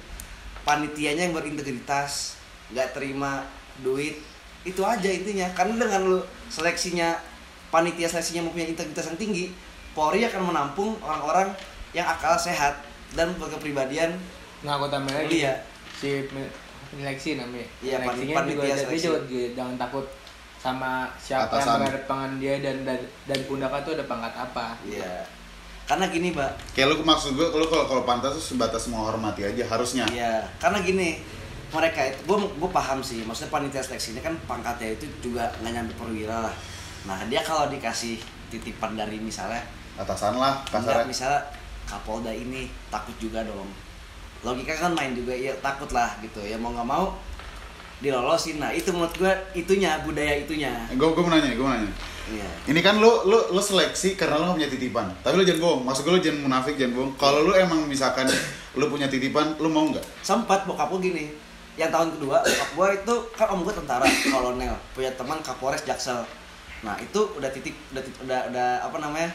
panitianya 0.64 1.28
yang 1.28 1.34
berintegritas 1.34 2.40
nggak 2.70 2.92
terima 2.92 3.44
duit 3.80 4.20
itu 4.64 4.80
aja 4.80 5.06
intinya 5.06 5.52
karena 5.52 5.76
dengan 5.78 6.02
lu 6.06 6.20
seleksinya 6.48 7.20
panitia 7.68 8.08
seleksinya 8.08 8.44
mempunyai 8.44 8.72
integritas 8.72 9.06
yang 9.06 9.20
tinggi 9.20 9.46
Polri 9.94 10.24
akan 10.24 10.50
menampung 10.50 10.98
orang-orang 11.00 11.54
yang 11.92 12.08
akal 12.08 12.34
sehat 12.34 12.82
dan 13.12 13.30
berkepribadian 13.36 14.18
Nah, 14.62 14.80
aku 14.80 14.88
tambah 14.88 15.12
lagi 15.12 15.44
Iya. 15.44 15.60
si 15.94 16.24
penyeleksi 16.90 17.36
namanya. 17.36 17.68
Iya, 17.78 18.00
pan- 18.00 18.16
juga 18.16 18.34
panitia 18.34 18.64
dia 18.64 18.76
seleksi. 18.80 19.06
juga 19.06 19.20
jangan 19.54 19.76
takut 19.76 20.06
sama 20.56 20.92
siapa 21.20 21.52
Atasan. 21.52 21.84
yang 21.84 22.00
tangan 22.08 22.32
dia 22.40 22.56
dan 22.58 22.78
dan 22.82 22.96
dan 23.28 23.40
pundaknya 23.44 23.84
tuh 23.84 23.94
ada 23.94 24.06
pangkat 24.08 24.34
apa. 24.34 24.68
Iya. 24.82 25.28
Karena 25.84 26.08
gini, 26.08 26.32
Mbak. 26.32 26.76
Kayak 26.78 26.88
lu 26.96 27.04
maksud 27.04 27.36
gue, 27.36 27.48
lu 27.54 27.68
kalau 27.68 27.86
kalau 27.88 28.04
pantas 28.08 28.40
tuh 28.40 28.56
sebatas 28.56 28.88
menghormati 28.88 29.44
aja 29.44 29.64
harusnya. 29.68 30.08
Iya. 30.08 30.48
Karena 30.58 30.80
gini, 30.80 31.20
mereka 31.74 32.06
itu 32.08 32.20
gue 32.24 32.38
gue 32.38 32.70
paham 32.72 33.04
sih. 33.04 33.26
Maksudnya 33.26 33.52
panitia 33.52 33.84
seleksi 33.84 34.16
ini 34.16 34.22
kan 34.24 34.38
pangkatnya 34.48 34.96
itu 34.96 35.10
juga 35.20 35.50
nggak 35.60 35.74
nyampe 35.74 35.94
perwira 35.98 36.48
lah. 36.48 36.56
Nah, 37.10 37.20
dia 37.28 37.44
kalau 37.44 37.68
dikasih 37.68 38.22
titipan 38.48 38.94
dari 38.96 39.18
misalnya 39.18 39.60
Atasan 39.98 40.38
lah 40.38 40.62
kasarnya. 40.70 41.06
misalnya 41.06 41.42
Kapolda 41.84 42.32
ini 42.32 42.70
takut 42.88 43.14
juga 43.20 43.44
dong. 43.44 43.68
Logika 44.46 44.74
kan 44.78 44.96
main 44.96 45.12
juga 45.14 45.36
ya 45.36 45.52
takut 45.60 45.90
lah 45.92 46.16
gitu. 46.24 46.40
Ya 46.40 46.56
mau 46.56 46.72
nggak 46.72 46.88
mau 46.88 47.12
dilolosin. 48.04 48.60
Nah, 48.60 48.76
itu 48.76 48.92
menurut 48.92 49.16
gue 49.16 49.32
itunya 49.56 50.04
budaya 50.04 50.44
itunya. 50.44 50.76
Gue 50.92 51.08
gue 51.16 51.24
mau 51.24 51.32
nanya, 51.32 51.56
gue 51.56 51.64
mau 51.64 51.72
nanya. 51.72 51.88
Iya. 52.24 52.48
Ini 52.72 52.80
kan 52.80 53.00
lu 53.00 53.28
lu 53.28 53.52
lu 53.52 53.62
seleksi 53.64 54.16
karena 54.16 54.40
lu 54.40 54.52
gak 54.52 54.56
punya 54.60 54.70
titipan. 54.72 55.08
Tapi 55.24 55.34
lu 55.40 55.44
jangan 55.44 55.62
bohong. 55.64 55.82
Maksud 55.88 56.02
gue 56.04 56.14
lu 56.16 56.22
jangan 56.24 56.40
munafik, 56.44 56.76
jangan 56.76 56.94
bohong. 57.00 57.12
Kalau 57.16 57.40
lu 57.48 57.52
emang 57.56 57.88
misalkan 57.88 58.28
lu 58.76 58.86
punya 58.92 59.08
titipan, 59.08 59.56
lu 59.64 59.72
mau 59.72 59.88
nggak? 59.88 60.04
sempat 60.20 60.68
bokap 60.68 60.92
gue 60.92 61.10
gini 61.10 61.26
yang 61.74 61.90
tahun 61.90 62.14
kedua 62.18 62.38
bokap 62.46 62.70
gue 62.78 62.88
itu 63.02 63.16
kan 63.34 63.48
om 63.50 63.66
gue 63.66 63.74
tentara 63.74 64.06
kolonel 64.30 64.78
punya 64.94 65.10
teman 65.18 65.42
kapolres 65.42 65.82
jaksel 65.82 66.22
nah 66.86 66.94
itu 67.02 67.18
udah 67.34 67.50
titik 67.50 67.74
udah 67.90 68.04
udah 68.22 68.40
udah 68.54 68.70
apa 68.86 68.98
namanya 69.02 69.30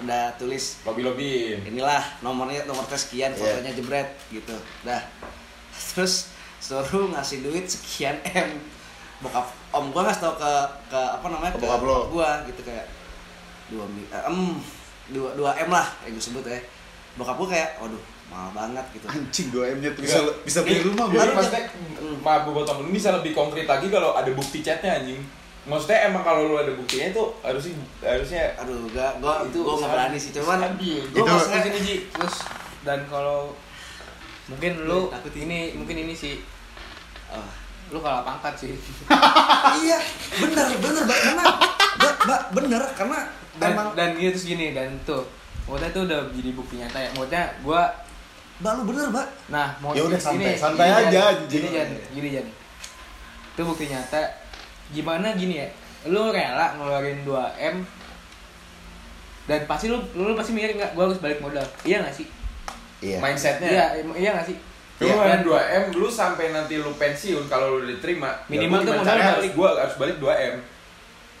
udah 0.00 0.32
tulis 0.40 0.80
Lobby 0.88 1.04
lobby. 1.04 1.32
inilah 1.68 2.00
nomornya 2.24 2.64
nomor 2.64 2.88
tes 2.88 3.04
sekian 3.04 3.36
Iya. 3.36 3.60
fotonya 3.60 3.72
jebret 3.76 4.08
gitu 4.32 4.56
dah 4.88 5.04
terus 5.92 6.31
suruh 6.62 7.10
ngasih 7.10 7.42
duit 7.42 7.66
sekian 7.66 8.14
m 8.22 8.54
bokap 9.18 9.42
om 9.70 9.90
gue 9.90 9.98
ngasih 10.00 10.22
tau 10.22 10.34
ke 10.34 10.52
ke 10.86 10.98
apa 10.98 11.26
namanya 11.26 11.50
Ke 11.50 11.58
bokap 11.58 11.82
lo. 11.82 11.98
gue 12.08 12.28
gitu 12.46 12.62
kayak 12.62 12.86
dua 13.66 13.82
eh, 14.08 14.22
em 14.22 14.38
dua 15.10 15.34
dua 15.34 15.50
m 15.56 15.68
lah 15.68 15.86
yang 16.02 16.14
gue 16.14 16.22
sebut 16.22 16.44
ya 16.44 16.62
bokap 17.14 17.34
gue 17.36 17.48
kayak 17.50 17.70
waduh 17.76 17.98
mahal 18.26 18.48
banget 18.52 18.86
gitu 18.96 19.04
Anjing 19.06 19.48
2 19.52 19.76
M 19.76 19.78
nya 19.78 19.90
tuh 19.92 20.00
bisa 20.00 20.16
Enggak. 20.16 20.36
bisa 20.40 20.58
beli 20.62 20.72
Nih, 20.72 20.84
rumah 20.88 21.04
gue. 21.04 21.20
maksudnya, 21.20 21.68
maaf 22.24 22.40
gue 22.42 22.54
potong, 22.54 22.78
bisa 22.88 23.08
lebih 23.12 23.32
konkret 23.32 23.68
lagi 23.68 23.92
kalau 23.92 24.16
ada 24.16 24.32
bukti 24.32 24.64
chatnya 24.64 24.88
anjing. 24.96 25.20
Maksudnya 25.62 26.08
emang 26.08 26.24
kalau 26.24 26.48
lu 26.48 26.56
ada 26.56 26.72
buktinya 26.72 27.12
itu 27.12 27.20
harusnya 27.38 27.76
harusnya 28.00 28.56
aduh 28.56 28.88
gak 28.88 29.20
gua 29.20 29.44
Itu 29.44 29.52
itu 29.52 29.58
gua 29.60 29.74
nggak 29.76 29.92
berani 29.92 30.16
sih 30.16 30.30
cuman 30.32 30.58
sabi. 30.64 30.90
gua 31.04 31.12
Itu- 31.12 31.28
maksudnya 31.28 31.60
ini 31.68 31.80
Ji, 31.84 31.96
terus 32.08 32.34
dan 32.80 32.98
kalau 33.04 33.52
mungkin 34.48 34.72
lu 34.82 35.00
Takut. 35.06 35.34
ini 35.36 35.58
mungkin 35.76 35.96
ini 35.98 36.14
sih 36.16 36.40
Oh. 37.32 37.48
lu 37.88 37.98
kalah 38.00 38.22
pangkat 38.22 38.54
sih. 38.56 38.72
iya 39.84 39.98
bener 40.36 40.64
bener 40.76 41.02
mbak 41.04 41.18
karena 41.20 41.44
mbak, 41.98 42.14
mbak 42.24 42.40
bener 42.52 42.82
karena 42.96 43.18
Dan 43.52 43.68
emang 43.76 43.88
dan 43.92 44.16
gitu 44.16 44.32
terus 44.32 44.46
gini 44.48 44.72
dan 44.72 44.88
tuh 45.04 45.20
Maksudnya 45.62 45.88
itu 45.88 46.00
udah 46.02 46.20
jadi 46.32 46.50
bukti 46.52 46.74
nyata 46.76 46.98
ya. 46.98 47.08
Maksudnya 47.12 47.44
gua 47.60 47.82
mbak 48.58 48.72
lu 48.76 48.82
bener 48.88 49.06
mbak 49.08 49.26
Nah, 49.48 49.68
mau 49.78 49.92
Ya 49.92 50.02
udah, 50.02 50.16
gini, 50.16 50.24
santai- 50.24 50.58
santai 50.58 50.88
gini, 50.88 51.00
aja. 51.06 51.22
Gini 51.46 51.68
Jan, 51.70 51.88
gini 52.10 52.28
Jan. 52.32 52.46
Itu 53.52 53.60
bukti 53.62 53.84
nyata. 53.86 54.22
Gimana 54.90 55.32
gini 55.32 55.60
ya? 55.60 55.68
Lu 56.08 56.32
rela 56.32 56.74
ngeluarin 56.74 57.22
2M 57.22 57.76
dan 59.42 59.60
pasti 59.66 59.86
lu 59.86 59.98
lu, 60.14 60.32
pasti 60.32 60.50
mikir 60.50 60.74
nggak 60.74 60.94
gua 60.94 61.06
harus 61.06 61.18
balik 61.18 61.38
modal. 61.38 61.62
Iya 61.82 62.02
nggak 62.02 62.14
sih? 62.14 62.26
Iya. 63.02 63.18
mindsetnya. 63.18 63.68
Iya, 63.68 63.84
iya 64.14 64.30
nggak 64.32 64.46
sih? 64.48 64.56
Lu 65.02 65.04
Iya, 65.04 65.12
ngeluarin 65.12 65.32
dan 65.34 65.42
2M, 65.42 65.82
lu 65.92 66.08
sampai 66.08 66.46
nanti 66.48 66.74
lu 66.76 66.94
pensiun 66.94 67.44
kalau 67.44 67.76
lu 67.76 67.90
diterima 67.90 68.30
Minimal 68.46 68.78
ya, 68.78 68.86
tuh 68.86 68.92
gua 68.92 68.94
gimana 68.94 69.02
modal 69.02 69.12
balik. 69.12 69.26
harus 69.26 69.46
gua 69.52 69.68
harus 69.76 69.96
balik 69.96 70.16
2M 70.16 70.54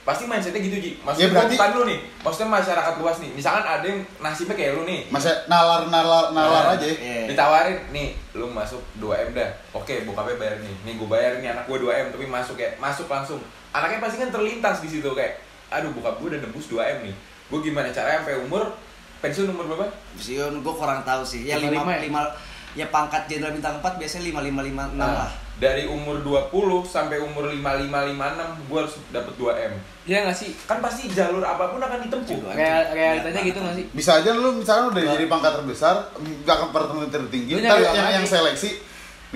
pasti 0.02 0.26
mindsetnya 0.26 0.58
gitu 0.60 0.76
Ji. 0.76 0.90
Ya, 0.92 0.98
maksudnya 1.00 1.28
gua 1.28 1.36
berarti- 1.38 1.54
bukan 1.54 1.70
lu 1.72 1.82
nih 1.86 1.98
maksudnya 2.18 2.48
masyarakat 2.50 2.94
luas 2.96 3.16
nih. 3.18 3.30
Misalkan 3.32 3.62
ada 3.64 3.84
yang 3.84 4.00
nasibnya 4.18 4.54
kayak 4.56 4.72
lu 4.74 4.82
nih. 4.82 5.00
Masa 5.08 5.30
nalar 5.46 5.86
nalar 5.86 6.24
nalar 6.32 6.64
Nah, 6.64 6.74
aja. 6.74 6.82
Iya. 6.84 7.30
ditawarin 7.30 7.78
nih 7.88 8.08
lu 8.32 8.50
masuk 8.50 8.82
2M 8.98 9.30
dah. 9.30 9.46
Oke 9.70 10.02
bokapnya 10.02 10.34
bayar 10.36 10.58
nih. 10.58 10.74
Nih 10.82 10.94
gue 10.96 11.06
bayar 11.06 11.38
nih 11.38 11.48
anak 11.48 11.64
gue 11.64 11.78
2M 11.78 12.10
tapi 12.10 12.26
masuk 12.26 12.58
ya 12.58 12.66
masuk 12.76 13.06
langsung. 13.06 13.38
Anaknya 13.70 14.02
pasti 14.02 14.18
kan 14.18 14.28
terlintas 14.28 14.82
di 14.82 14.90
situ 14.90 15.06
kayak 15.08 15.38
aduh 15.70 15.88
bokap 15.92 16.18
gue 16.18 16.28
udah 16.28 16.40
nembus 16.42 16.66
2M 16.66 16.98
nih. 17.00 17.14
Gue 17.46 17.62
gimana 17.62 17.86
caranya 17.88 18.20
sampai 18.20 18.42
umur 18.42 18.74
pensiun 19.20 19.46
umur 19.46 19.64
berapa? 19.68 19.86
Pensiun 20.12 20.52
gua 20.60 20.74
kurang 20.74 21.00
tahu 21.02 21.22
sih. 21.22 21.46
Ya 21.46 21.54
Lima 21.54 21.78
lima 21.78 21.94
lima 21.96 22.20
ya? 22.20 22.30
Ya 22.72 22.86
pangkat 22.88 23.28
jenderal 23.28 23.52
bintang 23.52 23.78
4 23.80 24.00
biasanya 24.00 24.24
lima 24.32 24.40
lima 24.40 24.60
lima 24.64 24.82
enam 24.92 25.10
Nah, 25.12 25.18
lah 25.28 25.32
dari 25.62 25.86
umur 25.86 26.18
20 26.26 26.50
sampai 26.90 27.22
umur 27.22 27.46
55 27.46 27.86
56 28.18 28.66
gue 28.66 28.78
harus 28.82 28.94
dapet 29.14 29.32
2M 29.38 29.72
Iya 30.02 30.18
nggak 30.26 30.34
sih? 30.34 30.50
kan 30.66 30.82
pasti 30.82 31.06
jalur 31.14 31.44
apa 31.46 31.70
pun 31.70 31.78
akan 31.78 32.02
ditempuh 32.02 32.38
Real, 32.50 32.82
realitanya 32.90 33.40
gitu 33.46 33.58
nggak 33.62 33.76
sih? 33.78 33.84
Bisa 33.94 34.18
aja 34.18 34.34
lu 34.34 34.58
misalkan 34.58 34.90
udah 34.90 35.02
jadi 35.14 35.24
pangkat 35.30 35.52
terbesar, 35.62 36.10
gak 36.42 36.56
ke 36.58 36.66
pertemuan 36.74 37.06
tertinggi, 37.06 37.62
ntar 37.62 37.78
yang, 37.78 37.94
orang 37.94 38.10
yang 38.18 38.26
lagi. 38.26 38.34
seleksi, 38.34 38.70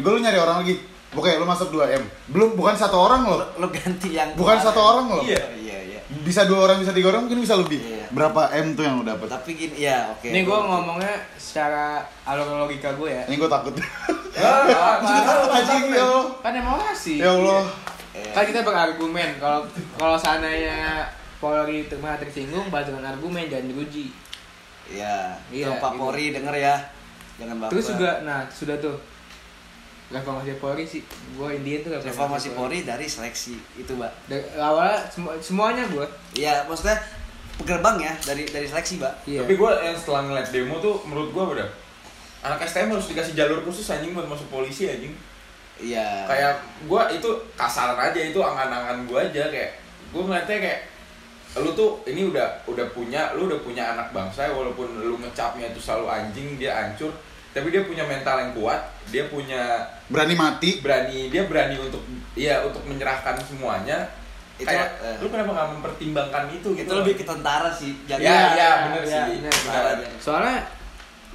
gue 0.03 0.11
lu 0.11 0.18
nyari 0.18 0.38
orang 0.42 0.66
lagi. 0.66 0.75
Oke, 1.14 1.31
lu 1.38 1.46
masuk 1.46 1.70
2M. 1.70 2.03
Belum 2.35 2.59
bukan 2.59 2.75
satu 2.75 2.99
orang 2.99 3.22
loh. 3.25 3.38
lu, 3.38 3.46
lu 3.62 3.68
ganti 3.70 4.11
yang 4.11 4.35
Bukan 4.35 4.59
satu 4.59 4.81
orang 4.83 5.07
loh. 5.07 5.22
Iya. 5.22 5.38
Bisa 6.27 6.43
dua 6.43 6.59
orang, 6.61 6.83
bisa 6.83 6.91
tiga 6.91 7.09
orang, 7.09 7.25
mungkin 7.25 7.39
bisa 7.39 7.55
lebih. 7.55 7.79
Iya. 7.79 8.11
Berapa 8.11 8.51
M 8.53 8.75
tuh 8.75 8.83
yang 8.83 8.99
lu 8.99 9.05
dapet? 9.05 9.31
tapi 9.31 9.55
gini 9.55 9.79
ya 9.81 10.11
oke 10.11 10.27
Ini 10.27 10.43
gue 10.43 10.51
gua- 10.51 10.67
ngomongnya 10.67 11.15
secara 11.39 12.03
alur 12.27 12.67
logika 12.67 12.91
gue 12.93 13.09
ya. 13.09 13.23
Ini 13.25 13.37
gue 13.37 13.49
takut. 13.49 13.75
Ah, 14.37 15.01
takut 15.01 15.49
anjing 15.49 15.89
ya 15.89 16.05
Allah. 16.05 16.25
Kan 16.45 16.53
emosi. 16.53 17.15
Ya 17.17 17.31
Allah. 17.33 17.65
Iya. 18.13 18.31
Kan 18.35 18.44
kita 18.44 18.61
berargumen. 18.61 19.31
Kalau 19.38 19.65
kalau 19.96 20.17
seandainya 20.17 21.09
Polri 21.37 21.88
merasa 21.96 22.21
tersinggung, 22.21 22.69
bahas 22.69 22.85
dengan 22.85 23.09
argumen 23.09 23.46
jangan 23.46 23.71
diuji. 23.71 24.13
iya 24.87 25.37
Iya, 25.48 25.73
iya 25.73 25.81
Pak 25.81 25.90
gitu. 25.92 26.00
Polri 26.00 26.27
denger 26.31 26.55
ya 26.55 26.75
jangan 27.37 27.57
baper 27.59 27.73
Terus 27.75 27.87
juga, 27.92 28.11
nah 28.23 28.38
sudah 28.48 28.77
tuh 28.77 28.96
reformasi 30.07 30.54
Polri 30.63 30.85
sih, 30.87 31.02
gue 31.07 31.48
Indian 31.50 31.83
tuh 31.83 31.90
reformasi 31.98 32.54
Polri 32.54 32.87
dari 32.87 33.11
seleksi 33.11 33.59
itu 33.75 33.90
mbak 33.98 34.13
Dari 34.31 34.42
awalnya 34.54 35.02
semua, 35.11 35.35
semuanya 35.42 35.83
gue. 35.90 36.07
Iya, 36.38 36.63
maksudnya 36.71 36.94
gerbang 37.65 37.96
ya 37.98 38.13
dari 38.23 38.44
dari 38.44 38.67
seleksi, 38.69 39.00
Mbak. 39.00 39.15
Iya. 39.25 39.40
Tapi 39.48 39.54
gue 39.57 39.71
yang 39.81 39.96
setelah 39.96 40.29
ngeliat 40.29 40.48
demo 40.52 40.77
tuh 40.77 41.00
menurut 41.09 41.31
gue 41.33 41.44
udah 41.57 41.69
anak 42.44 42.61
STM 42.69 42.92
harus 42.92 43.09
dikasih 43.09 43.33
jalur 43.33 43.65
khusus 43.65 43.88
anjing 43.88 44.13
buat 44.13 44.29
masuk 44.29 44.52
polisi 44.52 44.92
anjing. 44.92 45.17
Iya. 45.81 46.29
Kayak 46.29 46.61
gue 46.85 47.02
itu 47.17 47.31
kasaran 47.57 47.96
aja 47.96 48.21
itu 48.21 48.40
angan-angan 48.40 49.09
gue 49.09 49.19
aja 49.19 49.48
kayak 49.48 49.73
gue 50.13 50.23
ngeliatnya 50.23 50.59
kayak 50.61 50.81
lu 51.57 51.73
tuh 51.73 52.04
ini 52.04 52.29
udah 52.29 52.44
udah 52.69 52.85
punya 52.92 53.33
lu 53.33 53.48
udah 53.48 53.57
punya 53.65 53.96
anak 53.96 54.13
bangsa 54.13 54.52
walaupun 54.52 55.00
lu 55.00 55.17
ngecapnya 55.17 55.73
itu 55.73 55.81
selalu 55.81 56.04
anjing 56.13 56.61
dia 56.61 56.77
hancur 56.77 57.09
tapi 57.57 57.73
dia 57.73 57.88
punya 57.88 58.04
mental 58.04 58.37
yang 58.37 58.52
kuat 58.52 58.81
dia 59.09 59.25
punya 59.33 59.81
Berani 60.13 60.37
mati. 60.37 60.85
berani 60.85 61.33
dia 61.33 61.48
berani 61.48 61.81
untuk 61.81 62.04
ya 62.37 62.61
untuk 62.61 62.85
menyerahkan 62.85 63.40
semuanya. 63.40 64.04
Itu, 64.61 64.69
kayak 64.69 64.88
eh. 65.04 65.17
lu 65.21 65.29
kenapa 65.29 65.52
nggak 65.52 65.69
mempertimbangkan 65.81 66.44
itu 66.52 66.73
itu 66.77 66.85
gitu 66.85 66.92
lebih 66.96 67.21
ke 67.21 67.25
tentara 67.29 67.69
sih 67.69 67.92
ya 68.09 68.17
ya 68.17 68.88
bener 68.88 69.04
ya, 69.04 69.29
sih. 69.29 69.37
bener, 69.37 69.52
Tentara. 69.52 69.90
bener. 70.00 70.09
soalnya 70.17 70.57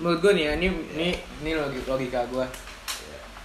menurut 0.02 0.20
gue 0.26 0.32
nih 0.42 0.44
ya 0.50 0.52
ini 0.58 0.68
ini 0.98 1.10
ini 1.46 1.52
logika, 1.54 1.86
logika 1.94 2.20
gue 2.34 2.46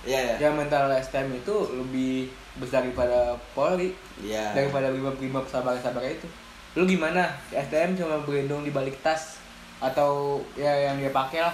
iya 0.08 0.20
iya. 0.32 0.34
Yang 0.40 0.54
mental 0.64 0.88
STM 0.96 1.28
itu 1.36 1.54
lebih 1.76 2.30
besar 2.62 2.86
daripada 2.86 3.36
Polri. 3.52 3.90
Iya. 4.22 4.54
Daripada 4.54 4.94
brimob-brimob 4.94 5.50
sabar-sabar 5.50 6.06
itu. 6.06 6.30
Lu 6.78 6.86
gimana? 6.86 7.34
STM 7.50 7.98
cuma 7.98 8.22
berlindung 8.22 8.62
di 8.62 8.70
balik 8.70 8.96
tas 9.02 9.42
atau 9.82 10.40
ya 10.56 10.72
yang 10.88 10.96
dia 10.96 11.12
pakai 11.12 11.44
lah 11.44 11.52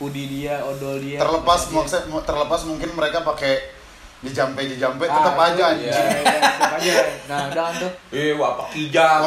hoodie 0.00 0.26
dia 0.26 0.58
odol 0.60 0.96
dia 0.96 1.16
Terlepas 1.16 1.60
dia. 1.62 1.74
maksud 1.76 2.00
terlepas 2.20 2.60
mungkin 2.64 2.88
mereka 2.90 3.20
pakai 3.22 3.76
jejampe 4.20 4.60
jejampe 4.66 5.00
Ah, 5.02 5.12
tetap 5.14 5.36
aja 5.38 5.54
iya, 5.54 5.66
anjing. 5.70 5.88
iya, 6.18 6.40
tetap 6.50 6.72
aja 6.74 6.92
nah 7.26 7.40
udah 7.46 7.62
kan 7.62 7.74
tuh 7.78 7.92
eh 8.10 8.32
wapak 8.34 8.66
kijang 8.70 9.20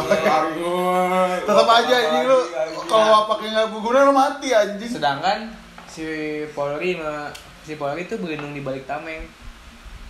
Tetap 1.43 1.67
aja 1.67 1.93
anjing 1.95 2.25
lu 2.25 2.39
kalau 2.83 3.07
wapaknya 3.15 3.49
nggak 3.53 3.67
berguna 3.69 3.99
lu 4.03 4.13
mati 4.13 4.49
anjing. 4.51 4.91
sedangkan 4.91 5.49
si 5.85 6.05
Polri 6.51 6.93
ma- 6.95 7.29
si 7.61 7.73
Polri 7.73 8.03
itu 8.03 8.17
berlindung 8.17 8.51
di 8.51 8.61
balik 8.61 8.83
tameng 8.83 9.25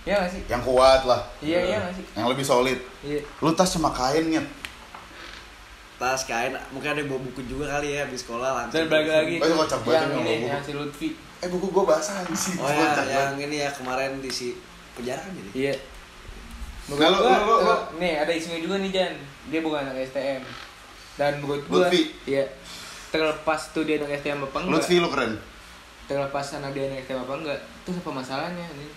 ya 0.04 0.20
gak 0.20 0.32
sih 0.32 0.42
Yang 0.46 0.64
kuat 0.66 1.02
lah. 1.04 1.22
iya 1.40 1.60
iya 1.62 1.78
gak 1.82 1.96
sih 1.96 2.06
Yang 2.14 2.28
lebih 2.30 2.46
solid. 2.46 2.80
iya 3.02 3.20
Lu 3.40 3.52
tas 3.52 3.68
cuma 3.70 3.88
kain 3.90 4.28
nyet. 4.28 4.44
Tas 6.04 6.28
kain 6.28 6.52
mungkin 6.70 6.92
ada 6.92 7.00
yang 7.00 7.08
bawa 7.08 7.22
buku 7.24 7.42
juga 7.48 7.66
kali 7.70 7.96
ya 7.96 8.04
habis 8.04 8.20
sekolah 8.20 8.50
langsung 8.60 8.76
dan 8.76 8.92
balik 8.92 9.08
lagi. 9.08 9.36
Oh, 9.40 9.48
itu 9.48 9.56
kocak 9.56 9.80
banget 9.82 9.96
yang 9.96 10.12
yang 10.12 10.28
ini 10.28 10.48
yang 10.52 10.60
si 10.60 10.72
Lutfi. 10.74 11.10
Eh 11.40 11.48
buku 11.48 11.68
gua 11.70 11.84
basah 11.90 12.20
sih. 12.30 12.60
oh 12.60 12.68
ya 12.68 12.92
yang 13.04 13.40
ini 13.40 13.56
ya 13.58 13.72
kemarin 13.72 14.20
di 14.20 14.28
si 14.28 14.60
penjara 14.94 15.18
kan 15.18 15.32
jadi? 15.32 15.50
Iya. 15.56 15.74
Nah, 16.84 17.08
lu- 17.08 17.16
gua, 17.18 17.36
lu- 17.40 17.62
lu- 17.64 17.84
nih 17.96 18.20
ada 18.20 18.32
isunya 18.32 18.60
juga 18.60 18.76
nih 18.78 18.92
Jan. 18.92 19.14
Dia 19.48 19.60
bukan 19.60 19.80
anak 19.82 20.04
STM 20.04 20.44
dan 21.16 21.40
menurut 21.40 21.64
gua 21.66 21.88
Lutfi. 21.88 22.12
iya. 22.26 22.44
Terlepas 23.08 23.72
tuh 23.72 23.88
dia 23.88 23.96
anak 23.98 24.20
STM 24.20 24.44
apa 24.44 24.58
enggak. 24.60 24.74
Lutfi 24.76 25.00
lu 25.00 25.08
keren. 25.08 25.40
terlepas 26.04 26.44
anak 26.54 26.76
dia 26.76 26.84
anak 26.86 27.00
STM 27.02 27.24
apa 27.24 27.34
enggak 27.40 27.60
terus 27.88 27.96
apa 27.98 28.12
masalahnya 28.12 28.68
nih 28.76 28.90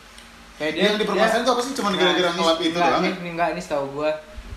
kayak 0.58 0.72
Dia 0.74 0.82
yang 0.82 0.96
dipermasalahin 0.98 1.46
tuh 1.46 1.52
apa 1.54 1.62
sih? 1.62 1.72
Cuman 1.72 1.92
gara-gara 1.94 2.26
ini- 2.26 2.34
ngelap 2.34 2.58
itu 2.58 2.68
enggak, 2.72 2.90
doang. 2.90 3.04
ini, 3.04 3.10
ini 3.14 3.30
enggak 3.30 3.48
ini 3.54 3.60
setahu 3.60 3.86
gua 3.92 4.10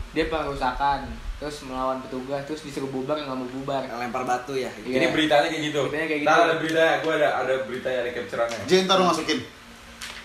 dia 0.09 0.25
pengerusakan 0.25 0.99
terus 1.39 1.63
melawan 1.63 2.03
petugas 2.03 2.43
terus 2.43 2.61
disuruh 2.61 2.91
bubar 2.91 3.15
nggak 3.15 3.31
mau 3.31 3.47
bubar 3.47 3.87
yang 3.87 3.95
lempar 3.97 4.27
batu 4.27 4.51
ya 4.53 4.67
Iya. 4.83 4.99
Ini 4.99 5.07
beritanya 5.15 5.47
kayak 5.47 5.63
gitu. 5.65 5.81
Beritanya 5.87 6.07
kayak 6.07 6.21
Ntar 6.27 6.35
gitu. 6.35 6.43
ada 6.43 6.55
berita, 6.59 6.81
gue 6.99 7.13
ada 7.15 7.29
ada 7.31 7.53
berita 7.63 7.87
yang 7.87 8.01
ada 8.03 8.11
capturannya. 8.11 8.59
Jen 8.67 8.81
ntar 8.83 8.95
lu 8.99 9.05
masukin. 9.07 9.39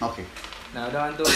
Oke. 0.02 0.22
nah 0.74 0.90
udah 0.90 1.00
kan 1.06 1.12
tuh 1.14 1.30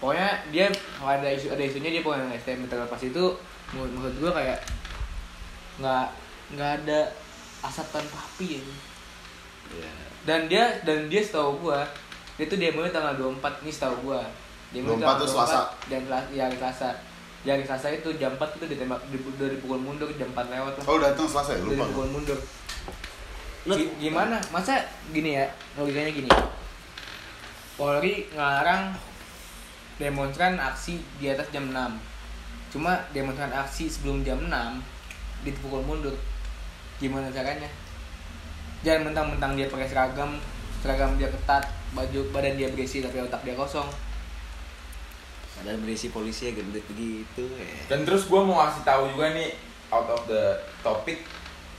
pokoknya 0.00 0.28
dia 0.48 0.66
kalau 0.72 1.12
ada 1.12 1.28
isu 1.28 1.52
ada 1.52 1.60
isunya 1.60 1.92
dia 1.92 2.00
anak 2.00 2.40
STM 2.40 2.64
terlepas 2.64 2.96
itu 3.04 3.24
menurut, 3.76 3.92
menurut 3.92 4.14
gua 4.16 4.32
kayak 4.40 4.58
nggak 5.76 6.06
nggak 6.56 6.70
ada 6.80 7.00
asap 7.60 7.86
tanpa 7.92 8.16
api 8.18 8.56
ya 8.56 8.62
Iya. 9.70 9.92
dan 10.24 10.40
dia 10.48 10.64
dan 10.82 11.06
dia 11.06 11.20
setahu 11.20 11.60
gua 11.60 11.84
dia 12.40 12.48
tuh 12.48 12.56
demo 12.56 12.82
tanggal 12.88 13.12
24 13.36 13.60
nih 13.62 13.70
setahu 13.70 13.94
gua 14.08 14.24
demo 14.72 14.96
24 14.96 15.20
tuh 15.20 15.28
Selasa. 15.28 15.60
dan 15.92 16.00
ya 16.32 16.48
hari 16.48 16.56
Selasa 16.56 16.90
ya 17.40 17.54
hari 17.54 17.64
Selasa 17.64 17.88
itu 17.90 18.10
jam 18.14 18.34
4 18.34 18.52
itu 18.54 18.66
ditembak 18.68 19.00
di- 19.08 19.16
udah 19.18 19.48
dipukul 19.48 19.78
mundur 19.78 20.08
jam 20.12 20.28
4 20.28 20.44
lewat 20.46 20.72
lah 20.74 20.84
Oh 20.84 20.98
datang 20.98 21.24
selesai 21.24 21.56
udah 21.58 21.66
lupa. 21.66 21.84
dipukul 21.84 22.08
mundur. 22.10 22.38
Lu- 23.62 23.76
Gi- 23.76 23.92
gimana? 23.98 24.36
Masa 24.48 24.76
gini 25.08 25.34
ya 25.34 25.48
logikanya 25.74 26.10
gini. 26.10 26.30
Polri 27.74 28.28
ngelarang 28.30 28.92
demonstran 29.96 30.56
aksi 30.56 31.00
di 31.16 31.28
atas 31.28 31.48
jam 31.50 31.68
6 31.68 31.96
cuma 32.70 32.94
demonstran 33.10 33.50
aksi 33.50 33.88
sebelum 33.88 34.20
jam 34.20 34.38
6 34.42 34.80
dipukul 35.42 35.80
mundur. 35.80 36.12
Gimana 36.96 37.28
caranya? 37.30 37.68
Jangan 38.80 39.10
mentang-mentang 39.10 39.56
dia 39.56 39.66
pakai 39.66 39.88
seragam 39.88 40.36
seragam 40.78 41.16
dia 41.16 41.28
ketat 41.28 41.60
baju 41.90 42.20
badan 42.30 42.56
dia 42.56 42.68
berisi 42.68 43.00
tapi 43.00 43.18
otak 43.18 43.40
dia 43.42 43.52
kosong 43.52 43.84
ada 45.60 45.76
berisi 45.76 46.08
polisi 46.08 46.48
ya 46.48 46.52
gendut 46.56 46.84
begitu 46.88 47.44
ya 47.56 47.92
Dan 47.92 48.08
terus 48.08 48.24
gue 48.24 48.40
mau 48.40 48.64
ngasih 48.64 48.82
tahu 48.82 49.12
juga 49.12 49.36
nih 49.36 49.52
out 49.92 50.08
of 50.08 50.22
the 50.26 50.56
topic 50.80 51.26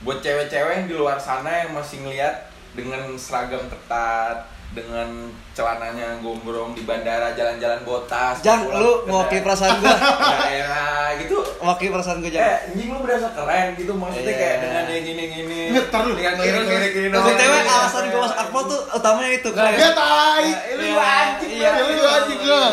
buat 0.02 0.18
cewek-cewek 0.18 0.82
yang 0.82 0.86
di 0.90 0.96
luar 0.98 1.18
sana 1.18 1.66
yang 1.66 1.74
masih 1.74 2.02
ngeliat 2.02 2.50
dengan 2.74 3.06
seragam 3.14 3.62
ketat, 3.68 4.48
dengan 4.72 5.08
celananya 5.52 6.16
gombrong 6.18 6.72
di 6.72 6.80
bandara 6.82 7.32
jalan-jalan 7.32 7.80
botas. 7.82 8.40
Jang, 8.40 8.64
lu 8.66 9.04
mewakili 9.04 9.40
perasaan 9.40 9.76
gua. 9.78 9.92
daerah 10.42 11.12
gitu. 11.18 11.44
wakil 11.60 11.88
perasaan 11.90 12.18
gue 12.18 12.26
Eh, 12.26 12.34
jangan 12.34 12.56
anjing 12.66 12.88
lu 12.88 12.98
berasa 12.98 13.28
keren 13.30 13.66
gitu 13.76 13.92
maksudnya 13.92 14.26
Iya. 14.26 14.40
kayak 14.40 14.56
dengan 14.58 14.84
yang 14.86 15.04
gini-gini. 15.04 15.60
Nggak, 15.70 15.86
tar 15.88 16.02
lu. 16.02 16.12
Dengan 16.14 16.34
kiri-kiri 16.36 16.88
kiri. 16.90 17.06
Tapi 17.06 17.30
BTW 17.30 17.52
alasan 17.62 18.04
gue 18.06 18.18
masuk 18.18 18.38
akpol 18.38 18.62
tuh 18.66 18.80
utamanya 18.90 19.30
itu 19.30 19.48
keren. 19.50 19.72
Ya 19.74 19.90
tai. 19.92 20.48
Lu 20.72 20.82
Iya, 20.82 21.04
anjing, 21.04 21.50
iya. 21.52 21.70
Ya 21.70 21.82
lu 21.86 22.02
anjing 22.02 22.38
enggak. 22.40 22.68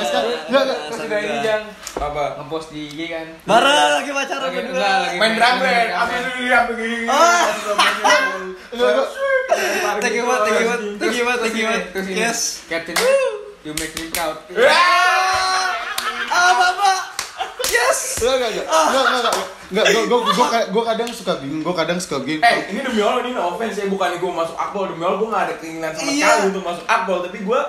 terus 0.87 0.99
udah 1.01 1.19
ini 1.19 1.37
jang 1.41 1.63
Apa? 1.91 2.23
ngepost 2.39 2.69
di 2.69 2.87
IG 2.87 2.99
kan 3.07 3.27
Bareng 3.43 3.75
lagi 3.93 4.11
pacaran 4.13 4.41
Lagi- 4.45 4.55
berdua. 4.63 4.91
Main 5.11 5.31
drum 5.35 5.55
band, 5.59 5.89
apa 5.91 6.13
dulu 6.23 6.41
ya 6.41 6.59
begini. 6.65 6.97
Enggak 8.69 8.89
enggak. 8.89 9.07
Thank 9.99 10.13
you 10.13 10.23
banget, 10.23 10.41
thank 10.45 10.59
you 10.61 10.65
banget, 10.65 10.81
thank 10.95 11.15
you 11.17 11.23
banget, 11.25 11.39
thank 11.41 11.55
you 11.55 11.65
banget. 11.65 11.83
Terus 11.89 12.07
ini 12.07 12.19
Yes. 12.19 12.39
captionnya 12.65 13.09
you 13.61 13.73
make 13.75 13.93
me 13.93 14.07
proud 14.09 14.37
Ah, 16.29 16.51
bapak. 16.53 16.99
Yes. 17.67 18.19
Enggak 18.19 18.35
enggak 18.35 18.51
enggak. 18.51 18.65
Enggak 18.65 19.03
enggak 19.03 19.21
enggak. 19.99 20.49
Ka- 20.49 20.69
gua 20.69 20.83
kadang 20.85 21.09
suka 21.09 21.33
bingung, 21.37 21.61
gua 21.61 21.75
kadang 21.75 21.97
suka 21.97 22.17
bingung. 22.19 22.41
Eh, 22.41 22.57
ini 22.69 22.79
demi 22.79 22.99
Allah 22.99 23.21
ini 23.21 23.31
no 23.31 23.53
offense 23.53 23.77
ya, 23.77 23.85
bukan 23.85 24.13
gue 24.15 24.31
masuk 24.31 24.53
akpol, 24.55 24.89
demi 24.89 25.01
Allah 25.01 25.17
gue 25.17 25.29
gak 25.29 25.43
ada 25.43 25.55
keinginan 25.57 25.91
sama 25.91 26.09
Iya. 26.09 26.25
sekali 26.27 26.45
untuk 26.49 26.63
masuk 26.63 26.85
akpol, 26.85 27.17
tapi 27.21 27.37
gue 27.39 27.59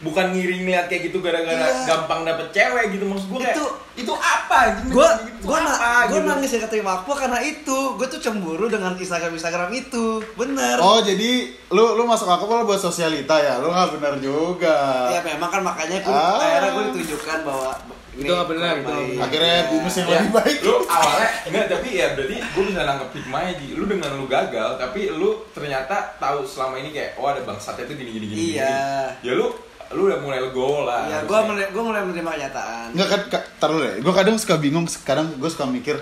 bukan 0.00 0.26
ngiring 0.30 0.64
lihat 0.64 0.84
kayak 0.86 1.02
gitu 1.06 1.20
gara-gara 1.20 1.60
Iya. 1.60 1.84
gampang 1.84 2.24
dapet 2.24 2.48
cewek 2.50 2.84
gitu 2.90 3.04
maksud 3.04 3.26
gue 3.28 3.38
kayak 3.38 3.52
Itu- 3.52 3.74
itu 3.92 4.12
apa 4.14 4.56
anjing 4.66 4.88
Gue 4.90 5.04
gitu, 5.04 5.44
gue 5.44 5.58
na 5.58 5.70
apa 5.70 6.08
gue 6.08 6.16
gitu. 6.16 6.26
nangis 6.26 6.50
ya 6.50 6.60
keterima 6.62 6.90
akpol 6.96 7.14
karena 7.14 7.38
itu. 7.38 7.78
Gue 7.94 8.06
tuh 8.06 8.16
cemburu 8.18 8.64
dengan 8.66 8.92
Instagram 8.94 9.28
Instagram 9.30 9.68
itu. 9.70 10.24
Bener. 10.34 10.80
Oh, 10.80 10.98
jadi 11.00 11.30
lu 11.68 11.84
lu 11.94 12.02
masuk 12.02 12.24
aku 12.24 12.44
malah 12.44 12.64
buat 12.64 12.78
sosialita 12.78 13.36
ya? 13.36 13.58
Lu 13.58 13.68
nggak 13.68 13.92
benar 13.94 14.14
juga. 14.18 15.10
Ya 15.10 15.20
memang 15.20 15.48
kan 15.48 15.60
makanya 15.60 16.00
gue 16.00 16.08
Ah. 16.10 16.40
akhirnya 16.40 16.70
gue 16.70 16.84
ditunjukkan 16.90 17.38
bahwa 17.42 17.70
Itu 18.10 18.26
nggak 18.26 18.48
benar, 18.48 18.72
itu 18.74 18.82
nggak 18.82 19.04
benar. 19.06 19.22
Akhirnya 19.22 19.56
Bumus 19.66 19.94
yang 19.94 20.06
Ya, 20.06 20.14
lebih 20.18 20.32
baik. 20.34 20.58
lu 20.60 20.74
awalnya 20.82 21.28
enggak 21.42 21.66
tapi 21.70 21.88
ya 21.92 22.06
berarti 22.10 22.36
gue 22.36 22.64
bisa 22.66 22.80
nangkep 22.82 23.08
hikmahnya 23.12 23.52
di 23.54 23.66
lu 23.70 23.84
dengan 23.86 24.10
lu 24.12 24.26
gagal 24.26 24.70
tapi 24.76 25.00
lu 25.10 25.30
ternyata 25.50 25.96
tahu 26.16 26.42
selama 26.42 26.74
ini 26.76 26.90
kayak 26.90 27.14
oh 27.14 27.26
ada 27.26 27.40
bangsatnya 27.40 27.84
tuh 27.84 27.94
gini 27.94 28.10
gini 28.10 28.26
gini 28.26 28.40
Iya. 28.50 28.66
gini. 29.14 29.24
ya 29.24 29.32
lu 29.34 29.46
lu 29.90 30.06
udah 30.06 30.18
mulai 30.18 30.38
legowo 30.38 30.84
lah 30.84 31.02
Ya, 31.04 31.18
gue 31.20 31.38
mulai 31.40 31.66
gue 31.66 31.82
mulai 31.82 32.00
menerima 32.00 32.30
kenyataan. 32.30 32.86
Enggak 32.94 33.08
kan, 33.10 33.20
dulu 33.66 33.82
deh. 33.82 33.94
Gue 33.98 34.12
kadang 34.12 34.36
suka 34.36 34.54
bingung, 34.56 34.86
kadang 35.02 35.26
gue 35.34 35.50
suka 35.50 35.66
mikir 35.66 35.98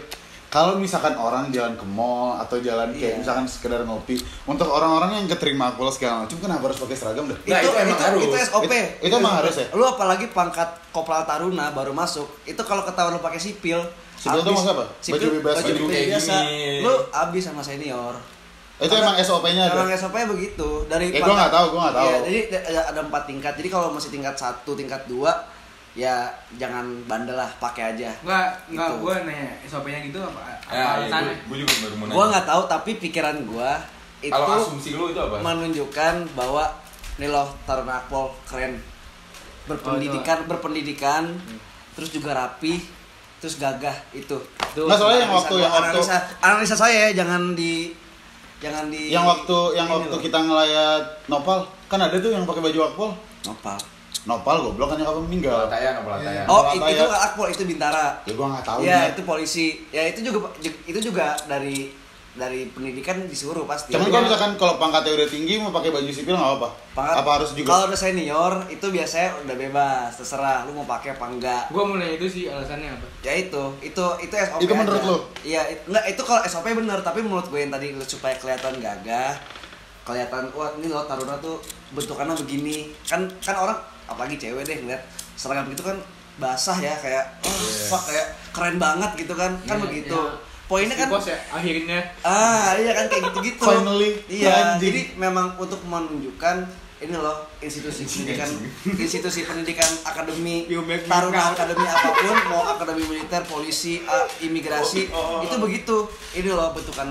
kalau 0.49 0.77
misalkan 0.77 1.13
orang 1.13 1.49
jalan 1.49 1.73
ke 1.73 1.85
mall 1.85 2.37
atau 2.37 2.57
jalan 2.59 2.89
kayak 2.91 3.05
Iya. 3.11 3.21
misalkan 3.21 3.45
sekedar 3.45 3.85
ngopi, 3.85 4.17
untuk 4.45 4.65
orang-orang 4.67 5.11
yang 5.15 5.27
keterima 5.27 5.69
akpol 5.69 5.89
segala 5.89 6.25
macam 6.25 6.37
kenapa 6.39 6.63
harus 6.65 6.81
pakai 6.81 6.97
seragam 6.97 7.25
dah? 7.27 7.37
Nah, 7.39 7.59
itu, 7.59 7.69
itu 7.69 7.73
emang 7.79 7.85
itu, 7.91 8.05
harus. 8.07 8.21
itu 8.23 8.37
SOP. 8.47 8.65
Itu- 8.65 8.89
itu 9.03 9.15
emang 9.15 9.35
harus 9.37 9.55
ya? 9.55 9.67
Lu 9.73 9.85
apalagi 9.85 10.27
pangkat 10.29 10.69
kopral 10.89 11.25
taruna 11.25 11.69
baru 11.71 11.93
masuk, 11.93 12.25
itu 12.45 12.61
kalau 12.63 12.81
ketahuan 12.81 13.13
lu 13.13 13.21
pakai 13.21 13.37
sipil, 13.37 13.77
Sipil 14.17 14.41
tuh 14.41 14.51
abis- 14.51 14.57
maksud 14.59 14.73
apa? 14.75 14.85
Sipil, 14.99 15.15
Baju 15.15 15.29
bebas, 15.37 15.55
baju, 15.55 15.63
baju 15.63 15.73
bebas 15.79 15.93
kayak 15.95 16.09
biasa. 16.11 16.35
Lu 16.81 16.93
abis 17.15 17.43
sama 17.45 17.63
senior. 17.63 18.15
Itu 18.79 18.95
emang 18.95 19.19
SOP-nya 19.19 19.63
ada. 19.67 19.75
Emang 19.75 19.91
SOP-nya 19.91 20.27
begitu. 20.27 20.69
Dari 20.87 21.11
Eh, 21.11 21.19
gua 21.19 21.35
nggak 21.35 21.53
tahu, 21.53 21.67
gua 21.75 21.81
nggak 21.91 21.97
tahu. 21.99 22.07
Iya, 22.07 22.19
jadi 22.23 22.39
ada, 22.63 22.81
ada 22.95 23.01
empat 23.03 23.23
tingkat. 23.27 23.53
Jadi 23.59 23.69
kalau 23.69 23.91
masih 23.91 24.11
tingkat 24.11 24.35
satu, 24.35 24.79
tingkat 24.79 25.03
dua, 25.05 25.35
ya 25.93 26.31
jangan 26.55 26.87
bandel 27.05 27.35
lah, 27.35 27.51
pakai 27.59 27.93
aja. 27.93 28.15
Enggak, 28.23 28.47
enggak 28.71 28.89
Gitu. 28.89 29.01
gua 29.03 29.13
nanya 29.27 29.51
SOP-nya 29.67 29.99
gitu 30.07 30.19
apa? 30.23 30.41
Apa 30.63 30.71
ya, 30.71 30.79
ya 30.79 30.87
alasannya? 30.95 31.35
gue 31.43 31.57
juga 31.59 31.75
baru 31.83 31.95
mau 31.95 32.05
nanya 32.07 32.15
Gua 32.15 32.25
nggak 32.31 32.47
tahu, 32.47 32.63
tapi 32.71 32.91
pikiran 32.99 33.37
gua 33.45 33.71
itu 34.19 34.35
kalau 34.35 34.59
asumsi 34.59 34.91
lu 34.99 35.15
itu 35.15 35.21
apa 35.23 35.39
menunjukkan 35.39 36.15
bahwa 36.35 36.67
nih 37.19 37.31
loh 37.31 37.55
Taruna 37.63 38.03
Akpol 38.03 38.35
keren 38.47 38.83
berpendidikan 39.63 40.43
berpendidikan 40.47 41.23
terus 41.95 42.11
juga 42.11 42.35
rapi 42.35 42.83
terus 43.39 43.59
gagah 43.59 43.95
itu 44.11 44.35
Itu 44.75 44.81
Nggak, 44.85 44.99
soalnya 44.99 45.21
yang 45.23 45.35
waktu 45.35 45.55
yang 45.59 45.71
waktu 45.71 45.99
analisa, 45.99 46.17
analisa 46.43 46.75
saya 46.75 46.99
ya 47.11 47.23
jangan 47.23 47.55
di 47.55 47.95
jangan 48.59 48.85
di 48.89 49.09
yang 49.09 49.23
waktu 49.23 49.59
yang 49.75 49.87
waktu 49.87 50.11
loh. 50.11 50.19
kita 50.19 50.39
ngelayat 50.41 51.03
nopal 51.27 51.59
kan 51.87 52.01
ada 52.01 52.17
tuh 52.17 52.31
yang 52.31 52.43
pakai 52.43 52.63
baju 52.63 52.79
akpol 52.85 53.11
nopal 53.45 53.79
Nopal 54.27 54.61
goblok 54.61 54.93
kan 54.93 54.97
nyokapnya 54.99 55.25
meninggal. 55.25 55.57
Pelataya, 55.65 55.89
no 55.95 56.01
pelataya. 56.05 56.43
Oh, 56.45 56.61
Apa 56.61 56.75
itu 56.85 57.01
ya? 57.01 57.07
nggak 57.07 57.23
akpol, 57.23 57.47
itu 57.49 57.63
bintara. 57.65 58.07
Ya 58.29 58.33
gua 58.35 58.47
nggak 58.51 58.65
tahu 58.67 58.79
Iya, 58.83 58.99
nih. 58.99 59.09
itu 59.09 59.21
polisi. 59.25 59.67
Ya 59.89 60.03
itu 60.05 60.21
juga 60.21 60.39
itu 60.61 60.99
juga 61.01 61.27
dari 61.49 61.89
dari 62.39 62.71
pendidikan 62.71 63.19
disuruh 63.23 63.63
pasti. 63.65 63.91
Cuman 63.91 64.07
kalau 64.07 64.25
misalkan 64.25 64.53
kalau 64.55 64.75
pangkatnya 64.77 65.13
udah 65.15 65.29
tinggi 65.29 65.59
mau 65.59 65.69
pakai 65.69 65.91
baju 65.91 66.07
sipil 66.09 66.33
nggak 66.33 66.49
apa-apa. 66.49 66.69
Pangkat- 66.93 67.17
Apa 67.19 67.31
harus 67.35 67.51
juga? 67.53 67.69
Kalau 67.69 67.85
udah 67.85 67.99
senior 67.99 68.53
itu 68.69 68.87
biasanya 68.89 69.29
udah 69.41 69.57
bebas, 69.59 70.11
terserah 70.15 70.63
lu 70.63 70.73
mau 70.73 70.87
pakai 70.87 71.13
apa 71.13 71.27
enggak. 71.27 71.63
Gua 71.69 71.83
mau 71.83 71.95
nanya 71.95 72.15
itu 72.15 72.27
sih 72.27 72.43
alasannya 72.47 72.89
apa? 72.89 73.07
Ya 73.21 73.35
itu, 73.37 73.63
itu 73.81 74.05
itu 74.21 74.35
SOP. 74.35 74.61
Itu 74.61 74.73
menurut 74.73 74.97
aja. 74.97 75.09
lu? 75.09 75.17
Iya, 75.43 75.63
it- 75.69 75.85
enggak 75.85 76.05
itu 76.09 76.23
kalau 76.23 76.41
SOP 76.43 76.67
bener, 76.73 76.99
tapi 77.01 77.19
menurut 77.21 77.45
gue 77.45 77.59
yang 77.59 77.69
tadi 77.69 77.91
lu 77.91 78.03
supaya 78.03 78.33
kelihatan 78.35 78.79
gagah, 78.79 79.35
kelihatan 80.03 80.49
wah 80.53 80.71
ini 80.75 80.89
loh 80.89 81.05
Taruna 81.05 81.37
tuh 81.39 81.59
bentukannya 81.91 82.35
begini. 82.37 82.95
Kan 83.03 83.29
kan 83.39 83.55
orang 83.55 83.77
apalagi 84.07 84.39
cewek 84.39 84.63
deh 84.63 84.79
ngeliat 84.79 85.03
seragam 85.35 85.69
gitu 85.69 85.83
kan 85.83 85.99
basah 86.37 86.79
ya 86.79 86.95
kayak 86.95 87.25
oh, 87.41 87.51
fuck 87.89 88.07
kayak 88.07 88.27
keren 88.51 88.77
banget 88.77 89.11
gitu 89.17 89.35
kan. 89.35 89.51
Kan 89.63 89.77
Iya, 89.77 89.85
begitu. 89.85 90.17
iya. 90.17 90.47
Poinnya 90.69 90.95
kan 90.95 91.09
Bos 91.09 91.25
ya 91.25 91.39
akhirnya 91.49 92.13
Ah, 92.21 92.77
iya 92.77 92.93
kan 92.93 93.09
kayak 93.09 93.23
gitu-gitu. 93.27 93.65
Finally, 93.65 94.21
Iya, 94.29 94.53
anjing. 94.77 94.81
jadi 94.85 95.01
memang 95.17 95.57
untuk 95.57 95.81
menunjukkan 95.83 96.57
ini 96.99 97.15
loh 97.15 97.47
institusi 97.59 98.03
pendidikan 98.05 98.51
institusi 98.85 99.41
pendidikan 99.43 99.87
akademi 100.03 100.67
Biometrik. 100.67 101.07
taruna 101.07 101.55
akademi 101.55 101.87
apa 101.87 102.11
pun 102.13 102.37
mau 102.49 102.63
akademi 102.69 103.07
militer 103.07 103.43
polisi 103.45 104.03
ah, 104.05 104.27
imigrasi 104.39 105.07
Oh, 105.09 105.17
oh, 105.17 105.27
oh. 105.39 105.41
itu 105.41 105.57
begitu 105.57 105.97
ini 106.35 106.51
loh 106.51 106.75
bentukan 106.75 107.07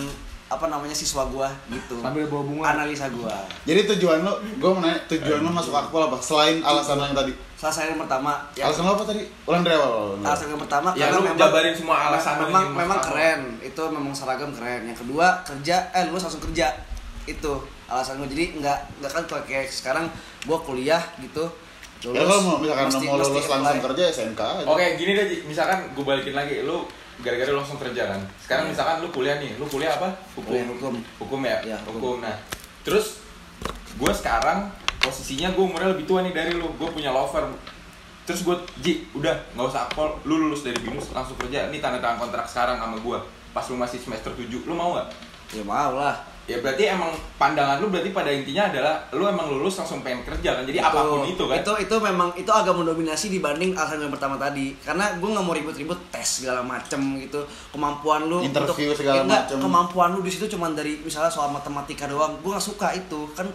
apa 0.48 0.66
namanya 0.66 0.94
siswa 0.94 1.24
gua 1.26 1.52
gitu 1.68 2.00
sambil 2.00 2.24
bawa 2.26 2.40
bunga. 2.42 2.64
analisa 2.72 3.08
gua 3.10 3.36
Jadi 3.64 3.84
tujuan 3.90 4.22
lo, 4.22 4.32
gue 4.40 4.70
mau 4.70 4.80
nanya 4.80 4.96
tujuan 5.06 5.40
lo 5.40 5.52
masuk 5.52 5.72
akpol 5.72 6.00
apa? 6.02 6.16
Selain 6.18 6.60
alasan 6.62 6.98
yang 6.98 7.12
tadi. 7.14 7.36
salah 7.54 7.74
saya 7.74 7.88
yang 7.90 8.00
pertama 8.00 8.32
ya 8.54 8.64
Alasan 8.64 8.84
lo 8.84 8.94
apa 8.94 9.04
tadi? 9.04 9.28
Ulang 9.44 9.62
dari 9.62 9.76
awal. 9.76 10.22
alasan 10.22 10.48
yang 10.48 10.62
pertama 10.62 10.90
Ya, 10.92 11.06
karena 11.06 11.16
lu 11.16 11.24
memang 11.26 11.38
jabarin 11.38 11.74
semua 11.74 11.96
alasan 12.08 12.34
lu 12.34 12.44
memang 12.48 12.66
memang 12.72 13.00
keren 13.02 13.42
itu 13.60 13.82
memang 13.88 14.14
seragam 14.14 14.50
keren 14.50 14.82
yang 14.84 14.96
kedua 14.96 15.28
kerja 15.44 15.76
eh 15.92 16.04
lulus 16.06 16.24
langsung 16.24 16.44
kerja 16.44 16.72
itu 17.26 17.54
alasan 17.86 18.16
gue 18.18 18.30
jadi 18.30 18.46
nggak 18.58 18.78
nggak 18.98 19.12
kan 19.12 19.24
kayak- 19.44 19.68
sekarang 19.68 20.08
gue 20.42 20.58
kuliah 20.60 21.04
gitu 21.18 21.44
Ya 22.00 22.14
kalau 22.16 22.40
mau 22.40 22.56
misalkan 22.56 22.88
mesti- 22.88 23.10
mau 23.10 23.18
lulus 23.18 23.50
langsung 23.50 23.74
apply. 23.74 23.86
kerja 23.90 24.04
SMK 24.14 24.38
aja. 24.40 24.70
Oke, 24.70 24.86
gini 24.96 25.12
deh, 25.12 25.26
Ji. 25.26 25.38
misalkan 25.44 25.82
gue 25.90 26.06
balikin 26.06 26.32
lagi, 26.32 26.62
lu 26.62 26.86
gara-gara 27.22 27.50
lu 27.50 27.60
langsung 27.62 27.82
kerja 27.82 28.04
kan. 28.14 28.22
Sekarang 28.42 28.66
misalkan 28.70 29.02
lu 29.02 29.10
kuliah 29.10 29.38
nih, 29.42 29.58
lu 29.58 29.66
kuliah 29.66 29.94
apa? 29.98 30.14
Hukum. 30.38 30.54
Kuliah 30.54 30.66
hukum. 30.70 30.94
Hukum 31.22 31.40
ya? 31.46 31.58
Iya, 31.66 31.78
hukum. 31.90 32.22
Nah, 32.22 32.36
terus 32.86 33.22
gue 33.98 34.12
sekarang 34.14 34.70
posisinya 35.02 35.54
gue 35.54 35.64
umurnya 35.64 35.94
lebih 35.94 36.06
tua 36.06 36.22
nih 36.22 36.34
dari 36.36 36.54
lu, 36.54 36.70
gue 36.78 36.90
punya 36.94 37.10
lover. 37.10 37.50
Terus 38.28 38.44
gue, 38.44 38.56
Ji, 38.84 38.94
udah 39.16 39.34
nggak 39.56 39.68
usah 39.72 39.88
akpol, 39.88 40.20
lu 40.28 40.36
lulus 40.48 40.68
dari 40.68 40.78
binus 40.84 41.10
langsung 41.16 41.40
kerja. 41.40 41.72
Ini 41.72 41.80
tanda 41.80 42.04
tangan 42.04 42.28
kontrak 42.28 42.46
sekarang 42.46 42.78
sama 42.78 43.00
gue. 43.00 43.18
Pas 43.56 43.66
lu 43.72 43.80
masih 43.80 43.98
semester 43.98 44.36
7, 44.36 44.68
lu 44.68 44.76
mau 44.76 44.94
nggak? 45.00 45.10
ya 45.56 45.64
mau 45.64 45.96
lah 45.96 46.20
Ya 46.48 46.64
berarti 46.64 46.88
emang 46.88 47.12
pandangan 47.36 47.84
lu 47.84 47.92
berarti 47.92 48.16
pada 48.16 48.32
intinya 48.32 48.72
adalah 48.72 49.04
lu 49.12 49.28
emang 49.28 49.52
lulus 49.52 49.84
langsung 49.84 50.00
pengen 50.00 50.24
kerja 50.24 50.56
kan. 50.56 50.64
Jadi 50.64 50.80
apa 50.80 51.04
pun 51.04 51.28
itu 51.28 51.44
kan. 51.44 51.60
itu 51.60 51.72
itu 51.84 51.96
memang 52.00 52.32
itu 52.40 52.48
agak 52.48 52.72
mendominasi 52.72 53.28
dibanding 53.28 53.76
alasan 53.76 54.00
yang 54.00 54.16
pertama 54.16 54.40
tadi. 54.40 54.72
Karena 54.80 55.12
gue 55.20 55.28
nggak 55.28 55.44
mau 55.44 55.52
ribut-ribut 55.52 56.00
tes 56.08 56.24
segala 56.40 56.64
macem 56.64 57.20
gitu. 57.20 57.44
Kemampuan 57.76 58.32
lu 58.32 58.40
Interview 58.40 58.96
untuk- 58.96 59.04
segala 59.04 59.20
ya 59.20 59.24
macem. 59.28 59.60
kemampuan 59.60 60.16
lu 60.16 60.24
di 60.24 60.32
situ 60.32 60.48
cuma 60.48 60.72
dari 60.72 61.04
misalnya 61.04 61.28
soal 61.28 61.52
matematika 61.52 62.08
doang. 62.08 62.40
Gue 62.40 62.56
nggak 62.56 62.64
suka 62.64 62.96
itu. 62.96 63.28
Kan 63.36 63.52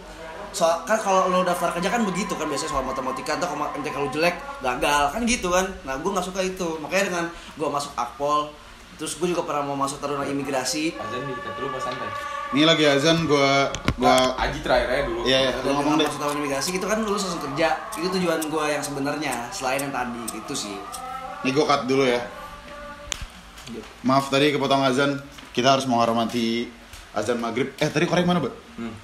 soal 0.52 0.84
kan 0.84 1.00
kalau 1.00 1.32
lo 1.32 1.48
daftar 1.48 1.72
kerja 1.72 1.88
kan 1.88 2.04
begitu 2.04 2.36
kan 2.36 2.44
biasanya 2.44 2.76
soal 2.76 2.84
matematika. 2.84 3.40
Atau 3.40 3.56
kalau 3.56 3.72
MTK 3.72 3.96
lu 4.04 4.08
jelek 4.12 4.36
gagal. 4.60 5.16
Kan 5.16 5.24
gitu 5.24 5.48
kan? 5.48 5.64
Nah 5.88 5.96
gue 5.96 6.10
nggak 6.12 6.28
suka 6.28 6.44
itu. 6.44 6.76
Makanya 6.76 7.08
dengan 7.08 7.24
gue 7.56 7.68
masuk 7.72 7.96
akpol 7.96 8.52
terus 9.00 9.16
gue 9.16 9.32
juga 9.32 9.48
pernah 9.48 9.64
mau 9.64 9.80
masuk 9.80 9.96
taruna 9.96 10.28
imigrasi. 10.28 10.92
Azan 10.92 11.24
nih, 11.24 11.32
kata 11.40 11.58
lu 11.58 11.72
pas 11.72 11.80
santai. 11.80 12.12
Ini 12.52 12.62
lagi 12.62 12.84
azan 12.84 13.24
gua 13.24 13.72
gua 13.96 14.12
Nah, 14.12 14.44
Aji 14.44 14.60
terakhir 14.60 14.88
aja 14.88 15.02
dulu. 15.04 15.20
Iya, 15.24 15.38
iya. 15.40 15.50
Dan 15.56 15.64
Lu 15.64 15.72
ngomong 15.74 15.96
deh. 15.96 16.04
masuk 16.04 16.20
tahun 16.20 16.36
imigrasi 16.38 16.68
itu 16.72 16.84
kan 16.84 16.98
lulus 17.00 17.22
langsung 17.24 17.42
kerja 17.42 17.68
itu 17.94 18.08
tujuan 18.10 18.40
gue 18.42 18.64
yang 18.68 18.82
sebenarnya 18.82 19.34
selain 19.48 19.80
yang 19.80 19.90
tadi 19.90 20.20
itu 20.30 20.54
sih 20.54 20.76
Nih 21.42 21.50
gue 21.50 21.64
cut 21.64 21.84
dulu 21.86 22.04
ya. 22.04 22.20
Maaf 24.02 24.28
tadi 24.28 24.52
kepotong 24.52 24.84
azan. 24.84 25.16
Kita 25.50 25.76
harus 25.76 25.84
menghormati 25.84 26.68
azan 27.12 27.36
maghrib. 27.36 27.72
Eh 27.76 27.88
tadi 27.88 28.04
korek 28.04 28.24
mana, 28.24 28.38
Mbak? 28.38 28.54
Hmm. 28.76 28.94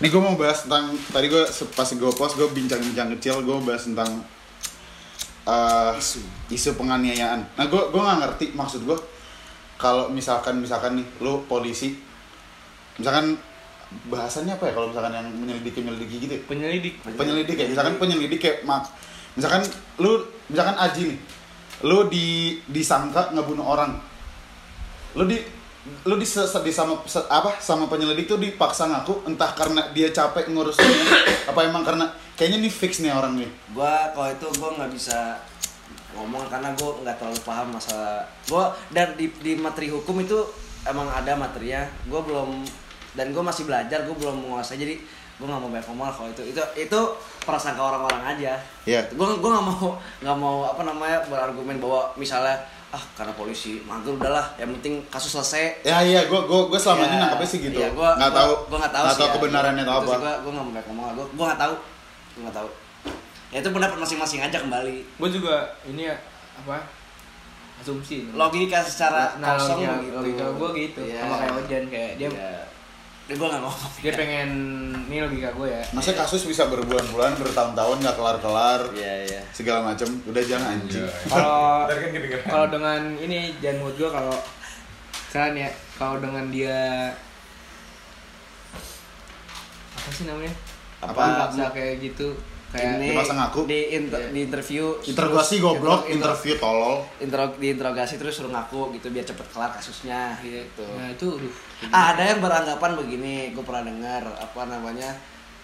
Nih 0.00 0.08
gue 0.08 0.18
mau 0.18 0.34
bahas 0.34 0.64
tentang 0.64 0.90
tadi 1.08 1.28
gue 1.28 1.42
pas 1.70 1.86
gue 1.86 2.10
post 2.10 2.34
gue 2.34 2.48
bincang-bincang 2.50 3.14
kecil 3.14 3.42
gue 3.42 3.56
bahas 3.60 3.84
tentang 3.84 4.10
eh, 5.44 5.92
Isu. 5.94 6.18
isu 6.48 6.70
penganiayaan. 6.74 7.46
Nah 7.54 7.64
gue 7.64 7.82
gue 7.84 8.00
nggak 8.00 8.18
ngerti 8.20 8.46
maksud 8.52 8.82
gue 8.82 8.96
kalau 9.76 10.08
misalkan 10.08 10.56
misalkan 10.56 10.96
nih 10.96 11.06
lu 11.20 11.44
polisi, 11.44 11.96
misalkan 13.00 13.40
bahasannya 14.06 14.54
apa 14.54 14.70
ya 14.70 14.72
kalau 14.76 14.86
misalkan 14.94 15.12
yang 15.16 15.26
menyelidiki 15.34 15.80
menyelidiki 15.82 16.16
gitu 16.22 16.32
ya? 16.36 16.40
Penyelidik. 16.46 16.94
penyelidik 17.02 17.56
ya 17.58 17.66
misalkan 17.72 17.94
penyelidik 17.98 18.38
kayak 18.38 18.58
mak 18.62 18.86
misalkan 19.34 19.64
lu 19.98 20.22
misalkan 20.46 20.76
Aji 20.78 21.02
nih 21.10 21.18
lu 21.80 22.12
di 22.12 22.60
disangka 22.68 23.32
ngebunuh 23.32 23.64
orang. 23.64 23.96
Lu 25.16 25.24
di 25.24 25.40
lu 26.04 26.20
di, 26.20 26.28
se- 26.28 26.44
se- 26.44 26.60
di 26.60 26.68
sama 26.68 27.00
se- 27.08 27.24
apa 27.32 27.56
sama 27.56 27.88
penyelidik 27.88 28.28
tuh 28.28 28.36
dipaksa 28.36 28.84
ngaku 28.84 29.24
entah 29.24 29.48
karena 29.56 29.88
dia 29.96 30.12
capek 30.12 30.52
ngurusnya 30.52 30.84
apa 31.50 31.60
emang 31.64 31.80
karena 31.80 32.12
kayaknya 32.36 32.68
nih 32.68 32.72
fix 32.72 33.00
nih 33.00 33.16
orang 33.16 33.40
nih. 33.40 33.48
Gue 33.72 33.94
kalau 34.12 34.28
itu 34.28 34.46
gue 34.60 34.70
nggak 34.76 34.92
bisa 34.92 35.40
ngomong 36.20 36.52
karena 36.52 36.68
gue 36.76 36.90
nggak 37.00 37.16
terlalu 37.16 37.40
paham 37.48 37.72
masalah. 37.72 38.28
Gue 38.44 38.64
dan 38.92 39.16
di, 39.16 39.32
di 39.40 39.56
materi 39.56 39.88
hukum 39.88 40.20
itu 40.20 40.36
emang 40.84 41.08
ada 41.08 41.32
materinya. 41.32 41.88
Gue 42.04 42.20
belum 42.28 42.60
dan 43.12 43.30
gue 43.30 43.42
masih 43.42 43.64
belajar 43.64 44.02
gue 44.02 44.14
belum 44.14 44.36
menguasai 44.40 44.76
jadi 44.76 44.94
gue 45.36 45.46
nggak 45.46 45.56
mau 45.58 45.68
banyak 45.68 45.86
ngomong 45.88 46.06
kalau 46.10 46.28
itu 46.28 46.42
itu 46.46 46.60
itu 46.76 47.00
prasangka 47.42 47.80
orang-orang 47.80 48.22
aja 48.28 48.52
Iya. 48.84 49.00
gue 49.08 49.26
gue 49.34 49.50
nggak 49.50 49.66
mau 49.66 49.96
nggak 50.20 50.36
mau 50.36 50.56
apa 50.64 50.82
namanya 50.84 51.18
berargumen 51.26 51.80
bahwa 51.80 52.12
misalnya 52.14 52.54
ah 52.90 53.02
karena 53.14 53.30
polisi 53.32 53.78
mager 53.82 54.12
udahlah 54.12 54.50
yang 54.58 54.74
penting 54.76 54.98
kasus 55.06 55.30
selesai 55.32 55.80
ya 55.82 56.02
iya 56.02 56.26
gue 56.26 56.40
gue 56.42 56.60
gue 56.68 56.76
selama 56.76 57.06
ini 57.06 57.14
Ya, 57.14 57.20
nangkapnya 57.22 57.46
sih 57.46 57.58
gitu 57.62 57.78
iya, 57.78 57.88
gua, 57.90 58.18
nggak 58.18 58.34
tahu 58.34 58.52
gua 58.66 58.78
nggak 58.82 58.92
tahu 58.92 59.04
nggak 59.06 59.14
sih 59.14 59.22
tahu 59.22 59.30
ya. 59.30 59.34
kebenarannya 59.38 59.82
atau 59.82 59.94
apa 59.94 60.04
Gua 60.04 60.18
gua 60.18 60.50
nggak 60.50 60.60
mau 60.60 60.72
banyak 60.74 60.86
ngomong 60.90 61.04
gua 61.14 61.26
gua 61.30 61.44
nggak 61.46 61.60
tahu. 61.60 61.74
Gua 62.34 62.42
nggak 62.44 62.56
tahu. 62.58 62.68
Ya 63.50 63.56
itu 63.58 63.70
pendapat 63.70 63.96
masing-masing 63.96 64.40
aja 64.40 64.58
kembali. 64.58 64.96
Gue 65.18 65.28
juga 65.28 65.54
ini 65.82 66.06
ya 66.06 66.14
apa 66.54 66.76
asumsi. 67.78 68.28
Logika 68.30 68.78
secara 68.80 69.34
nah, 69.38 69.56
kosong 69.56 69.80
logika, 69.80 69.94
gitu. 70.04 70.16
logika 70.18 70.44
gue 70.52 70.68
gitu 70.76 71.00
Iya. 71.02 71.20
sama 71.20 71.34
kayak 71.36 71.54
Ojan 71.56 71.84
kayak 71.88 72.12
dia 72.14 72.28
Iya. 72.28 72.52
Ya, 73.30 73.38
gua 73.38 73.46
nggak 73.46 73.62
ngomong. 73.62 73.92
dia 74.02 74.12
pengen 74.12 74.50
ini 75.06 75.22
logika 75.22 75.54
gue 75.54 75.70
ya. 75.70 75.82
masa 75.94 76.10
kasus 76.12 76.42
bisa 76.44 76.66
berbulan-bulan 76.66 77.38
bertahun-tahun 77.38 78.02
nggak 78.02 78.16
kelar-kelar 78.18 78.80
Iya 78.90 79.14
iya. 79.30 79.42
segala 79.54 79.86
macam 79.86 80.10
udah 80.26 80.42
jangan 80.42 80.74
anjing 80.74 81.06
Kalau 81.30 81.86
kan 81.90 82.10
kalau 82.42 82.66
dengan 82.66 83.00
ini 83.16 83.54
jangan 83.62 83.76
menurut 83.78 83.96
gue 83.96 84.10
kalau 84.10 84.36
misalkan 85.30 85.54
ya 85.56 85.70
kalau 85.94 86.16
dengan 86.18 86.44
dia 86.50 86.78
apa 89.94 90.10
sih 90.10 90.24
namanya 90.26 90.54
Apa? 90.98 91.22
dipaksa 91.22 91.64
kayak 91.70 91.94
gitu 92.02 92.34
kayak 92.70 92.96
Ini 92.96 93.06
dipaksa 93.10 93.34
ngaku. 93.34 93.60
di 93.64 93.80
inter- 93.92 94.30
di 94.30 94.40
interview 94.42 94.84
interogasi 95.02 95.58
goblok 95.58 96.06
inter- 96.06 96.14
interview 96.30 96.54
tolol 96.56 97.02
intro- 97.18 97.56
diinterogasi 97.56 98.14
terus 98.14 98.32
suruh 98.32 98.48
ngaku 98.48 98.94
gitu 98.94 99.10
biar 99.10 99.24
cepet 99.24 99.46
kelar 99.48 99.70
kasusnya 99.70 100.38
gitu. 100.40 100.86
nah 100.92 101.06
itu 101.06 101.26
aduh 101.36 101.54
Ah, 101.88 102.12
ada 102.12 102.22
yang 102.22 102.38
beranggapan 102.38 102.92
begini, 102.94 103.50
gue 103.50 103.64
pernah 103.64 103.82
dengar 103.82 104.20
apa 104.30 104.62
namanya 104.66 105.10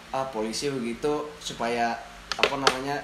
ah 0.08 0.24
polisi 0.26 0.66
begitu 0.66 1.12
supaya 1.36 1.92
apa 2.32 2.56
namanya 2.56 2.96